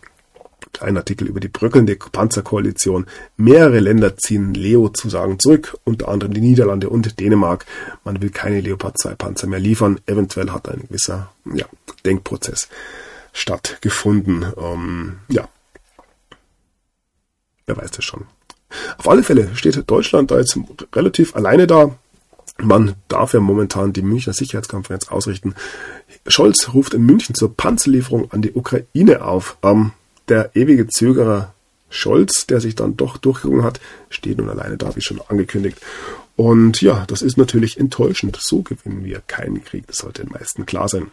[0.80, 3.06] ein Artikel über die bröckelnde Panzerkoalition.
[3.38, 7.66] Mehrere Länder ziehen Leo-Zusagen zurück, unter anderem die Niederlande und Dänemark.
[8.04, 10.00] Man will keine Leopard 2 Panzer mehr liefern.
[10.06, 11.66] Eventuell hat ein gewisser ja,
[12.06, 12.70] Denkprozess
[13.34, 14.46] stattgefunden.
[14.58, 15.48] Ähm, ja,
[17.66, 18.26] wer weiß das schon.
[18.98, 20.58] Auf alle Fälle steht Deutschland da jetzt
[20.94, 21.96] relativ alleine da.
[22.62, 25.56] Man darf ja momentan die Münchner Sicherheitskonferenz ausrichten.
[26.28, 29.58] Scholz ruft in München zur Panzerlieferung an die Ukraine auf.
[29.64, 29.92] Ähm,
[30.28, 31.54] der ewige Zögerer
[31.90, 33.80] Scholz, der sich dann doch durchgerungen hat,
[34.10, 35.80] steht nun alleine da, wie schon angekündigt.
[36.36, 38.38] Und ja, das ist natürlich enttäuschend.
[38.40, 39.88] So gewinnen wir keinen Krieg.
[39.88, 41.12] Das sollte den meisten klar sein.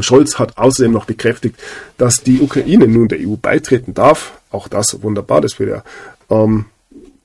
[0.00, 1.56] Scholz hat außerdem noch bekräftigt,
[1.98, 4.38] dass die Ukraine nun der EU beitreten darf.
[4.50, 5.40] Auch das wunderbar.
[5.40, 5.84] Das würde ja
[6.30, 6.66] ähm,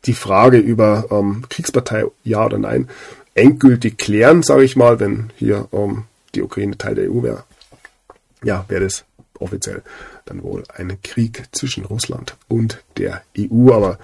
[0.06, 2.90] die Frage über ähm, Kriegspartei ja oder nein
[3.36, 7.44] endgültig klären, sage ich mal, wenn hier ähm, die Ukraine Teil der EU wäre.
[8.44, 9.06] Ja, wäre das
[9.40, 9.84] offiziell
[10.26, 13.72] dann wohl ein Krieg zwischen Russland und der EU.
[13.72, 14.00] Aber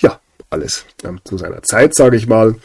[0.00, 2.56] ja, alles ähm, zu seiner Zeit, sage ich mal.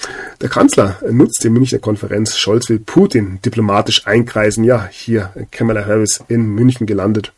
[0.42, 2.38] Der Kanzler nutzt die Münchner Konferenz.
[2.38, 4.64] Scholz will Putin diplomatisch einkreisen.
[4.64, 7.34] Ja, hier Kamala Harris in München gelandet.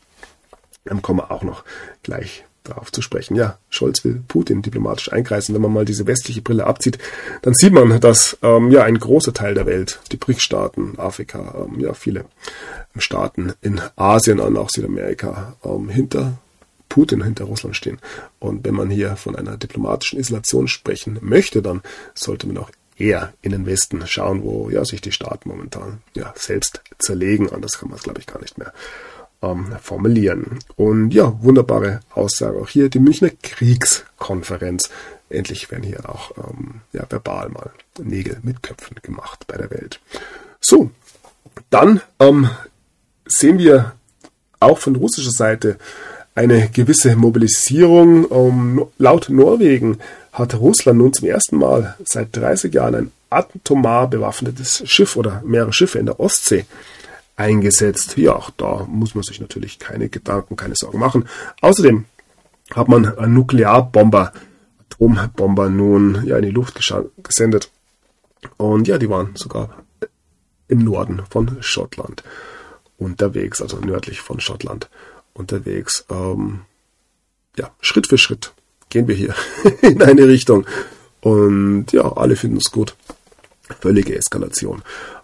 [0.86, 1.64] Dann kommen wir auch noch
[2.04, 3.36] gleich darauf zu sprechen.
[3.36, 5.56] Ja, Scholz will Putin diplomatisch einkreisen.
[5.56, 6.98] Wenn man mal diese westliche Brille abzieht,
[7.42, 11.80] dann sieht man, dass ähm, ja ein großer Teil der Welt, die BRICS-Staaten, Afrika, ähm,
[11.80, 12.26] ja viele
[12.98, 16.40] Staaten in Asien und auch Südamerika ähm, hinter
[16.90, 18.00] Putin, hinter Russland stehen.
[18.40, 21.82] Und wenn man hier von einer diplomatischen Isolation sprechen möchte, dann
[22.14, 26.34] sollte man auch eher in den Westen schauen, wo ja sich die Staaten momentan ja
[26.36, 27.52] selbst zerlegen.
[27.52, 28.74] Anders kann man es, glaube ich, gar nicht mehr
[29.42, 30.60] ähm, formulieren.
[30.76, 34.90] Und ja, wunderbare Aussage auch hier, die Münchner Kriegskonferenz.
[35.30, 40.00] Endlich werden hier auch ähm, ja, verbal mal Nägel mit Köpfen gemacht bei der Welt.
[40.62, 40.92] So,
[41.70, 42.50] dann ähm,
[43.26, 43.94] sehen wir
[44.60, 45.78] auch von russischer Seite
[46.34, 48.32] eine gewisse Mobilisierung.
[48.32, 50.00] Ähm, laut Norwegen
[50.32, 55.74] hat Russland nun zum ersten Mal seit 30 Jahren ein atomar bewaffnetes Schiff oder mehrere
[55.74, 56.66] Schiffe in der Ostsee
[57.38, 58.18] eingesetzt.
[58.18, 61.30] Ja, auch da muss man sich natürlich keine Gedanken, keine Sorgen machen.
[61.62, 62.06] Außerdem
[62.74, 64.34] hat man Nuklearbomber,
[64.90, 66.80] Atombomber nun ja in die Luft
[67.24, 67.72] gesendet.
[68.58, 69.84] Und ja, die waren sogar
[70.68, 72.24] im Norden von Schottland
[72.98, 74.90] unterwegs, also nördlich von Schottland
[75.34, 76.06] unterwegs.
[76.10, 76.62] Ähm,
[77.58, 78.54] ja, Schritt für Schritt
[78.90, 79.36] gehen wir hier
[79.82, 80.66] in eine Richtung.
[81.22, 82.96] Und ja, alle finden es gut.
[83.82, 84.82] Völlige Eskalation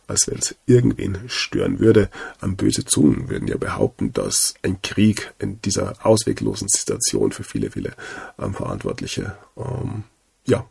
[0.08, 2.10] als wenn es irgendwen stören würde.
[2.40, 7.72] An böse Zungen würden ja behaupten, dass ein Krieg in dieser ausweglosen Situation für viele,
[7.72, 7.94] viele
[8.40, 10.04] ähm, Verantwortliche ähm,
[10.46, 10.66] ja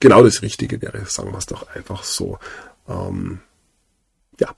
[0.00, 1.04] genau das Richtige wäre.
[1.06, 2.38] Sagen wir es doch einfach so.
[2.88, 3.40] Ähm,
[4.40, 4.54] ja,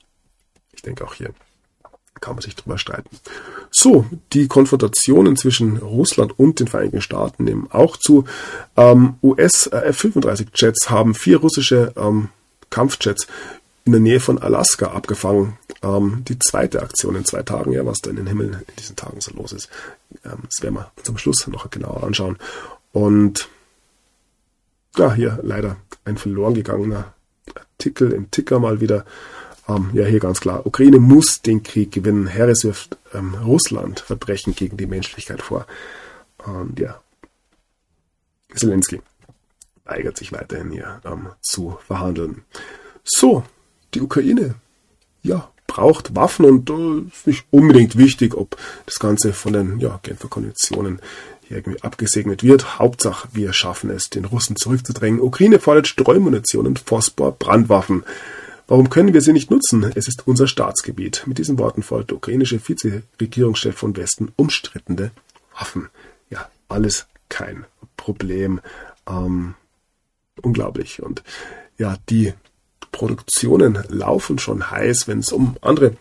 [0.73, 1.33] ich denke auch hier
[2.21, 3.17] kann man sich drüber streiten.
[3.71, 8.25] So, die Konfrontationen zwischen Russland und den Vereinigten Staaten nehmen auch zu.
[8.77, 12.29] Ähm, US äh, F-35-Jets haben vier russische ähm,
[12.75, 13.25] Kampfjets
[13.85, 15.57] in der Nähe von Alaska abgefangen.
[15.81, 18.97] Ähm, die zweite Aktion in zwei Tagen, ja, was da in den Himmel in diesen
[18.97, 19.69] Tagen so los ist.
[20.25, 22.37] Ähm, das werden wir zum Schluss noch genauer anschauen.
[22.91, 23.47] Und
[24.97, 27.13] ja, hier leider ein verloren gegangener
[27.55, 29.05] Artikel im Ticker mal wieder.
[29.69, 30.65] Ähm, ja, hier ganz klar.
[30.65, 32.31] Ukraine muss den Krieg gewinnen.
[32.31, 35.65] Harris wirft ähm, Russland Verbrechen gegen die Menschlichkeit vor.
[36.45, 36.99] Und ja,
[38.53, 39.01] Zelensky
[39.85, 42.43] weigert sich weiterhin hier ähm, zu verhandeln.
[43.03, 43.43] So,
[43.93, 44.55] die Ukraine,
[45.23, 49.99] ja, braucht Waffen und äh, ist nicht unbedingt wichtig, ob das Ganze von den ja,
[50.03, 50.99] Genfer Konventionen
[51.47, 52.79] hier irgendwie abgesegnet wird.
[52.79, 55.19] Hauptsache, wir schaffen es, den Russen zurückzudrängen.
[55.19, 58.03] Ukraine fordert Streumunition und Phosphor-Brandwaffen.
[58.67, 59.91] Warum können wir sie nicht nutzen?
[59.95, 61.23] Es ist unser Staatsgebiet.
[61.27, 65.11] Mit diesen Worten folgt der ukrainische Vize-Regierungschef von Westen umstrittene
[65.57, 65.89] Waffen.
[66.29, 68.59] Ja, alles kein Problem.
[69.07, 69.53] Ähm,
[70.41, 71.01] unglaublich.
[71.01, 71.23] Und
[71.77, 72.33] ja, die
[72.91, 75.95] Produktionen laufen schon heiß, wenn es um andere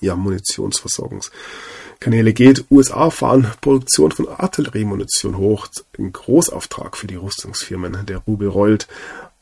[0.00, 2.64] ja, Munitionsversorgungskanäle geht.
[2.70, 5.68] USA fahren Produktion von Artilleriemunition hoch.
[5.98, 8.06] Ein Großauftrag für die Rüstungsfirmen.
[8.06, 8.88] Der Rubel rollt.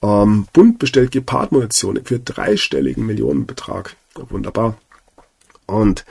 [0.03, 3.97] Ähm, Bund bestellt Gepard-Munition für dreistelligen Millionenbetrag.
[4.15, 4.77] Wunderbar.
[5.67, 6.05] Und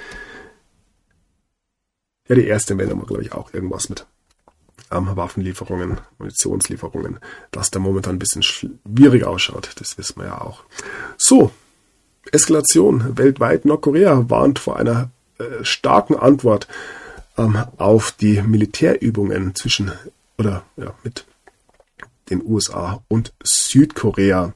[2.28, 4.08] ja, die erste Welle haben glaube ich, auch irgendwas mit
[4.94, 7.20] ähm, Waffenlieferungen, Munitionslieferungen,
[7.52, 9.72] dass da momentan ein bisschen schwierig ausschaut.
[9.80, 10.64] Das wissen wir ja auch.
[11.18, 11.52] So,
[12.32, 13.66] Eskalation weltweit.
[13.66, 15.10] Nordkorea warnt vor einer
[15.40, 16.68] äh, starken Antwort
[17.38, 19.92] ähm, auf die Militärübungen zwischen
[20.38, 21.26] oder ja, mit
[22.30, 24.54] den USA und Südkorea.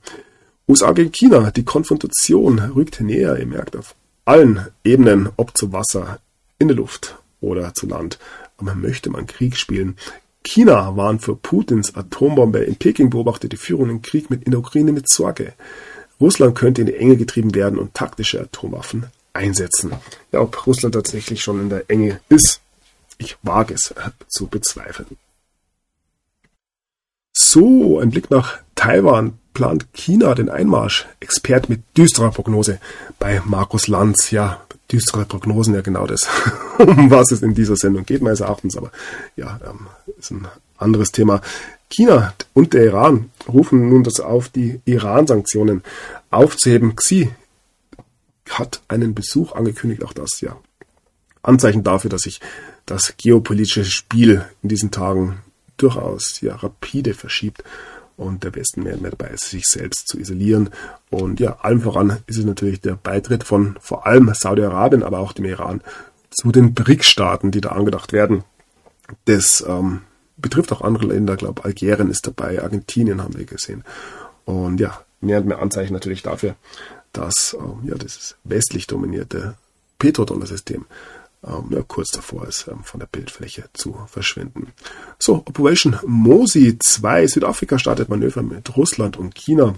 [0.67, 1.51] USA gegen China.
[1.51, 3.37] Die Konfrontation rückt näher.
[3.37, 3.95] Ihr merkt auf
[4.25, 6.19] allen Ebenen, ob zu Wasser,
[6.59, 8.19] in der Luft oder zu Land.
[8.57, 9.95] Aber möchte man Krieg spielen.
[10.43, 12.59] China warnt vor Putins Atombombe.
[12.59, 15.53] In Peking beobachtet die Führung den Krieg mit in der Ukraine mit Sorge.
[16.19, 19.93] Russland könnte in die Enge getrieben werden und taktische Atomwaffen einsetzen.
[20.31, 22.61] Ja, ob Russland tatsächlich schon in der Enge ist,
[23.17, 23.93] ich wage es
[24.27, 25.17] zu bezweifeln.
[27.33, 29.37] So, ein Blick nach Taiwan.
[29.53, 31.07] Plant China den Einmarsch?
[31.19, 32.79] Expert mit düsterer Prognose
[33.17, 34.29] bei Markus Lanz.
[34.29, 34.61] Ja,
[34.91, 36.27] düstere Prognosen, ja genau das,
[36.77, 38.77] um was es in dieser Sendung geht, meines Erachtens.
[38.77, 38.91] Aber
[39.35, 39.87] ja, ähm,
[40.17, 40.47] ist ein
[40.77, 41.41] anderes Thema.
[41.89, 45.83] China und der Iran rufen nun dazu auf, die Iran-Sanktionen
[46.29, 46.95] aufzuheben.
[46.95, 47.31] Xi
[48.49, 50.57] hat einen Besuch angekündigt, auch das ja
[51.41, 52.39] Anzeichen dafür, dass sich
[52.85, 55.39] das geopolitische Spiel in diesen Tagen
[55.77, 57.63] durchaus ja rapide verschiebt
[58.17, 60.71] und der Westen mehr und mehr dabei ist, sich selbst zu isolieren.
[61.09, 65.33] Und ja, allem voran ist es natürlich der Beitritt von vor allem Saudi-Arabien, aber auch
[65.33, 65.81] dem Iran
[66.31, 68.43] zu den BRICS-Staaten, die da angedacht werden.
[69.25, 70.01] Das ähm,
[70.35, 73.83] betrifft auch andere Länder, ich glaube Algerien ist dabei, Argentinien haben wir gesehen.
[74.45, 76.55] Und ja, mehr und mehr Anzeichen natürlich dafür,
[77.13, 79.55] dass ähm, ja, dieses westlich dominierte
[79.99, 80.85] Petrodollar-System
[81.47, 84.73] ähm, kurz davor ist, ähm, von der Bildfläche zu verschwinden.
[85.19, 87.27] So, Operation Mosi 2.
[87.27, 89.75] Südafrika startet Manöver mit Russland und China.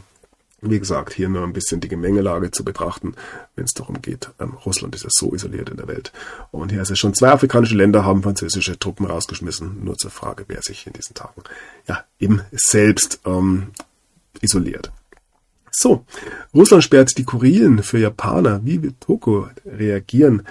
[0.62, 3.16] Wie gesagt, hier nur ein bisschen die Gemengelage zu betrachten,
[3.56, 4.32] wenn es darum geht.
[4.40, 6.12] Ähm, Russland ist ja so isoliert in der Welt.
[6.52, 9.84] Und hier ist es schon zwei afrikanische Länder haben französische Truppen rausgeschmissen.
[9.84, 11.44] Nur zur Frage, wer sich in diesen Tagen
[11.88, 13.68] ja eben selbst ähm,
[14.42, 14.92] isoliert.
[15.72, 16.04] So,
[16.54, 18.62] Russland sperrt die Kurilen für Japaner.
[18.66, 20.44] Wie wird Toko reagieren?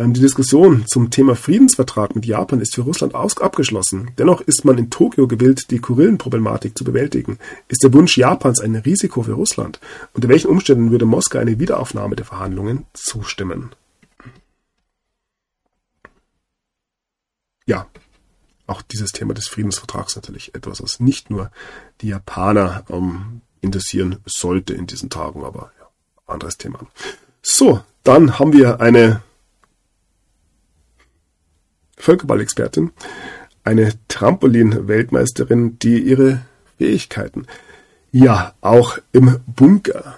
[0.00, 4.12] Ähm, die Diskussion zum Thema Friedensvertrag mit Japan ist für Russland abgeschlossen.
[4.16, 7.38] Dennoch ist man in Tokio gewillt, die Kurillenproblematik zu bewältigen.
[7.68, 9.78] Ist der Wunsch Japans ein Risiko für Russland?
[10.14, 13.72] Unter welchen Umständen würde Moskau eine Wiederaufnahme der Verhandlungen zustimmen?
[17.66, 17.86] Ja,
[18.66, 21.50] auch dieses Thema des Friedensvertrags natürlich etwas, was nicht nur
[22.00, 25.88] die Japaner ähm, interessieren sollte in diesen Tagen, aber ja,
[26.26, 26.80] anderes Thema.
[27.42, 29.20] So, dann haben wir eine
[32.00, 32.90] Völkerball-Expertin,
[33.64, 36.40] eine Trampolin-Weltmeisterin, die ihre
[36.78, 37.46] Fähigkeiten
[38.12, 40.16] ja auch im Bunker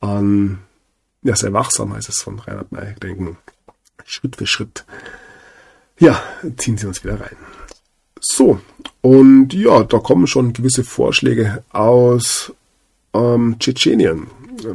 [0.00, 0.58] an,
[1.22, 3.36] ja, sehr wachsam heißt es von Reinhard May denken.
[4.04, 4.84] Schritt für Schritt.
[5.98, 6.22] Ja,
[6.56, 7.36] ziehen sie uns wieder rein.
[8.20, 8.60] So,
[9.00, 12.52] und ja, da kommen schon gewisse Vorschläge aus
[13.14, 14.28] ähm, Tschetschenien.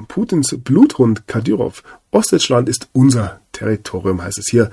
[0.08, 1.84] Putins Bluthund Kadyrov.
[2.12, 4.72] Ostdeutschland ist unser Territorium, heißt es hier.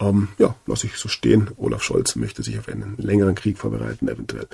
[0.00, 1.50] Ähm, ja, lasse ich so stehen.
[1.56, 4.48] Olaf Scholz möchte sich auf einen längeren Krieg vorbereiten, eventuell.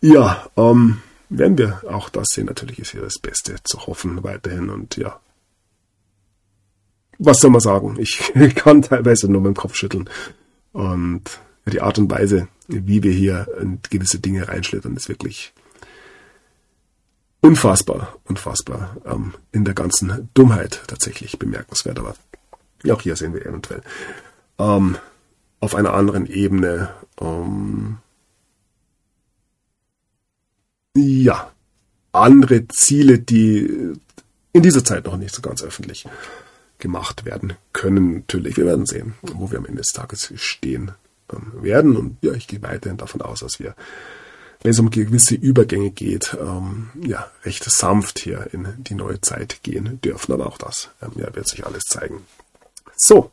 [0.00, 2.46] Ja, ähm, werden wir auch das sehen.
[2.46, 5.20] Natürlich ist hier das Beste zu hoffen weiterhin und ja.
[7.18, 7.96] Was soll man sagen?
[7.98, 10.10] Ich kann teilweise nur dem Kopf schütteln.
[10.72, 15.52] Und die Art und Weise, wie wir hier in gewisse Dinge reinschlittern, ist wirklich
[17.40, 21.98] unfassbar, unfassbar ähm, in der ganzen Dummheit tatsächlich bemerkenswert.
[21.98, 22.14] Aber
[22.90, 23.82] auch hier sehen wir eventuell
[24.58, 24.96] ähm,
[25.60, 26.90] auf einer anderen Ebene
[27.20, 27.98] ähm,
[30.96, 31.50] ja
[32.12, 33.94] andere Ziele, die
[34.52, 36.06] in dieser Zeit noch nicht so ganz öffentlich
[36.78, 38.14] gemacht werden können.
[38.14, 40.92] Natürlich, wir werden sehen, wo wir am Ende des Tages stehen
[41.32, 41.96] ähm, werden.
[41.96, 43.74] Und ja, ich gehe weiterhin davon aus, dass wir,
[44.62, 49.62] wenn es um gewisse Übergänge geht, ähm, ja, recht sanft hier in die neue Zeit
[49.62, 50.32] gehen dürfen.
[50.32, 52.22] Aber auch das ähm, ja, wird sich alles zeigen.
[52.96, 53.30] So,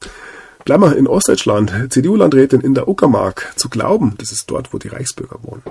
[0.66, 1.72] wir in Ostdeutschland.
[1.90, 3.54] CDU-Landrätin in der Uckermark.
[3.56, 5.64] Zu glauben, das ist dort, wo die Reichsbürger wohnen.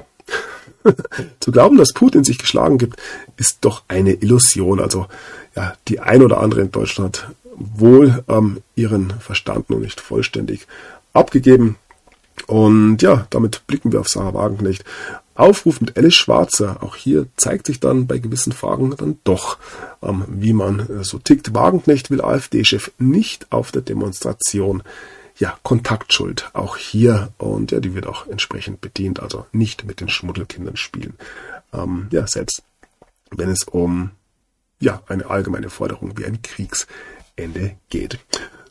[1.40, 3.00] zu glauben, dass Putin sich geschlagen gibt,
[3.36, 4.80] ist doch eine Illusion.
[4.80, 5.06] Also
[5.56, 10.66] ja, die ein oder andere in Deutschland wohl ähm, ihren Verstand noch nicht vollständig
[11.12, 11.76] abgegeben.
[12.46, 14.84] Und ja, damit blicken wir auf Sarah Wagenknecht.
[15.40, 16.82] Aufruf mit Alice Schwarzer.
[16.82, 19.58] Auch hier zeigt sich dann bei gewissen Fragen dann doch,
[20.02, 21.54] ähm, wie man äh, so tickt.
[21.54, 24.82] Wagenknecht will AfD-Chef nicht auf der Demonstration.
[25.36, 30.10] Ja, Kontaktschuld auch hier und ja, die wird auch entsprechend bedient, also nicht mit den
[30.10, 31.14] Schmuddelkindern spielen.
[31.72, 32.62] Ähm, ja, selbst
[33.30, 34.10] wenn es um
[34.80, 38.18] ja eine allgemeine Forderung wie ein Kriegsende geht.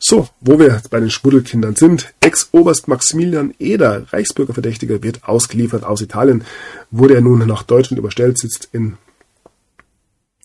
[0.01, 2.13] So, wo wir bei den Schmuddelkindern sind.
[2.21, 6.45] Ex-Oberst Maximilian Eder, Reichsbürgerverdächtiger, wird ausgeliefert aus Italien.
[6.89, 8.97] Wurde er nun nach Deutschland überstellt, sitzt in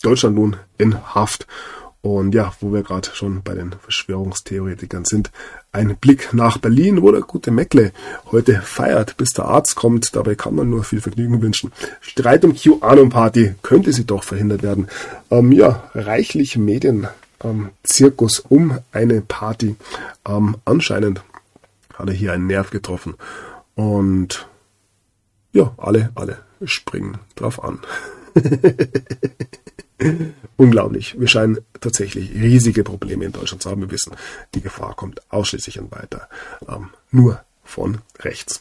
[0.02, 1.46] Deutschland nun in Haft.
[2.02, 5.30] Und ja, wo wir gerade schon bei den Verschwörungstheoretikern sind,
[5.72, 7.92] ein Blick nach Berlin, wo der gute Meckle
[8.30, 10.14] heute feiert, bis der Arzt kommt.
[10.14, 11.72] Dabei kann man nur viel Vergnügen wünschen.
[12.00, 14.88] Streit um QAnon-Party könnte sie doch verhindert werden.
[15.30, 17.06] Ähm, ja, reichlich Medien
[17.44, 19.76] ähm, Zirkus um eine Party.
[20.26, 21.22] Ähm, anscheinend
[21.94, 23.14] hat er hier einen Nerv getroffen.
[23.74, 24.48] Und
[25.52, 27.80] ja, alle, alle springen drauf an.
[30.56, 31.18] Unglaublich.
[31.18, 33.82] Wir scheinen tatsächlich riesige Probleme in Deutschland zu haben.
[33.82, 34.14] Wir wissen,
[34.54, 36.28] die Gefahr kommt ausschließlich und weiter
[36.68, 38.60] ähm, nur von rechts.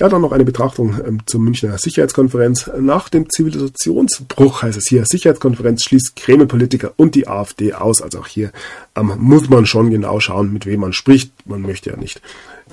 [0.00, 2.70] Ja, dann noch eine Betrachtung ähm, zur Münchner Sicherheitskonferenz.
[2.78, 8.00] Nach dem Zivilisationsbruch heißt es hier, Sicherheitskonferenz schließt Kreml-Politiker und die AfD aus.
[8.00, 8.52] Also auch hier
[8.94, 11.32] ähm, muss man schon genau schauen, mit wem man spricht.
[11.48, 12.22] Man möchte ja nicht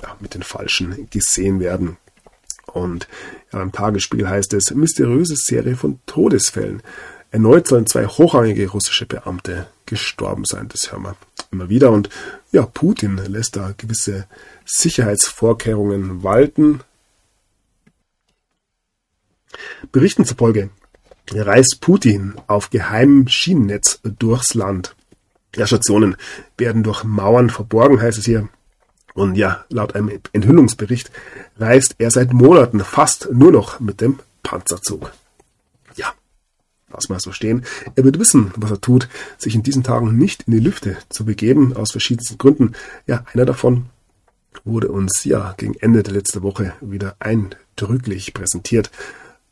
[0.00, 1.96] ja, mit den Falschen gesehen werden.
[2.72, 3.08] Und
[3.52, 6.80] ja, im Tagesspiegel heißt es, mysteriöse Serie von Todesfällen.
[7.32, 10.68] Erneut sollen zwei hochrangige russische Beamte gestorben sein.
[10.68, 11.16] Das hören wir
[11.50, 11.90] immer wieder.
[11.90, 12.08] Und
[12.52, 14.26] ja, Putin lässt da gewisse
[14.64, 16.80] Sicherheitsvorkehrungen walten.
[19.92, 20.70] Berichten zufolge
[21.32, 24.94] reist Putin auf geheimem Schienennetz durchs Land.
[25.56, 26.16] Ja, Stationen
[26.58, 28.48] werden durch Mauern verborgen, heißt es hier.
[29.14, 31.10] Und ja, laut einem Enthüllungsbericht
[31.56, 35.10] reist er seit Monaten fast nur noch mit dem Panzerzug.
[35.94, 36.12] Ja,
[36.92, 37.64] lass mal so stehen.
[37.94, 39.08] Er wird wissen, was er tut,
[39.38, 42.72] sich in diesen Tagen nicht in die Lüfte zu begeben, aus verschiedensten Gründen.
[43.06, 43.86] Ja, einer davon
[44.64, 48.90] wurde uns ja gegen Ende der letzten Woche wieder eindrücklich präsentiert.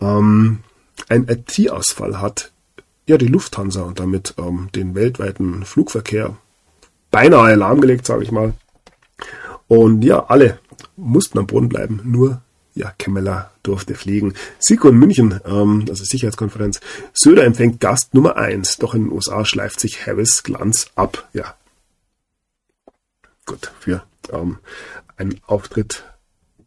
[0.01, 0.61] Ähm,
[1.09, 2.53] ein IT-Ausfall hat
[3.07, 6.37] ja die Lufthansa und damit ähm, den weltweiten Flugverkehr
[7.11, 8.55] beinahe lahmgelegt, sage ich mal.
[9.69, 10.59] Und ja, alle
[10.97, 12.43] mussten am Boden bleiben, nur
[12.75, 14.35] ja, Kemmeler durfte fliegen.
[14.59, 16.81] SICO in München, ähm, also Sicherheitskonferenz.
[17.13, 18.79] Söder empfängt Gast Nummer eins.
[18.79, 21.29] Doch in den USA schleift sich Harris Glanz ab.
[21.33, 21.55] Ja.
[23.47, 24.03] Gut, für
[24.33, 24.59] ähm,
[25.17, 26.05] einen Auftritt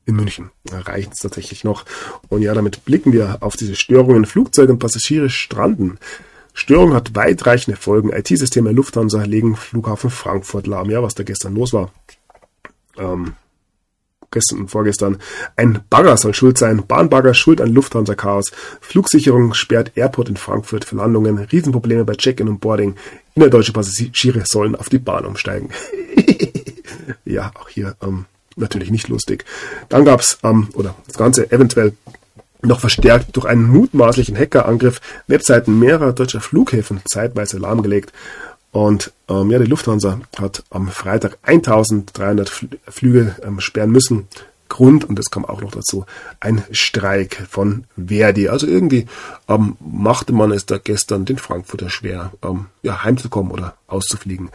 [0.08, 1.86] in München reicht es tatsächlich noch.
[2.30, 4.26] Und ja, damit blicken wir auf diese Störungen.
[4.26, 6.00] Flugzeuge und Passagiere stranden.
[6.54, 8.12] Störung hat weitreichende Folgen.
[8.12, 10.90] IT-Systeme Lufthansa legen Flughafen Frankfurt lahm.
[10.90, 11.92] Ja, was da gestern los war.
[12.98, 13.34] Ähm,
[14.32, 15.18] gestern und vorgestern.
[15.58, 16.88] Ein Bagger soll schuld sein.
[16.88, 18.52] Bahnbagger schuld an Lufthansa-Chaos.
[18.80, 21.38] Flugsicherung sperrt Airport in Frankfurt für Landungen.
[21.38, 22.96] Riesenprobleme bei Check-in und Boarding.
[23.36, 25.70] Innerdeutsche Passagiere sollen auf die Bahn umsteigen.
[27.26, 28.26] ja, auch hier ähm,
[28.58, 29.46] natürlich nicht lustig.
[29.90, 31.94] Dann gab's ähm, oder das Ganze eventuell
[32.62, 38.12] noch verstärkt durch einen mutmaßlichen Hackerangriff Webseiten mehrerer deutscher Flughäfen zeitweise lahmgelegt.
[38.72, 42.50] Und ähm, ja, die Lufthansa hat am Freitag 1300
[42.88, 44.28] Flüge ähm, sperren müssen.
[44.70, 46.06] Grund, und das kam auch noch dazu,
[46.42, 48.50] ein Streik von Verdi.
[48.50, 49.08] Also irgendwie
[49.48, 54.50] ähm, machte man es da gestern den Frankfurter schwer, ähm, ja, heimzukommen oder auszufliegen.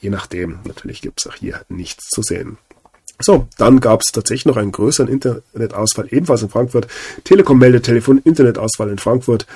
[0.00, 2.56] Je nachdem, natürlich gibt's auch hier nichts zu sehen.
[3.20, 6.86] So, dann gab es tatsächlich noch einen größeren Internetausfall, ebenfalls in Frankfurt.
[7.24, 9.46] Telekom meldet Telefon, Internetausfall in Frankfurt.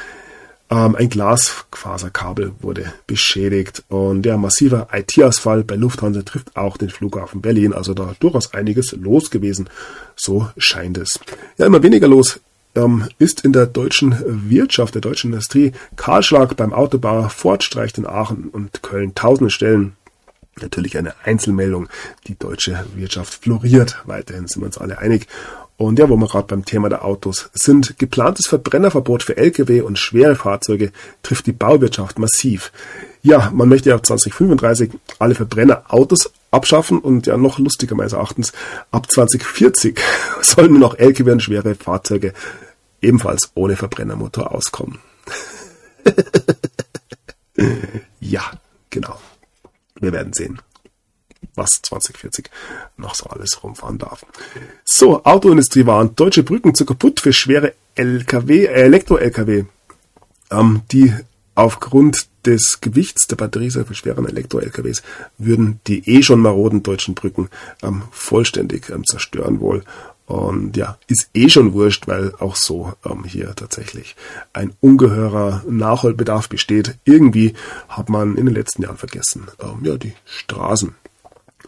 [0.69, 7.41] Ähm, ein Glasfaserkabel wurde beschädigt und der massive IT-Ausfall bei Lufthansa trifft auch den Flughafen
[7.41, 7.73] Berlin.
[7.73, 9.69] Also da durchaus einiges los gewesen.
[10.17, 11.21] So scheint es.
[11.59, 12.41] Ja, immer weniger los
[12.75, 14.17] ähm, ist in der deutschen
[14.49, 15.73] Wirtschaft, der deutschen Industrie.
[15.97, 19.97] Kahlschlag beim Autobauer Ford streicht in Aachen und Köln tausende Stellen.
[20.61, 21.89] Natürlich eine Einzelmeldung.
[22.27, 24.03] Die deutsche Wirtschaft floriert.
[24.05, 25.27] Weiterhin sind wir uns alle einig.
[25.79, 29.99] Und ja, wo wir gerade beim Thema der Autos sind, geplantes Verbrennerverbot für Lkw und
[29.99, 30.93] schwere Fahrzeuge
[31.23, 32.71] trifft die Bauwirtschaft massiv.
[33.23, 38.53] Ja, man möchte ja 2035 alle Verbrennerautos abschaffen und ja noch lustiger meines Erachtens,
[38.91, 39.99] ab 2040
[40.43, 42.33] sollen nur noch Lkw und schwere Fahrzeuge
[43.01, 44.99] ebenfalls ohne Verbrennermotor auskommen.
[48.21, 48.43] ja,
[48.91, 49.19] genau.
[50.03, 50.61] Wir werden sehen,
[51.55, 52.51] was 2040
[52.97, 54.27] noch so alles rumfahren darf.
[54.85, 59.65] So, Autoindustrie waren deutsche Brücken zu kaputt für schwere LKW, äh, Elektro-LKW,
[60.51, 61.15] ähm, die
[61.55, 65.03] aufgrund des Gewichts der Batterie für schweren Elektro-LKWs
[65.39, 67.49] würden die eh schon maroden deutschen Brücken
[67.83, 69.85] ähm, vollständig ähm, zerstören wohl.
[70.27, 74.17] Und ja, ist eh schon wurscht, weil auch so ähm, hier tatsächlich
[74.53, 76.97] ein ungeheurer Nachholbedarf besteht.
[77.05, 77.55] Irgendwie
[77.89, 80.95] hat man in den letzten Jahren vergessen, ähm, ja, die Straßen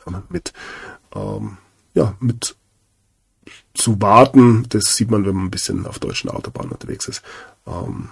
[0.06, 0.52] ähm, mit,
[1.14, 1.58] ähm,
[1.94, 2.56] ja, mit
[3.74, 4.66] zu warten.
[4.68, 7.22] Das sieht man, wenn man ein bisschen auf deutschen Autobahnen unterwegs ist.
[7.66, 8.10] Ähm,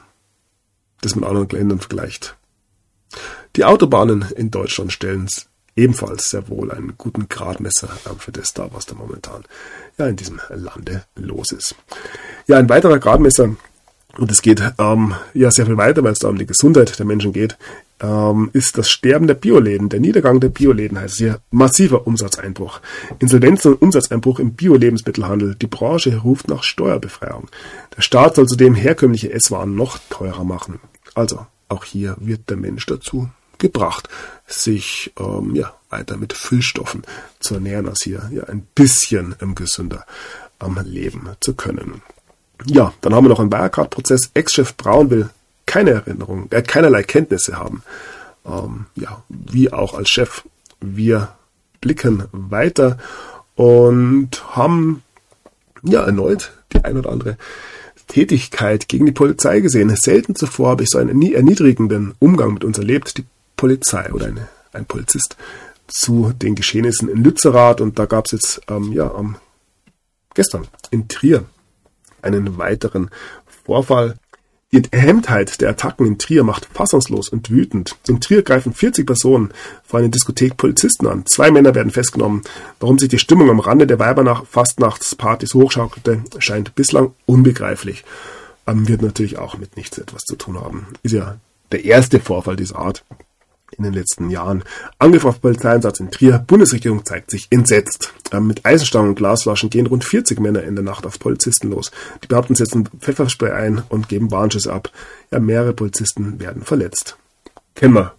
[1.00, 2.36] das mit anderen Ländern vergleicht.
[3.56, 5.28] Die Autobahnen in Deutschland stellen
[5.76, 7.88] ebenfalls sehr wohl einen guten Gradmesser
[8.18, 9.44] für das dar, was da momentan
[9.98, 11.74] ja in diesem Lande los ist.
[12.46, 13.50] Ja, ein weiterer Gradmesser,
[14.18, 17.06] und es geht ähm, ja sehr viel weiter, weil es da um die Gesundheit der
[17.06, 17.56] Menschen geht,
[18.00, 19.88] ähm, ist das Sterben der Bioläden.
[19.88, 22.80] Der Niedergang der Bioläden heißt hier massiver Umsatzeinbruch.
[23.20, 25.54] Insolvenz und Umsatzeinbruch im Bio-Lebensmittelhandel.
[25.54, 27.48] Die Branche ruft nach Steuerbefreiung.
[27.96, 30.80] Der Staat soll zudem herkömmliche Esswaren noch teurer machen.
[31.14, 34.08] Also, auch hier wird der Mensch dazu gebracht,
[34.52, 37.02] sich ähm, ja, weiter mit Füllstoffen
[37.40, 40.04] zu ernähren, als hier ja, ein bisschen ähm, gesünder
[40.60, 42.02] ähm, leben zu können.
[42.66, 44.30] Ja, dann haben wir noch einen Wirecard-Prozess.
[44.34, 45.30] Ex-Chef Braun will
[45.66, 47.82] keine Erinnerung, äh, keinerlei Kenntnisse haben.
[48.44, 50.42] Ähm, ja, wie auch als Chef.
[50.80, 51.34] Wir
[51.80, 52.98] blicken weiter
[53.54, 55.02] und haben
[55.82, 57.36] ja erneut die ein oder andere
[58.08, 59.94] Tätigkeit gegen die Polizei gesehen.
[59.96, 63.18] Selten zuvor habe ich so einen erniedrigenden Umgang mit uns erlebt.
[63.18, 63.24] Die
[63.62, 65.36] Polizei oder eine, ein Polizist
[65.86, 69.36] zu den Geschehnissen in Lützerath und da gab es jetzt ähm, ja am
[70.34, 71.44] gestern in Trier
[72.22, 73.08] einen weiteren
[73.64, 74.16] Vorfall.
[74.72, 77.94] Die Enthemmtheit der Attacken in Trier macht fassungslos und wütend.
[78.08, 79.52] In Trier greifen 40 Personen
[79.84, 81.24] vor eine Diskothek Polizisten an.
[81.26, 82.42] Zwei Männer werden festgenommen.
[82.80, 88.02] Warum sich die Stimmung am Rande der Weibernach Fastnachtspartys hochschaukelte, scheint bislang unbegreiflich.
[88.66, 90.88] Ähm, wird natürlich auch mit nichts etwas zu tun haben.
[91.04, 91.36] Ist ja
[91.70, 93.04] der erste Vorfall dieser Art
[93.76, 94.64] in den letzten Jahren.
[94.98, 96.38] Angriff auf Polizeieinsatz in Trier.
[96.38, 98.12] Bundesregierung zeigt sich entsetzt.
[98.32, 101.90] Ähm, mit Eisenstangen und Glasflaschen gehen rund 40 Männer in der Nacht auf Polizisten los.
[102.22, 104.90] Die Beamten setzen Pfefferspray ein und geben Warnschüsse ab.
[105.30, 107.16] Ja, mehrere Polizisten werden verletzt.
[107.74, 108.14] Kennen wir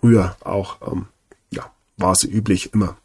[0.00, 0.76] früher auch.
[0.90, 1.06] Ähm,
[1.50, 2.96] ja, war es üblich immer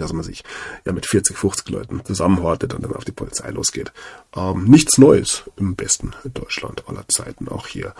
[0.00, 0.44] dass man sich
[0.84, 3.92] ja mit 40, 50 Leuten zusammenhortet und dann auf die Polizei losgeht.
[4.34, 7.94] Ähm, nichts Neues im besten Deutschland aller Zeiten, auch hier.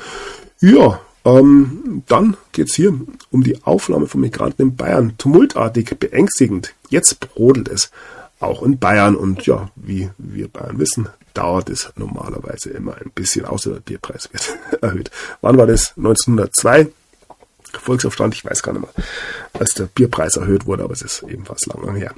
[0.60, 2.94] Ja, ähm, dann geht's hier
[3.30, 5.14] um die Aufnahme von Migranten in Bayern.
[5.18, 6.74] Tumultartig, beängstigend.
[6.88, 7.90] Jetzt brodelt es
[8.38, 9.16] auch in Bayern.
[9.16, 14.30] Und ja, wie wir Bayern wissen, dauert es normalerweise immer ein bisschen, außer der Bierpreis
[14.32, 15.10] wird erhöht.
[15.40, 15.94] Wann war das?
[15.96, 16.88] 1902.
[17.72, 19.04] Volksaufstand, ich weiß gar nicht mehr,
[19.52, 22.14] als der Bierpreis erhöht wurde, aber es ist ebenfalls lange her.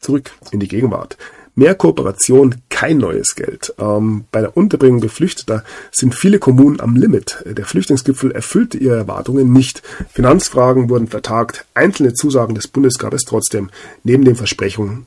[0.00, 1.16] Zurück in die Gegenwart.
[1.56, 3.72] Mehr Kooperation, kein neues Geld.
[3.78, 5.62] Ähm, bei der Unterbringung Geflüchteter
[5.92, 7.44] sind viele Kommunen am Limit.
[7.46, 9.82] Der Flüchtlingsgipfel erfüllte ihre Erwartungen nicht.
[10.12, 11.64] Finanzfragen wurden vertagt.
[11.74, 13.70] Einzelne Zusagen des Bundes gab es trotzdem,
[14.02, 15.06] neben den Versprechungen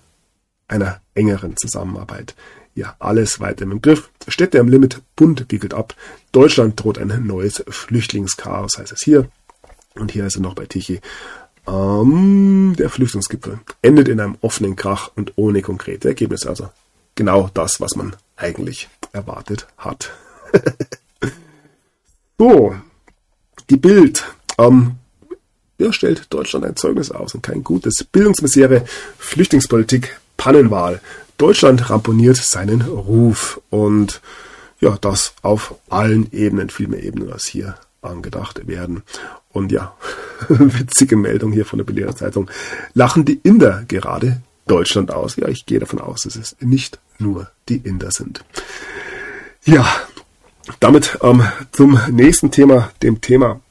[0.70, 2.36] einer engeren Zusammenarbeit.
[2.76, 4.10] Ja, alles weiter im Griff.
[4.28, 5.96] Städte am Limit, Bund wickelt ab.
[6.32, 9.28] Deutschland droht ein neues Flüchtlingschaos, heißt es hier.
[9.96, 11.02] Und hier ist er noch bei Tichy.
[11.68, 16.50] Ähm, der Flüchtlingsgipfel endet in einem offenen Krach und ohne konkrete Ergebnisse.
[16.50, 16.70] Also
[17.16, 20.12] genau das, was man eigentlich erwartet hat.
[22.38, 22.76] so,
[23.70, 24.24] die Bild.
[24.58, 24.96] Ähm,
[25.78, 28.04] ja, stellt Deutschland ein Zeugnis aus und kein gutes.
[28.04, 28.86] Bildungsmisere,
[29.18, 31.02] Flüchtlingspolitik, Pannenwahl.
[31.38, 34.22] Deutschland ramponiert seinen Ruf und
[34.80, 39.04] ja, das auf allen Ebenen, viel mehr Ebenen als hier angedacht werden.
[39.50, 39.96] Und ja,
[40.50, 42.50] witzige Meldung hier von der Berliner Zeitung.
[42.94, 45.36] Lachen die Inder gerade Deutschland aus.
[45.36, 48.44] Ja, ich gehe davon aus, dass es nicht nur die Inder sind.
[49.66, 49.86] Ja,
[50.80, 53.62] damit ähm, zum nächsten Thema, dem Thema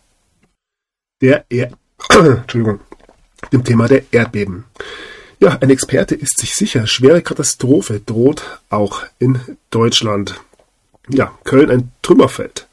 [1.21, 1.71] der er
[2.11, 2.81] Entschuldigung,
[3.53, 4.65] dem Thema der Erdbeben.
[5.39, 9.41] Ja, ein Experte ist sich sicher, schwere Katastrophe droht auch in
[9.71, 10.41] Deutschland.
[11.09, 12.67] Ja, Köln ein Trümmerfeld.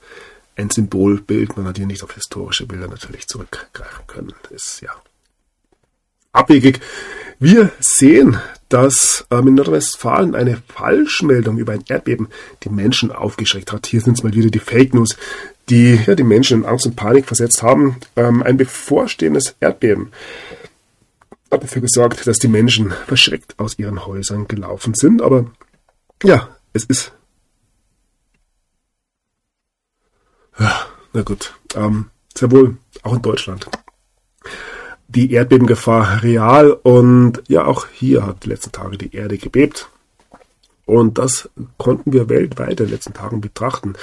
[0.56, 4.34] Ein Symbolbild, man hat hier nicht auf historische Bilder natürlich zurückgreifen können.
[4.52, 4.92] Ist ja
[6.32, 6.80] abwegig.
[7.40, 8.40] Wir sehen,
[8.70, 12.28] dass ähm, in Nordrhein-Westfalen eine Falschmeldung über ein Erdbeben
[12.64, 13.86] die Menschen aufgeschreckt hat.
[13.86, 15.16] Hier sind es mal wieder die Fake News,
[15.70, 17.98] die ja, die Menschen in Angst und Panik versetzt haben.
[18.16, 20.12] Ähm, ein bevorstehendes Erdbeben
[21.52, 25.22] hat dafür gesorgt, dass die Menschen verschreckt aus ihren Häusern gelaufen sind.
[25.22, 25.52] Aber
[26.24, 27.14] ja, es ist.
[30.60, 31.54] Ja, na gut.
[31.76, 33.68] Ähm, sehr wohl auch in Deutschland
[35.14, 39.88] die Erdbebengefahr real und ja, auch hier hat die letzten Tage die Erde gebebt.
[40.86, 43.94] Und das konnten wir weltweit in den letzten Tagen betrachten.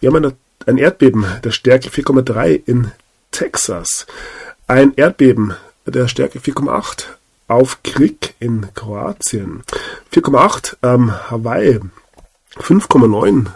[0.00, 0.34] Wir haben eine,
[0.66, 2.90] ein Erdbeben der Stärke 4,3 in
[3.30, 4.06] Texas,
[4.66, 5.54] ein Erdbeben
[5.86, 7.04] der Stärke 4,8
[7.46, 9.62] auf Krieg in Kroatien,
[10.12, 11.78] 4,8 am Hawaii,
[12.56, 13.46] 5,9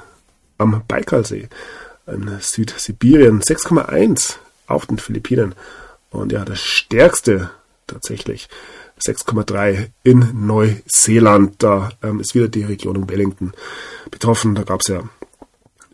[0.58, 1.48] am Baikalsee,
[2.08, 4.36] in Südsibirien, 6,1
[4.66, 5.54] auf den Philippinen
[6.10, 7.50] und ja, das stärkste
[7.86, 8.48] tatsächlich
[9.00, 11.62] 6,3 in Neuseeland.
[11.62, 13.52] Da ähm, ist wieder die Region um Wellington
[14.10, 14.54] betroffen.
[14.54, 15.02] Da gab es ja,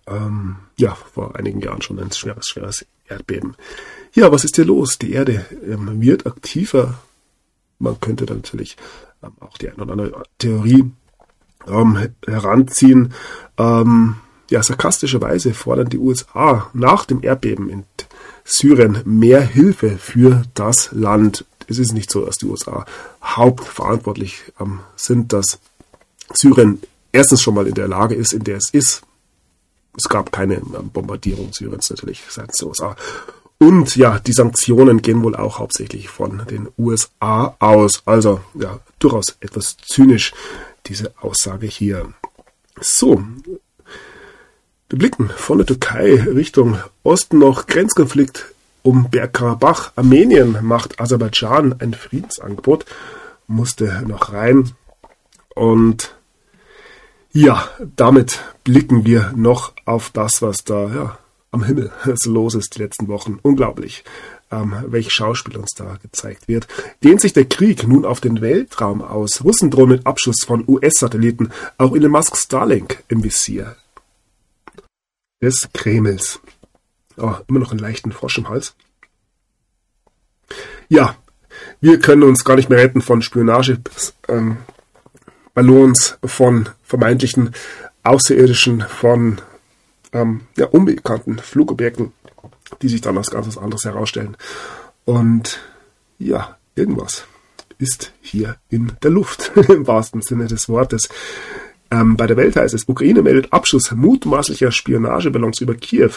[0.07, 3.57] ähm, ja vor einigen Jahren schon ein schweres, schweres Erdbeben.
[4.15, 4.99] Ja, was ist hier los?
[4.99, 6.99] Die Erde ähm, wird aktiver.
[7.79, 8.77] Man könnte da natürlich
[9.23, 10.91] ähm, auch die eine oder andere Theorie
[11.67, 13.13] ähm, heranziehen.
[13.59, 14.17] Ähm,
[14.51, 17.85] ja, sarkastischerweise fordern die USA nach dem Erdbeben in
[18.45, 21.45] Syrien mehr Hilfe für das Land.
[21.67, 22.85] Es ist nicht so, dass die USA
[23.23, 25.59] hauptverantwortlich ähm, sind, dass
[26.33, 29.03] Syrien erstens schon mal in der Lage ist, in der es ist.
[29.97, 32.97] Es gab keine ähm, Bombardierung Syriens natürlich seitens der USA.
[33.59, 38.03] Und ja, die Sanktionen gehen wohl auch hauptsächlich von den USA aus.
[38.05, 40.35] Also ja, durchaus etwas zynisch,
[40.87, 42.13] diese Aussage hier.
[42.81, 43.23] So,
[44.91, 49.93] wir blicken von der Türkei Richtung Osten noch Grenzkonflikt um Bergkarabach.
[49.97, 52.85] Armenien macht Aserbaidschan ein Friedensangebot,
[53.47, 54.73] musste noch rein.
[55.55, 56.15] Und
[57.33, 57.67] ja,
[57.97, 61.19] damit blicken wir noch auf das, was da ja,
[61.51, 61.91] am Himmel
[62.27, 63.39] los ist die letzten Wochen.
[63.41, 64.05] Unglaublich,
[64.53, 66.69] ähm, welch Schauspiel uns da gezeigt wird.
[67.03, 69.43] Dehnt sich der Krieg nun auf den Weltraum aus?
[69.43, 73.77] Russen drohen mit Abschuss von US-Satelliten, auch Elon Musk Starlink im Visier
[75.45, 76.41] des Kremls.
[77.17, 78.75] Oh, immer noch einen leichten Frosch im Hals.
[80.89, 81.17] Ja,
[81.81, 83.79] wir können uns gar nicht mehr retten von Spionage,
[84.29, 84.57] ähm,
[85.53, 87.55] Ballons, von vermeintlichen
[88.03, 89.41] Außerirdischen, von
[90.13, 92.13] ähm, ja, unbekannten Flugobjekten,
[92.83, 94.37] die sich dann als ganz was anderes herausstellen.
[95.05, 95.61] Und
[96.19, 97.27] ja, irgendwas
[97.79, 101.09] ist hier in der Luft, im wahrsten Sinne des Wortes.
[101.95, 106.11] Ähm, bei der Welt heißt es, Ukraine meldet Abschuss mutmaßlicher Spionageballons über Kiew.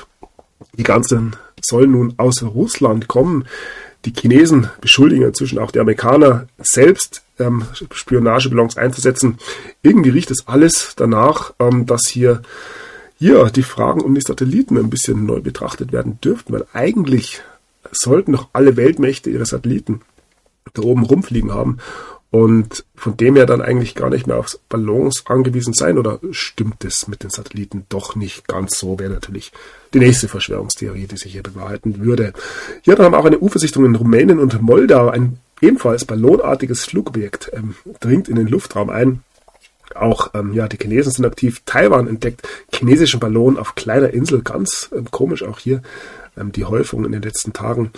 [0.74, 3.45] Die ganzen sollen nun aus Russland kommen.
[4.06, 9.38] Die Chinesen beschuldigen inzwischen auch die Amerikaner selbst ähm, Spionageballons einzusetzen.
[9.84, 12.41] Irgendwie riecht es alles danach, ähm, dass hier
[13.20, 17.41] ja, die Fragen um die Satelliten ein bisschen neu betrachtet werden dürften, weil eigentlich
[17.91, 20.02] sollten doch alle Weltmächte ihre Satelliten
[20.74, 21.78] da oben rumfliegen haben
[22.30, 26.84] und von dem her dann eigentlich gar nicht mehr auf Ballons angewiesen sein oder stimmt
[26.84, 29.52] es mit den Satelliten doch nicht ganz so, wäre natürlich
[29.94, 32.34] die nächste Verschwörungstheorie, die sich hier bewahrheiten würde.
[32.82, 37.76] Hier dann haben auch eine U-Versichtung in Rumänien und Moldau ein ebenfalls ballonartiges Flugobjekt ähm,
[37.99, 39.24] dringt in den Luftraum ein.
[39.95, 41.62] Auch ähm, ja, die Chinesen sind aktiv.
[41.66, 44.41] Taiwan entdeckt chinesischen Ballon auf kleiner Insel.
[44.41, 45.82] Ganz ähm, komisch auch hier
[46.38, 47.91] ähm, die Häufung in den letzten Tagen.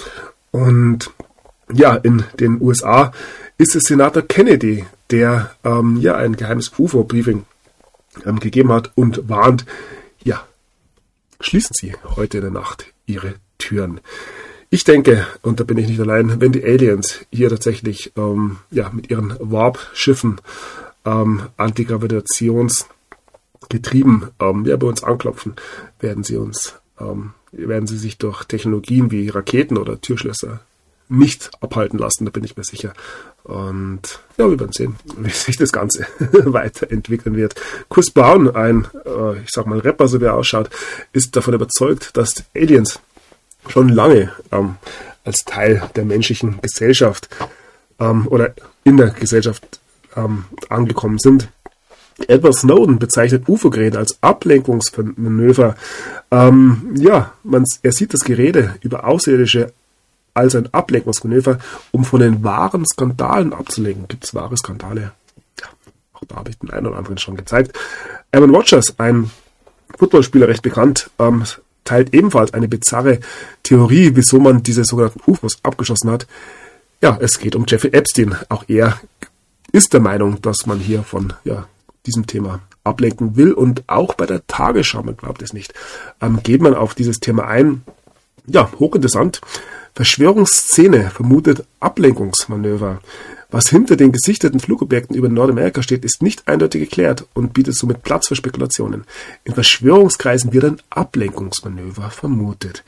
[0.51, 1.11] Und
[1.73, 3.11] ja, in den USA
[3.57, 7.45] ist es Senator Kennedy, der ähm, ja ein geheimes UFO-Briefing
[8.25, 9.65] ähm, gegeben hat und warnt,
[10.23, 10.45] ja,
[11.39, 14.01] schließen Sie heute in der Nacht Ihre Türen.
[14.71, 18.91] Ich denke, und da bin ich nicht allein, wenn die Aliens hier tatsächlich ähm, ja,
[18.91, 20.39] mit ihren Warp-Schiffen
[21.05, 25.55] ähm, antigravitationsgetrieben ähm, ja, bei uns anklopfen,
[25.99, 30.59] werden sie uns, ähm, werden sie sich durch Technologien wie Raketen oder Türschlösser
[31.10, 32.94] nicht abhalten lassen, da bin ich mir sicher.
[33.44, 37.56] Und ja, wir werden sehen, wie sich das Ganze weiterentwickeln wird.
[37.90, 40.69] Chris Brown, ein, äh, ich sag mal, Rapper, so wie er ausschaut,
[41.11, 42.99] ist davon überzeugt, dass Aliens
[43.68, 44.76] schon lange ähm,
[45.23, 47.30] als Teil der menschlichen Gesellschaft
[47.99, 48.53] ähm, oder
[48.84, 49.80] in der Gesellschaft
[50.15, 51.49] ähm, angekommen sind.
[52.27, 55.76] Edward Snowden bezeichnet UFO-Geräte als Ablenkungsmanöver.
[56.31, 59.72] Ähm, ja, man, er sieht das Gerede über Außerirdische
[60.34, 61.60] als ein Ablenkungsmanöver,
[61.91, 64.07] um von den wahren Skandalen abzulenken.
[64.07, 65.11] Gibt es wahre Skandale?
[65.60, 65.68] Ja,
[66.14, 67.77] auch da habe ich den einen oder anderen schon gezeigt.
[68.31, 69.31] Aaron Rodgers, ein
[69.97, 71.43] Footballspieler, recht bekannt, ähm,
[71.84, 73.19] teilt ebenfalls eine bizarre
[73.64, 76.27] Theorie, wieso man diese sogenannten UFOs abgeschossen hat.
[77.01, 78.35] Ja, es geht um Jeffrey Epstein.
[78.49, 78.99] Auch er
[79.72, 81.68] ist der Meinung, dass man hier von ja,
[82.06, 83.53] diesem Thema ablenken will.
[83.53, 85.73] Und auch bei der Tagesschau, man glaubt es nicht,
[86.22, 87.84] ähm, geht man auf dieses Thema ein.
[88.49, 89.41] Ja, hochinteressant.
[89.93, 93.01] Verschwörungsszene vermutet Ablenkungsmanöver.
[93.51, 98.03] Was hinter den gesichteten Flugobjekten über Nordamerika steht, ist nicht eindeutig geklärt und bietet somit
[98.03, 99.05] Platz für Spekulationen.
[99.43, 102.84] In Verschwörungskreisen wird ein Ablenkungsmanöver vermutet.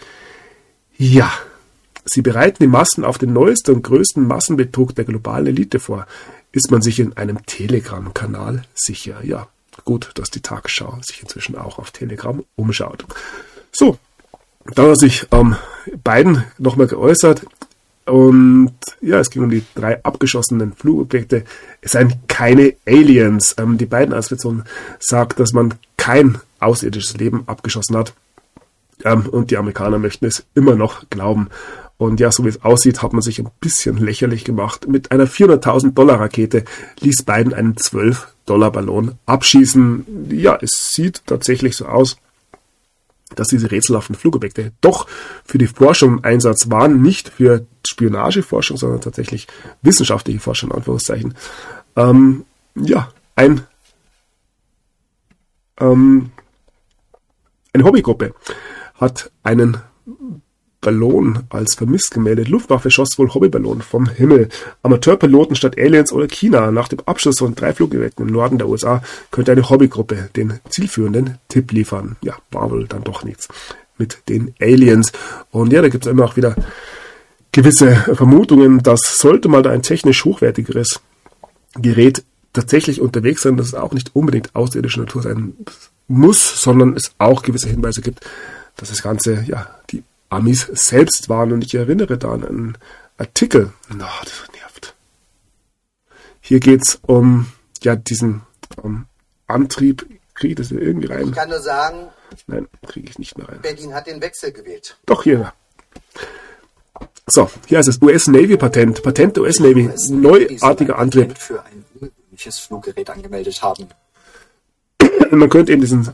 [0.97, 1.31] Ja,
[2.05, 6.05] sie bereiten die Massen auf den neuesten und größten Massenbetrug der globalen Elite vor.
[6.51, 9.23] Ist man sich in einem Telegram-Kanal sicher?
[9.23, 9.47] Ja,
[9.83, 13.05] gut, dass die Tagesschau sich inzwischen auch auf Telegram umschaut.
[13.71, 13.97] So,
[14.65, 15.55] dann hat sich ähm,
[16.03, 17.45] Biden nochmal geäußert.
[18.05, 21.43] Und ja, es ging um die drei abgeschossenen Flugobjekte.
[21.81, 23.55] Es seien keine Aliens.
[23.57, 24.63] Ähm, die beiden Administration
[24.99, 28.13] sagt, dass man kein außerirdisches Leben abgeschossen hat.
[29.03, 31.49] Ähm, und die Amerikaner möchten es immer noch glauben.
[31.97, 34.88] Und ja, so wie es aussieht, hat man sich ein bisschen lächerlich gemacht.
[34.88, 36.65] Mit einer 400.000 Dollar Rakete
[36.99, 40.27] ließ Biden einen 12 Dollar Ballon abschießen.
[40.31, 42.17] Ja, es sieht tatsächlich so aus,
[43.35, 45.07] dass diese rätselhaften Flugobjekte doch
[45.45, 49.47] für die Forschung im Einsatz waren, nicht für Spionageforschung, sondern tatsächlich
[49.81, 51.33] wissenschaftliche Forschung, in Anführungszeichen.
[51.95, 52.45] Ähm,
[52.75, 53.61] ja, ein,
[55.79, 56.31] ähm,
[57.73, 58.33] eine Hobbygruppe
[58.95, 59.77] hat einen
[60.81, 62.49] Ballon als vermisst gemeldet.
[62.49, 64.49] Luftwaffe schoss wohl Hobbyballon vom Himmel.
[64.83, 66.71] Amateurpiloten statt Aliens oder China.
[66.71, 71.37] Nach dem Abschluss von drei Fluggeräten im Norden der USA könnte eine Hobbygruppe den zielführenden
[71.47, 72.17] Tipp liefern.
[72.21, 73.47] Ja, war wohl dann doch nichts
[73.97, 75.11] mit den Aliens.
[75.51, 76.55] Und ja, da gibt es immer auch wieder
[77.51, 81.01] gewisse Vermutungen, dass sollte mal da ein technisch hochwertigeres
[81.75, 85.53] Gerät tatsächlich unterwegs sein, dass es auch nicht unbedingt außerirdische Natur sein
[86.07, 88.25] muss, sondern es auch gewisse Hinweise gibt,
[88.75, 91.51] dass das Ganze ja die Amis selbst waren.
[91.51, 92.77] Und ich erinnere da an einen
[93.17, 93.73] Artikel.
[93.89, 94.95] Na, oh, das nervt.
[96.39, 97.47] Hier geht's um
[97.83, 98.41] ja diesen
[98.81, 99.05] um
[99.47, 100.07] Antrieb.
[100.33, 101.27] Kriege ich das irgendwie rein?
[101.29, 102.07] Ich kann nur sagen.
[102.47, 103.59] Nein, kriege ich nicht mehr rein.
[103.61, 104.97] Berlin hat den Wechsel gewählt.
[105.05, 105.53] Doch, hier.
[107.27, 109.03] So, hier ist es US Navy Patent.
[109.03, 109.89] Patent der US Navy.
[110.09, 111.37] Neuartiger Antrieb.
[111.37, 113.87] Für ein ungewöhnliches Fluggerät angemeldet haben.
[115.29, 116.09] Man könnte eben diesen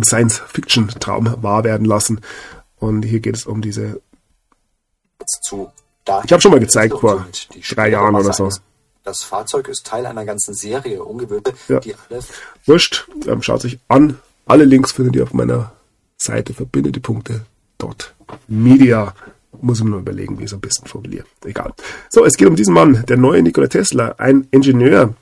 [0.00, 2.20] Science-Fiction-Traum wahr werden lassen.
[2.82, 4.02] Und hier geht es um diese.
[6.24, 7.24] Ich habe schon mal gezeigt vor
[7.70, 8.50] drei Jahren oder so.
[9.04, 11.78] Das Fahrzeug ist Teil einer ganzen Serie ungewöhnlich, ja.
[11.78, 12.22] die alle.
[12.66, 14.18] Wurscht, ähm, schaut sich an.
[14.46, 15.70] Alle Links findet ihr auf meiner
[16.18, 17.46] Seite verbindet die Punkte
[17.78, 18.14] dort.
[18.48, 19.14] Media.
[19.60, 21.26] Muss ich mir nur überlegen, wie ich es am besten formuliere.
[21.44, 21.72] Egal.
[22.10, 25.14] So, es geht um diesen Mann, der neue Nikola Tesla, ein Ingenieur,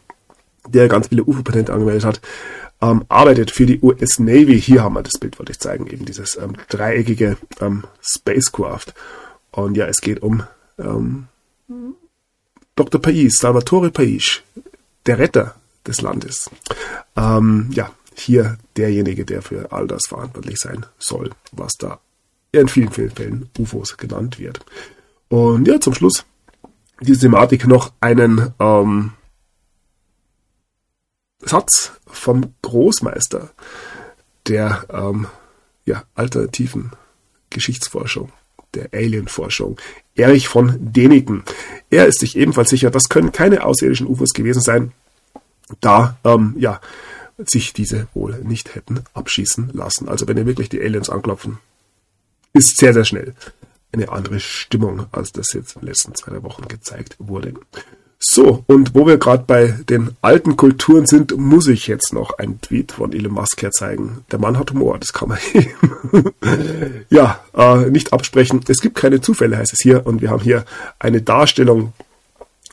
[0.67, 2.21] der ganz viele UFO-Patente angemeldet hat
[2.81, 4.61] ähm, arbeitet für die US Navy.
[4.61, 8.95] Hier haben wir das Bild, wollte ich zeigen, eben dieses ähm, dreieckige ähm, Spacecraft.
[9.51, 10.45] Und ja, es geht um
[10.79, 11.27] ähm,
[12.77, 13.01] Dr.
[13.01, 14.43] Pais, Salvatore Pais,
[15.07, 15.55] der Retter
[15.87, 16.51] des Landes.
[17.17, 22.01] Ähm, ja, hier derjenige, der für all das verantwortlich sein soll, was da
[22.53, 24.61] in vielen, vielen Fällen UFOs genannt wird.
[25.29, 26.25] Und ja, zum Schluss
[27.01, 29.13] diese Thematik noch einen ähm,
[31.41, 33.51] Satz vom Großmeister
[34.47, 35.27] der ähm,
[35.85, 36.93] ja, alternativen
[37.51, 38.33] Geschichtsforschung,
[38.75, 39.79] der Alienforschung,
[40.15, 41.45] Erich von Däniken.
[41.91, 44.93] Er ist sich ebenfalls sicher, das können keine außerirdischen UFOs gewesen sein,
[45.81, 46.81] da ähm, ja,
[47.39, 50.09] sich diese wohl nicht hätten abschießen lassen.
[50.09, 51.59] Also wenn ihr wirklich die Aliens anklopfen,
[52.53, 53.35] ist sehr, sehr schnell
[53.93, 57.55] eine andere Stimmung, als das jetzt in den letzten zwei Wochen gezeigt wurde.
[58.23, 62.61] So, und wo wir gerade bei den alten Kulturen sind, muss ich jetzt noch einen
[62.61, 64.27] Tweet von Elon Musk herzeigen.
[64.31, 66.35] Der Mann hat Humor, das kann man eben
[67.09, 68.61] ja, äh, nicht absprechen.
[68.69, 70.07] Es gibt keine Zufälle, heißt es hier.
[70.07, 70.67] Und wir haben hier
[70.99, 71.95] eine Darstellung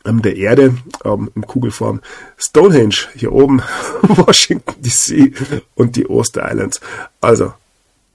[0.04, 0.76] ähm, der Erde
[1.06, 2.02] ähm, in Kugelform.
[2.38, 3.62] Stonehenge hier oben,
[4.02, 5.32] Washington DC
[5.76, 6.82] und die Oster Islands.
[7.22, 7.54] Also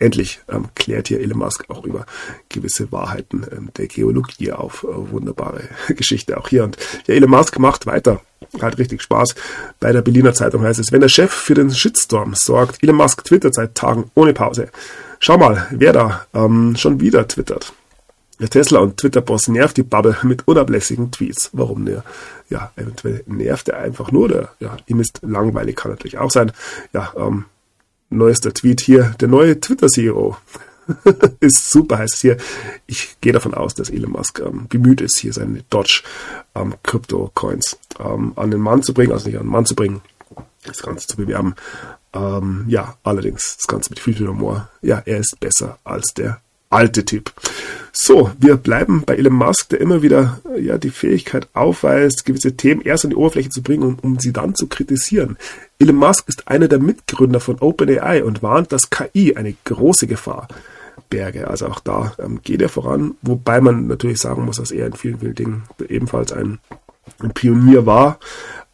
[0.03, 2.05] endlich ähm, klärt hier Elon Musk auch über
[2.49, 4.85] gewisse Wahrheiten ähm, der Geologie auf.
[4.85, 6.65] Äh, wunderbare Geschichte auch hier.
[6.65, 6.77] Und
[7.07, 8.21] ja, Elon Musk macht weiter.
[8.61, 9.35] Hat richtig Spaß.
[9.81, 13.25] Bei der Berliner Zeitung heißt es, wenn der Chef für den Shitstorm sorgt, Elon Musk
[13.25, 14.69] twittert seit Tagen ohne Pause.
[15.21, 17.73] Schau mal, wer da ähm, schon wieder twittert.
[18.41, 21.51] Der Tesla- und Twitter-Boss nervt die Bubble mit unablässigen Tweets.
[21.53, 22.03] Warum ne?
[22.51, 24.29] Ja, eventuell nervt er einfach nur.
[24.29, 26.51] Der, ja, ihm ist langweilig, kann natürlich auch sein.
[26.93, 27.45] Ja, ähm,
[28.17, 29.15] neuester Tweet hier.
[29.21, 30.37] Der neue Twitter-CEO
[31.41, 32.37] ist super, heißt hier.
[32.87, 36.03] Ich gehe davon aus, dass Elon Musk ähm, bemüht ist, hier seine Dodge
[36.55, 36.75] ähm,
[37.99, 40.01] ähm, an den Mann zu bringen, also nicht an den Mann zu bringen,
[40.65, 41.55] das Ganze zu bewerben.
[42.15, 44.69] Ähm, ja, allerdings das Ganze mit viel, viel Humor.
[44.83, 47.33] Ja, er ist besser als der alte Typ.
[47.93, 52.81] So, wir bleiben bei Elon Musk, der immer wieder ja die Fähigkeit aufweist, gewisse Themen
[52.81, 55.37] erst an die Oberfläche zu bringen, um, um sie dann zu kritisieren.
[55.83, 60.47] Elon Musk ist einer der Mitgründer von OpenAI und warnt, dass KI eine große Gefahr
[61.11, 61.49] berge.
[61.49, 64.93] Also auch da ähm, geht er voran, wobei man natürlich sagen muss, dass er in
[64.93, 66.61] vielen, vielen Dingen ebenfalls ein,
[67.19, 68.21] ein Pionier war.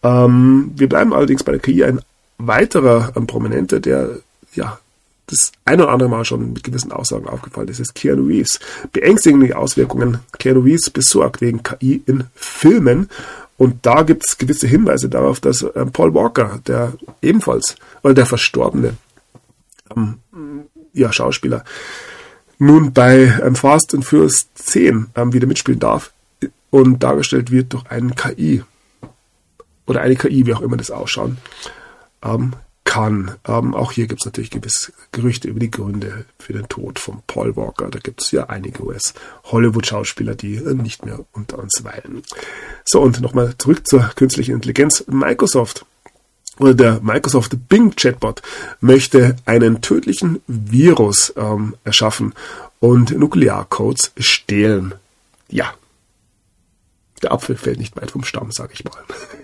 [0.02, 1.82] Ähm, wir bleiben allerdings bei der KI.
[1.82, 2.01] Ein
[2.36, 4.18] weiterer ähm, Prominenter, der
[4.55, 4.78] ja
[5.28, 8.60] das ein oder andere Mal schon mit gewissen Aussagen aufgefallen ist, ist Keanu Reeves.
[8.93, 13.09] Beängstigende Auswirkungen Keanu Reeves besorgt wegen KI in Filmen.
[13.59, 18.24] Und da gibt es gewisse Hinweise darauf, dass äh, Paul Walker, der ebenfalls, oder der
[18.24, 18.94] verstorbene
[19.94, 20.18] ähm,
[20.94, 21.64] ja, Schauspieler,
[22.59, 26.12] nun bei ähm, Fast and Furious 10 ähm, wieder mitspielen darf
[26.70, 28.62] und dargestellt wird durch einen KI
[29.86, 31.39] oder eine KI, wie auch immer das ausschauen.
[32.22, 32.52] Ähm,
[32.89, 33.32] kann.
[33.47, 37.23] Ähm, auch hier gibt es natürlich gewisse Gerüchte über die Gründe für den Tod von
[37.27, 37.89] Paul Walker.
[37.90, 42.23] Da gibt es ja einige US-Hollywood-Schauspieler, die äh, nicht mehr unter uns weilen.
[42.86, 45.05] So, und nochmal zurück zur künstlichen Intelligenz.
[45.06, 45.85] Microsoft
[46.59, 48.40] oder der Microsoft Bing Chatbot
[48.81, 52.32] möchte einen tödlichen Virus ähm, erschaffen
[52.81, 54.94] und Nuklearcodes stehlen.
[55.51, 55.74] Ja,
[57.20, 58.93] der Apfel fällt nicht weit vom Stamm, sage ich mal.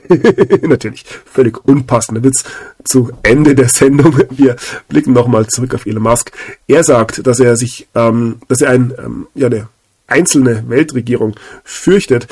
[0.68, 2.44] Natürlich völlig unpassender Witz
[2.84, 4.16] zu Ende der Sendung.
[4.30, 4.56] Wir
[4.88, 6.32] blicken nochmal zurück auf Elon Musk.
[6.66, 9.68] Er sagt, dass er sich, ähm, dass er ein, ähm, ja, eine
[10.06, 11.34] einzelne Weltregierung
[11.64, 12.28] fürchtet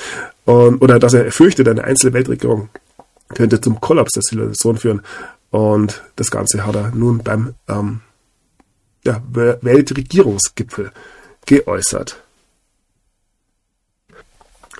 [0.47, 2.69] ähm, oder dass er fürchtet, eine einzelne Weltregierung
[3.29, 5.03] könnte zum Kollaps der Zivilisation führen.
[5.51, 8.01] Und das Ganze hat er nun beim ähm,
[9.05, 10.93] ja, Weltregierungsgipfel
[11.47, 12.22] geäußert.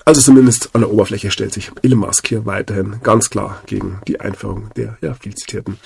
[0.05, 4.19] Also zumindest an der Oberfläche stellt sich Elon Musk hier weiterhin ganz klar gegen die
[4.19, 5.77] Einführung der ja, viel zitierten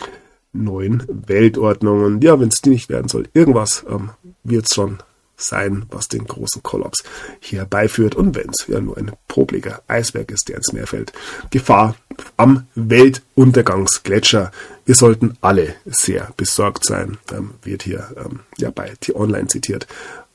[0.54, 2.04] neuen Weltordnung.
[2.04, 4.10] Und ja, wenn es die nicht werden soll, irgendwas ähm,
[4.44, 5.00] wird es schon
[5.36, 7.04] sein, was den großen Kollaps
[7.40, 8.16] hier herbeiführt.
[8.16, 11.14] Und wenn es ja nur ein popliger Eisberg ist, der ins Meer fällt.
[11.52, 11.96] Gefahr
[12.38, 14.52] am Weltuntergangsgletscher.
[14.86, 19.88] Wir sollten alle sehr besorgt sein, ähm, wird hier ähm, ja bei T-Online zitiert.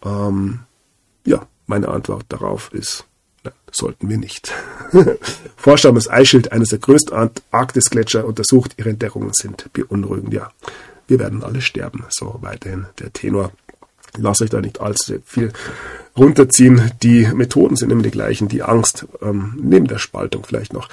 [0.05, 0.61] Ähm,
[1.25, 3.07] ja, meine Antwort darauf ist
[3.71, 4.53] sollten wir nicht.
[5.57, 8.75] Forscher das Eisschild, eines der größten Arktisgletscher, untersucht.
[8.77, 10.35] Ihre Entdeckungen sind beunruhigend.
[10.35, 10.51] Ja,
[11.09, 12.05] wir werden alle sterben.
[12.11, 13.53] So weiterhin der Tenor.
[14.19, 15.53] Lasst euch da nicht allzu viel
[16.17, 16.93] runterziehen.
[17.03, 18.49] Die Methoden sind immer die gleichen.
[18.49, 20.89] Die Angst, ähm, neben der Spaltung vielleicht noch,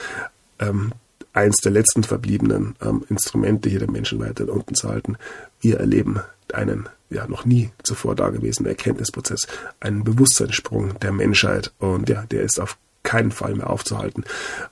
[0.59, 0.93] ähm,
[1.33, 5.17] eins der letzten verbliebenen ähm, Instrumente hier der Menschen weiter unten zu halten.
[5.59, 6.21] Wir erleben
[6.53, 9.47] einen ja noch nie zuvor dagewesenen Erkenntnisprozess,
[9.79, 14.23] einen Bewusstseinssprung der Menschheit und ja, der ist auf keinen Fall mehr aufzuhalten.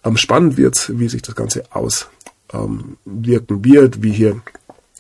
[0.04, 2.18] Ähm, spannend wird, wie sich das Ganze auswirken
[2.54, 4.42] ähm, wird, wie hier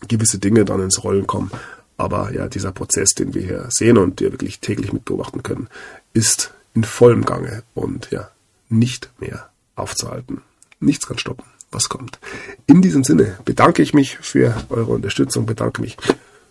[0.07, 1.51] gewisse Dinge dann ins Rollen kommen.
[1.97, 5.67] Aber ja, dieser Prozess, den wir hier sehen und wir wirklich täglich mit beobachten können,
[6.13, 8.29] ist in vollem Gange und ja,
[8.69, 10.41] nicht mehr aufzuhalten.
[10.79, 12.19] Nichts kann stoppen, was kommt.
[12.67, 15.97] In diesem Sinne bedanke ich mich für eure Unterstützung, bedanke mich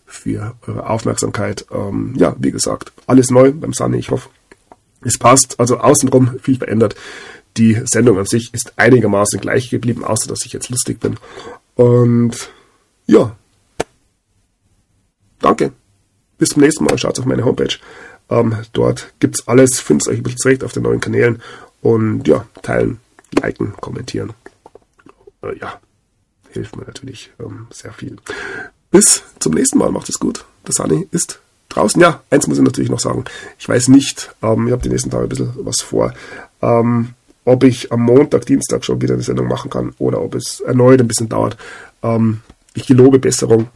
[0.07, 1.67] für eure Aufmerksamkeit.
[1.71, 3.99] Ähm, ja, wie gesagt, alles neu beim Sunny.
[3.99, 4.29] Ich hoffe,
[5.03, 5.59] es passt.
[5.61, 6.95] Also außenrum viel verändert.
[7.57, 11.17] Die Sendung an sich ist einigermaßen gleich geblieben, außer dass ich jetzt lustig bin.
[11.75, 12.51] Und
[13.07, 13.37] ja,
[15.41, 15.73] danke.
[16.39, 16.99] Bis zum nächsten Mal.
[16.99, 17.79] Schaut auf meine Homepage.
[18.29, 19.81] Ähm, dort gibt's alles.
[19.81, 21.43] Findet euch ein bisschen zurecht auf den neuen Kanälen.
[21.81, 23.01] Und ja, teilen,
[23.33, 24.33] liken, kommentieren.
[25.43, 25.81] Äh, ja,
[26.51, 28.17] hilft mir natürlich ähm, sehr viel.
[28.91, 29.91] Bis zum nächsten Mal.
[29.91, 30.45] Macht es gut.
[30.67, 32.01] Der Sunny ist draußen.
[32.01, 33.25] Ja, eins muss ich natürlich noch sagen.
[33.59, 36.13] Ich weiß nicht, ähm, ich habe die nächsten Tage ein bisschen was vor,
[36.63, 37.15] ähm,
[37.45, 41.01] ob ich am Montag, Dienstag schon wieder eine Sendung machen kann oder ob es erneut
[41.01, 41.57] ein bisschen dauert.
[42.03, 42.41] Ähm,
[42.75, 43.69] ich gelobe Besserung.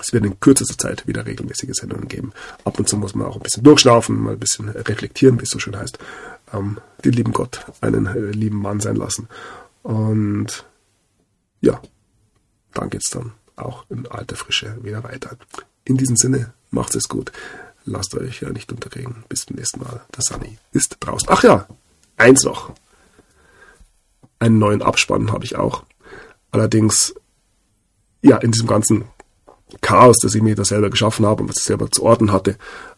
[0.00, 2.32] Es wird in kürzester Zeit wieder regelmäßige Sendungen geben.
[2.64, 5.50] Ab und zu muss man auch ein bisschen durchschnaufen, mal ein bisschen reflektieren, wie es
[5.50, 5.98] so schön heißt.
[6.54, 9.28] Ähm, den lieben Gott einen äh, lieben Mann sein lassen.
[9.82, 10.64] Und
[11.60, 11.80] ja,
[12.72, 13.32] dann geht's dann
[13.64, 15.36] auch in alter Frische wieder weiter.
[15.84, 17.32] In diesem Sinne, macht es gut.
[17.84, 19.24] Lasst euch ja nicht unterkriegen.
[19.28, 20.00] Bis zum nächsten Mal.
[20.14, 21.28] Der Sunny ist draußen.
[21.30, 21.66] Ach ja,
[22.16, 22.72] eins noch.
[24.38, 25.84] Einen neuen Abspann habe ich auch.
[26.50, 27.14] Allerdings,
[28.22, 29.04] ja, in diesem ganzen
[29.80, 32.56] Chaos, das ich mir da selber geschaffen habe und was ich selber zu orten hatte,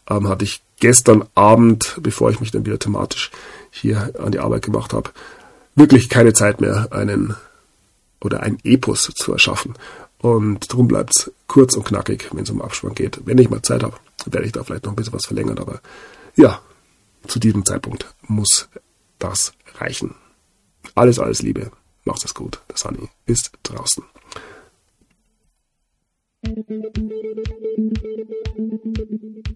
[0.09, 3.31] ähm, hatte ich gestern Abend, bevor ich mich dann wieder thematisch
[3.69, 5.11] hier an die Arbeit gemacht habe,
[5.75, 7.35] wirklich keine Zeit mehr, einen
[8.21, 9.75] oder ein Epos zu erschaffen.
[10.23, 13.19] Und darum bleibt es kurz und knackig, wenn es um Abspann geht.
[13.25, 15.59] Wenn ich mal Zeit habe, werde ich da vielleicht noch ein bisschen was verlängern.
[15.59, 15.81] Aber
[16.37, 16.61] ja,
[17.27, 18.69] zu diesem Zeitpunkt muss
[19.19, 20.15] das reichen.
[20.95, 21.71] Alles, alles Liebe.
[22.05, 22.61] Macht es gut.
[22.69, 24.05] Der Sunny ist draußen.
[26.45, 26.69] Thank
[29.47, 29.53] you.